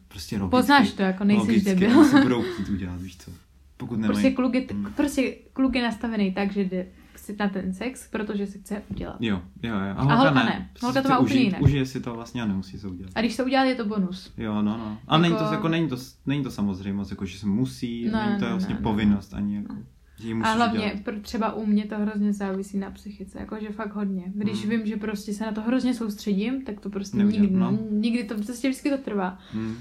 prostě, 0.09 0.37
logicky. 0.39 0.51
Poznáš 0.51 0.93
to, 0.93 1.03
jako 1.03 1.25
nejsi 1.25 1.41
logicky, 1.41 1.75
debil. 1.75 2.05
si 2.05 2.21
budou 2.23 2.43
chtít 2.43 2.69
udělat, 2.69 3.01
víš 3.03 3.17
co. 3.17 3.31
Pokud 3.77 3.97
nemají... 3.97 4.09
Prostě 4.09 4.31
kluk 4.31 4.55
je, 4.55 4.67
Mm. 4.75 4.87
prostě 4.97 5.35
kluk 5.53 5.75
je 5.75 5.83
nastavený 5.83 6.33
tak, 6.33 6.53
že 6.53 6.61
jde 6.65 6.87
si 7.17 7.37
na 7.41 7.49
ten 7.49 7.75
sex, 7.75 8.09
protože 8.11 8.47
se 8.47 8.59
chce 8.59 8.83
udělat. 8.91 9.17
Jo, 9.21 9.43
jo, 9.63 9.75
jo. 9.75 9.95
A 9.97 10.03
holka 10.17 10.45
ne. 10.45 10.69
Prostě 10.73 10.87
Holka 10.87 11.03
to 11.03 11.09
má 11.09 11.19
úplně 11.19 11.41
jinak. 11.41 11.61
Užije 11.63 11.87
si 11.87 12.01
to 12.01 12.15
vlastně 12.15 12.43
a 12.43 12.47
nemusí 12.47 12.79
se 12.79 12.89
udělat. 12.89 13.13
A 13.15 13.21
když 13.21 13.35
se 13.35 13.45
udělá, 13.45 13.65
je 13.65 13.75
to 13.75 13.85
bonus. 13.85 14.33
Jo, 14.37 14.55
no, 14.55 14.77
no. 14.77 14.99
A 15.09 15.19
není 15.19 15.35
to, 15.35 15.43
Jako- 15.43 15.55
jako, 15.55 15.69
není 15.69 15.89
to, 15.89 15.97
není 16.27 16.43
to 16.43 16.51
samozřejmost, 16.51 17.11
jako 17.11 17.27
že 17.27 17.39
se 17.39 17.47
musí, 17.47 18.05
Ne, 18.11 18.27
není 18.27 18.39
to 18.39 18.45
ne, 18.45 18.51
vlastně 18.51 18.75
ne, 18.75 18.81
ne. 18.81 18.83
povinnost 18.85 19.35
ani 19.35 19.57
jako, 19.57 19.75
že 20.21 20.35
A 20.43 20.53
hlavně 20.53 20.79
udělat. 20.93 21.05
pr- 21.05 21.21
třeba 21.21 21.53
u 21.55 21.67
mě 21.67 21.85
to 21.87 21.99
hrozně 21.99 22.33
závisí 22.33 22.79
na 22.79 22.91
psychice, 22.91 23.39
jakože 23.39 23.69
fakt 23.71 23.95
hodně. 23.95 24.25
Když 24.35 24.65
Mm. 24.65 24.71
vím, 24.71 24.87
že 24.87 24.97
prostě 24.97 25.35
se 25.35 25.45
na 25.47 25.53
to 25.53 25.61
hrozně 25.61 25.95
soustředím, 25.95 26.63
tak 26.65 26.81
to 26.81 26.91
prostě 26.91 27.17
Neudělám, 27.17 27.43
nikdy, 27.43 27.57
no. 27.59 27.79
nikdy 28.01 28.25
to, 28.25 28.35
prostě 28.35 28.69
vždycky 28.69 28.91
to 28.91 28.99
trvá. 28.99 29.39
Hmm. 29.53 29.77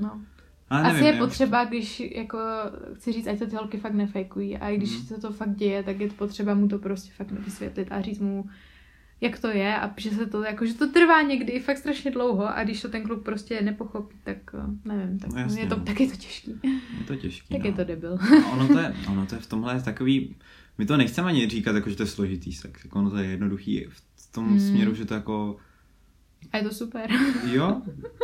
No. 0.00 0.20
Ale 0.70 0.82
Asi 0.82 0.92
nevím, 0.92 1.06
je 1.06 1.12
já- 1.14 1.18
potřeba, 1.24 1.64
když 1.64 2.00
jako 2.14 2.38
chci 2.94 3.12
říct, 3.12 3.26
ať 3.26 3.38
to 3.38 3.46
ty 3.46 3.56
holky 3.56 3.76
fakt 3.78 3.94
nefejkují 3.94 4.56
a 4.58 4.68
i 4.68 4.76
když 4.76 4.96
Mhm. 4.98 5.06
se 5.06 5.20
to 5.20 5.32
fakt 5.32 5.54
děje, 5.56 5.82
tak 5.82 6.00
je 6.00 6.08
potřeba 6.10 6.54
mu 6.54 6.68
to 6.68 6.78
prostě 6.78 7.12
fakt 7.16 7.30
vysvětlit 7.30 7.88
a 7.90 8.00
říct 8.00 8.18
mu, 8.18 8.44
jak 9.24 9.38
to 9.38 9.48
je 9.48 9.76
a 9.76 9.94
že 9.96 10.10
se 10.10 10.26
to, 10.26 10.42
jako, 10.42 10.66
že 10.66 10.74
to 10.74 10.88
trvá 10.90 11.22
někdy 11.22 11.52
i 11.52 11.60
fakt 11.60 11.78
strašně 11.78 12.10
dlouho 12.10 12.56
a 12.56 12.64
když 12.64 12.82
to 12.82 12.88
ten 12.88 13.02
kluk 13.02 13.24
prostě 13.24 13.62
nepochopí, 13.62 14.16
tak 14.24 14.36
eh, 14.54 14.88
nevím, 14.88 15.18
tak 15.18 15.30
No 15.30 15.36
no, 15.36 15.40
jasně, 15.42 15.62
je 15.62 15.68
to, 15.68 15.76
no. 15.76 15.84
tak 15.84 16.00
je 16.00 16.08
to 16.10 16.16
těžký. 16.16 16.54
Je 16.98 17.04
to 17.06 17.16
těžký, 17.16 17.48
tak 17.54 17.60
no. 17.60 17.66
je 17.66 17.72
to 17.72 17.84
debil. 17.84 18.18
A 18.46 18.50
ono 18.52 18.68
to 18.68 18.78
je, 18.78 18.94
ono 19.08 19.26
to 19.26 19.34
je 19.34 19.40
v 19.40 19.46
tomhle 19.46 19.82
takový, 19.82 20.36
my 20.78 20.86
to 20.86 20.96
nechceme 20.96 21.28
ani 21.28 21.48
říkat, 21.48 21.74
jako, 21.74 21.90
že 21.90 21.96
to 21.96 22.02
je 22.02 22.06
složitý 22.06 22.52
sex, 22.52 22.84
jako 22.84 22.98
ono 22.98 23.10
to 23.10 23.16
je 23.18 23.30
jednoduchý 23.30 23.86
v 24.16 24.32
tom 24.32 24.48
Hmm. 24.48 24.60
směru, 24.60 24.94
že 24.94 25.04
to 25.04 25.14
jako, 25.14 25.56
A 26.52 26.56
je 26.56 26.62
to 26.62 26.74
super. 26.74 27.10
jo, 27.52 27.82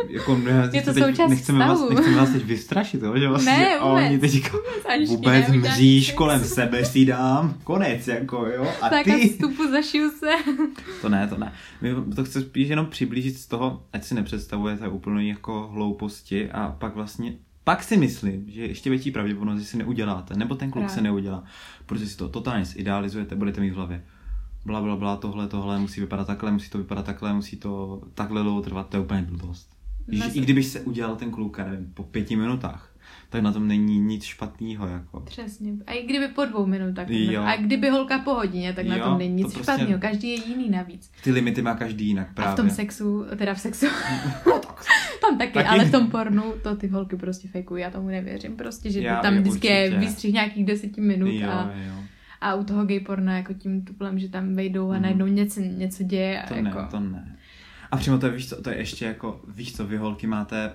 jako 0.09 0.37
ne, 0.37 0.69
Je 0.73 0.81
to 0.81 0.93
teď 0.93 1.17
nechceme 1.29 1.59
vás, 1.59 1.89
nechceme 1.89 2.15
vás 2.17 2.29
teď 2.29 2.45
vystrašit, 2.45 3.01
jo, 3.01 3.17
že 3.17 3.27
vlastně 3.27 3.51
Ne, 3.51 3.79
vůbec. 3.79 4.05
oni 4.05 4.19
teď 4.19 4.35
jako 4.43 4.59
vůbec 5.07 5.47
neudělá 5.47 5.73
mříš 5.73 6.11
kolem 6.11 6.43
sebe 6.43 6.85
si 6.85 7.05
dám, 7.05 7.55
konec, 7.63 8.07
jako 8.07 8.45
jo, 8.45 8.67
a 8.81 8.89
tak 8.89 9.07
a 9.07 9.13
ty, 9.13 9.29
vstupu 9.29 9.71
zašiju 9.71 10.11
se. 10.11 10.29
to 11.01 11.09
ne, 11.09 11.27
to 11.27 11.37
ne, 11.37 11.53
my 11.81 11.89
to 12.15 12.23
chci 12.23 12.41
spíš 12.41 12.69
jenom 12.69 12.85
přiblížit 12.85 13.37
z 13.37 13.47
toho, 13.47 13.83
ať 13.93 14.03
si 14.03 14.15
nepředstavujete 14.15 14.87
úplně 14.87 15.29
jako 15.29 15.67
hlouposti 15.73 16.51
a 16.51 16.75
pak 16.79 16.95
vlastně 16.95 17.33
pak 17.63 17.83
si 17.83 17.97
myslím, 17.97 18.45
že 18.49 18.61
je 18.61 18.67
ještě 18.67 18.89
větší 18.89 19.11
pravděpodobnost, 19.11 19.59
že 19.59 19.65
si 19.65 19.77
neuděláte, 19.77 20.33
nebo 20.37 20.55
ten 20.55 20.71
kluk 20.71 20.81
Právě. 20.83 20.95
se 20.95 21.01
neudělá, 21.01 21.43
protože 21.85 22.07
si 22.07 22.17
to 22.17 22.29
totálně 22.29 22.65
idealizujete, 22.75 23.35
budete 23.35 23.61
mít 23.61 23.69
v 23.69 23.75
hlavě 23.75 24.03
bla, 24.65 24.81
bla, 24.81 24.95
bla, 24.95 25.15
tohle, 25.17 25.47
tohle, 25.47 25.79
musí 25.79 26.01
vypadat 26.01 26.27
takhle, 26.27 26.51
musí 26.51 26.69
to 26.69 26.77
vypadat 26.77 27.05
takhle, 27.05 27.33
musí 27.33 27.57
to 27.57 28.01
takhle 28.13 28.41
dlouho 28.43 28.61
trvat, 28.61 28.89
to 28.89 28.97
je 28.97 29.01
úplně 29.03 29.21
blbost. 29.21 29.69
Nas- 30.07 30.35
I 30.35 30.39
kdybyš 30.41 30.65
se 30.65 30.79
udělal 30.81 31.15
ten 31.15 31.31
kluk, 31.31 31.57
nevím, 31.57 31.91
po 31.93 32.03
pěti 32.03 32.35
minutách, 32.35 32.87
tak 33.29 33.41
na 33.41 33.51
tom 33.51 33.67
není 33.67 33.99
nic 33.99 34.23
špatného, 34.23 34.87
jako. 34.87 35.19
Přesně. 35.19 35.73
A 35.87 35.93
i 35.93 36.05
kdyby 36.05 36.27
po 36.27 36.45
dvou 36.45 36.65
minutách. 36.65 37.09
Jo. 37.09 37.43
A 37.43 37.55
kdyby 37.55 37.89
holka 37.89 38.19
po 38.19 38.33
hodině, 38.33 38.73
tak 38.73 38.85
na 38.87 38.95
Jo, 38.95 39.03
tom 39.03 39.17
není 39.17 39.33
nic 39.33 39.47
to 39.47 39.53
prostě- 39.53 39.71
špatného. 39.71 39.99
Každý 40.01 40.29
je 40.29 40.47
jiný 40.47 40.69
navíc. 40.69 41.11
Ty 41.23 41.31
limity 41.31 41.61
má 41.61 41.75
každý 41.75 42.07
jinak 42.07 42.33
právě. 42.33 42.49
A 42.51 42.53
v 42.53 42.55
tom 42.55 42.69
sexu, 42.69 43.25
teda 43.37 43.53
v 43.53 43.59
sexu, 43.59 43.85
tak. 44.43 44.85
tam 45.21 45.37
taky, 45.37 45.53
Taky. 45.53 45.67
ale 45.67 45.85
v 45.85 45.91
tom 45.91 46.07
pornu 46.11 46.43
to 46.63 46.75
ty 46.75 46.87
holky 46.87 47.15
prostě 47.15 47.47
fejkují, 47.47 47.81
já 47.83 47.89
tomu 47.91 48.07
nevěřím. 48.07 48.55
Prostě, 48.55 48.91
že 48.91 49.01
Já 49.01 49.19
tam 49.21 49.37
vždycky 49.37 49.67
je 49.67 49.99
výstřih 49.99 50.33
nějakých 50.33 50.65
deseti 50.65 51.01
minut 51.01 51.27
Jo, 51.27 51.49
a, 51.49 51.71
jo. 51.87 51.93
A 52.41 52.55
u 52.55 52.63
toho 52.63 52.85
gay 52.85 52.99
porna 52.99 53.37
jako 53.37 53.53
tím 53.53 53.85
tuplem, 53.85 54.19
že 54.19 54.29
tam 54.29 54.55
vejdou 54.55 54.89
a 54.89 54.93
Mhm. 54.93 55.01
najednou 55.01 55.27
něco, 55.27 55.59
něco 55.59 56.03
děje. 56.03 56.41
A 56.43 56.47
To 56.47 56.53
jako, 56.53 56.81
ne, 56.81 56.87
to 56.91 56.99
ne. 56.99 57.37
A 57.91 57.97
přímo 57.97 58.17
to 58.17 58.25
je, 58.25 58.31
víš 58.31 58.49
co, 58.49 58.61
to 58.61 58.69
je 58.69 58.77
ještě 58.77 59.05
jako, 59.05 59.41
víš 59.47 59.75
co, 59.75 59.87
vy 59.87 59.97
holky 59.97 60.27
máte 60.27 60.73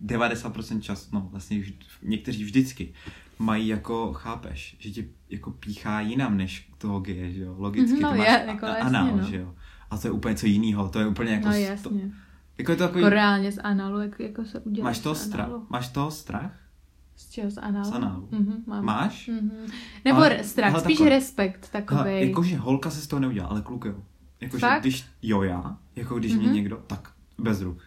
90% 0.00 0.80
času, 0.80 1.08
no 1.12 1.28
vlastně 1.30 1.62
někteří 2.02 2.44
vždycky 2.44 2.92
mají 3.38 3.68
jako, 3.68 4.12
chápeš, 4.12 4.76
že 4.78 4.90
ti 4.90 5.08
jako 5.30 5.50
píchá 5.50 6.00
jinam 6.00 6.36
než 6.36 6.70
toho 6.78 7.00
geje, 7.00 7.32
že 7.32 7.40
jo, 7.42 7.54
logicky, 7.58 8.00
no, 8.00 8.12
ty 8.12 8.18
máš 8.18 8.28
je, 8.28 8.44
jako 8.46 8.66
a- 8.66 8.68
jasně, 8.68 8.82
anál, 8.98 9.16
no. 9.16 9.22
že 9.30 9.36
jo. 9.36 9.54
A 9.90 9.98
to 9.98 10.08
je 10.08 10.12
úplně 10.12 10.34
co 10.34 10.46
jiného, 10.46 10.88
to 10.88 10.98
je 11.00 11.06
úplně 11.06 11.32
jako, 11.32 11.48
No 11.48 11.54
jasně. 11.54 12.10
jako 12.58 12.72
je 12.72 12.76
to 12.76 12.84
takový, 12.84 13.04
Jako 13.04 13.14
reálně 13.14 13.52
z 13.52 13.58
análu, 13.64 14.00
jak, 14.00 14.20
jako 14.20 14.44
se 14.44 14.60
udělá. 14.60 14.84
máš 14.84 14.98
toho 14.98 15.14
z 15.14 15.22
strach, 15.24 15.48
máš 15.70 15.88
toho 15.88 16.10
strach? 16.10 16.52
Z 17.16 17.30
čeho? 17.30 17.50
Z 17.50 17.58
análu? 17.58 17.84
Z 17.84 17.92
análu. 17.92 18.28
Mhm, 18.30 18.62
mám. 18.66 18.84
Máš? 18.84 19.28
Mhm. 19.28 19.50
Nebo 20.04 20.18
Ale- 20.18 20.34
ale, 20.34 20.44
strach, 20.44 20.70
hele, 20.70 20.82
spíš 20.84 20.98
takhle. 20.98 21.16
respekt 21.16 21.68
takovej. 21.72 22.28
jakože 22.28 22.56
holka 22.56 22.90
se 22.90 23.00
z 23.00 23.06
toho 23.06 23.20
neudělá, 23.20 23.46
ale 23.46 23.62
kluk 23.62 23.84
jo. 23.84 23.94
Jakože 24.40 24.66
když, 24.80 25.04
jo 25.22 25.42
já, 25.42 25.78
jako 25.96 26.18
když 26.18 26.32
mě 26.34 26.44
Mhm. 26.46 26.54
někdo, 26.54 26.76
tak 26.86 27.12
bez 27.38 27.60
ruch. 27.60 27.82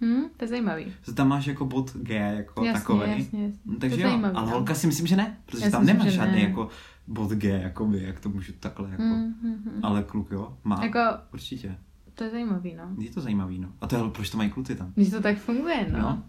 Hm, 0.00 0.22
to 0.36 0.44
je 0.44 0.48
zajímavý. 0.48 0.86
Že 1.06 1.12
tam 1.14 1.28
máš 1.28 1.46
jako 1.46 1.66
bod 1.66 1.96
G, 1.96 2.14
jako 2.36 2.64
jasně, 2.64 2.80
takovej. 2.80 3.10
jasně, 3.18 3.42
jasně. 3.44 3.58
No, 3.66 3.74
to 3.74 3.80
takže 3.80 3.96
je 3.96 4.02
jo, 4.02 4.08
zajímavý, 4.08 4.36
ale 4.36 4.46
no. 4.46 4.52
holka 4.52 4.74
si 4.74 4.86
myslím, 4.86 5.06
že 5.06 5.16
ne, 5.16 5.36
protože 5.46 5.64
Já 5.64 5.70
tam 5.70 5.80
myslím, 5.80 5.96
nemá 5.98 6.10
že 6.10 6.16
žádný 6.16 6.34
ne. 6.36 6.40
jako 6.48 6.68
bod 7.06 7.30
G, 7.30 7.48
jakoby, 7.62 8.02
jak 8.02 8.20
to 8.20 8.28
můžu 8.28 8.52
takhle, 8.60 8.90
jako. 8.90 9.02
Hm, 9.02 9.34
hm, 9.42 9.54
hm. 9.64 9.80
Ale 9.82 10.02
kluk 10.02 10.30
jo, 10.30 10.56
má, 10.64 10.84
Jako, 10.84 10.98
určitě. 11.32 11.78
to 12.14 12.24
je 12.24 12.30
zajímavý, 12.30 12.74
no. 12.74 12.84
Je 12.98 13.10
to 13.10 13.20
zajímavý, 13.20 13.58
no. 13.58 13.68
A 13.80 13.86
to 13.86 13.96
je, 13.96 14.00
ale 14.02 14.10
proč 14.10 14.30
to 14.30 14.36
mají 14.36 14.50
kluci 14.50 14.74
tam? 14.76 14.92
Když 14.94 15.10
to 15.10 15.20
tak 15.20 15.38
funguje, 15.38 15.86
no. 15.92 15.98
No. 15.98 16.22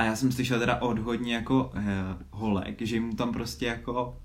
A 0.00 0.04
já 0.04 0.16
jsem 0.16 0.32
slyšel 0.32 0.58
teda 0.58 0.82
od 0.82 0.98
hodně 0.98 1.34
jako 1.34 1.72
eh, 1.74 1.82
holek, 2.30 2.82
že 2.82 3.00
mu 3.00 3.14
tam 3.14 3.32
prostě 3.32 3.66
jako 3.66 4.18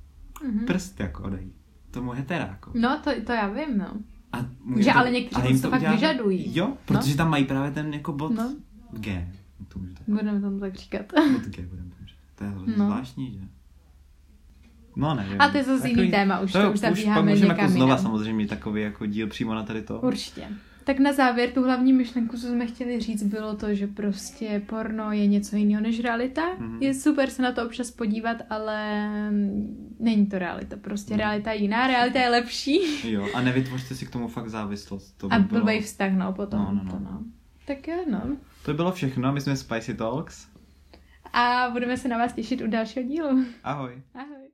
Mhm. 0.44 0.66
prst 0.66 1.00
jako 1.00 1.30
dají. 1.30 1.54
Tomu 1.92 2.12
heteráku. 2.12 2.72
No, 2.74 3.00
to, 3.04 3.12
to 3.26 3.32
já 3.32 3.48
vím, 3.48 3.78
no. 3.78 3.88
A 4.34 4.38
Že 4.78 4.92
ale 4.92 5.12
někteří 5.12 5.48
jim 5.48 5.62
to 5.62 5.70
fakt 5.70 5.82
vyžadují. 5.92 6.56
Jo, 6.58 6.74
protože 6.86 7.18
tam 7.18 7.30
mají 7.30 7.46
právě 7.46 7.72
ten 7.72 7.94
jako 7.94 8.14
bod 8.14 8.32
No. 8.36 8.54
G. 8.92 9.32
To 9.68 9.80
můžu 9.80 9.94
tak. 9.94 10.04
Budeme 10.08 10.42
tomu 10.42 10.60
tak 10.60 10.76
říkat. 10.76 11.02
Bod 11.34 11.42
G 11.44 11.66
budeme 11.66 11.90
tomu 11.90 12.06
říkat. 12.08 12.22
To 12.36 12.44
je 12.44 12.50
hrozně 12.50 12.74
No. 12.78 12.86
zvláštní, 12.86 13.32
že? 13.34 13.40
No 14.96 15.16
nevím. 15.16 15.42
A 15.42 15.50
to 15.50 15.58
je 15.58 15.64
zase 15.64 15.90
jiný 15.90 16.12
téma, 16.12 16.40
už 16.40 16.52
to 16.52 16.60
už 16.60 16.66
pak 16.66 16.78
zabíháme 16.78 17.30
můžeme 17.32 17.48
někam 17.48 17.60
jako 17.66 17.74
znova 17.74 17.98
samozřejmě 17.98 18.48
takový 18.48 18.82
jako 18.82 19.06
díl 19.06 19.28
přímo 19.28 19.54
na 19.56 19.64
tady 19.64 19.82
to. 19.82 20.00
Určitě. 20.02 20.48
Tak 20.86 21.00
na 21.00 21.14
závěr 21.14 21.50
tu 21.52 21.64
hlavní 21.64 21.94
myšlenku, 21.94 22.38
co 22.38 22.48
jsme 22.48 22.66
chtěli 22.68 23.00
říct, 23.00 23.24
bylo 23.24 23.56
to, 23.56 23.74
že 23.76 23.88
prostě 23.88 24.62
porno 24.70 25.12
je 25.12 25.28
něco 25.28 25.56
jiného 25.56 25.82
než 25.84 26.00
realita. 26.00 26.42
Mhm. 26.60 26.78
Je 26.82 26.94
super 26.94 27.30
se 27.30 27.42
na 27.42 27.52
to 27.52 27.66
občas 27.66 27.92
podívat, 27.92 28.38
ale 28.50 29.10
není 30.00 30.26
to 30.26 30.40
realita. 30.40 30.76
Prostě 30.82 31.14
Mhm. 31.14 31.20
realita 31.20 31.52
je 31.52 31.62
jiná, 31.62 31.88
realita 31.88 32.20
je 32.20 32.30
lepší. 32.30 32.80
Jo, 33.12 33.28
a 33.34 33.42
nevytvořte 33.42 33.96
si 33.96 34.06
k 34.06 34.10
tomu 34.12 34.28
fakt 34.28 34.50
závislost. 34.50 35.12
To 35.18 35.28
by 35.28 35.36
A 35.36 35.40
bylo, 35.40 35.60
blbej 35.62 35.82
vztah, 35.82 36.12
no, 36.14 36.34
potom. 36.34 36.60
No, 36.60 36.72
no, 36.74 36.84
no. 36.84 36.92
To, 36.92 37.00
no. 37.00 37.24
Tak 37.68 37.88
jo, 37.88 37.96
no. 38.12 38.22
to 38.66 38.72
by 38.72 38.76
bylo 38.76 38.92
všechno, 38.92 39.34
my 39.34 39.42
jsme 39.42 39.56
Spicy 39.58 39.94
Talks. 39.94 40.48
A 41.34 41.70
budeme 41.72 41.98
se 41.98 42.08
na 42.08 42.18
vás 42.18 42.34
těšit 42.34 42.62
u 42.62 42.68
dalšího 42.68 43.06
dílu. 43.08 43.46
Ahoj. 43.64 44.02
Ahoj. 44.14 44.45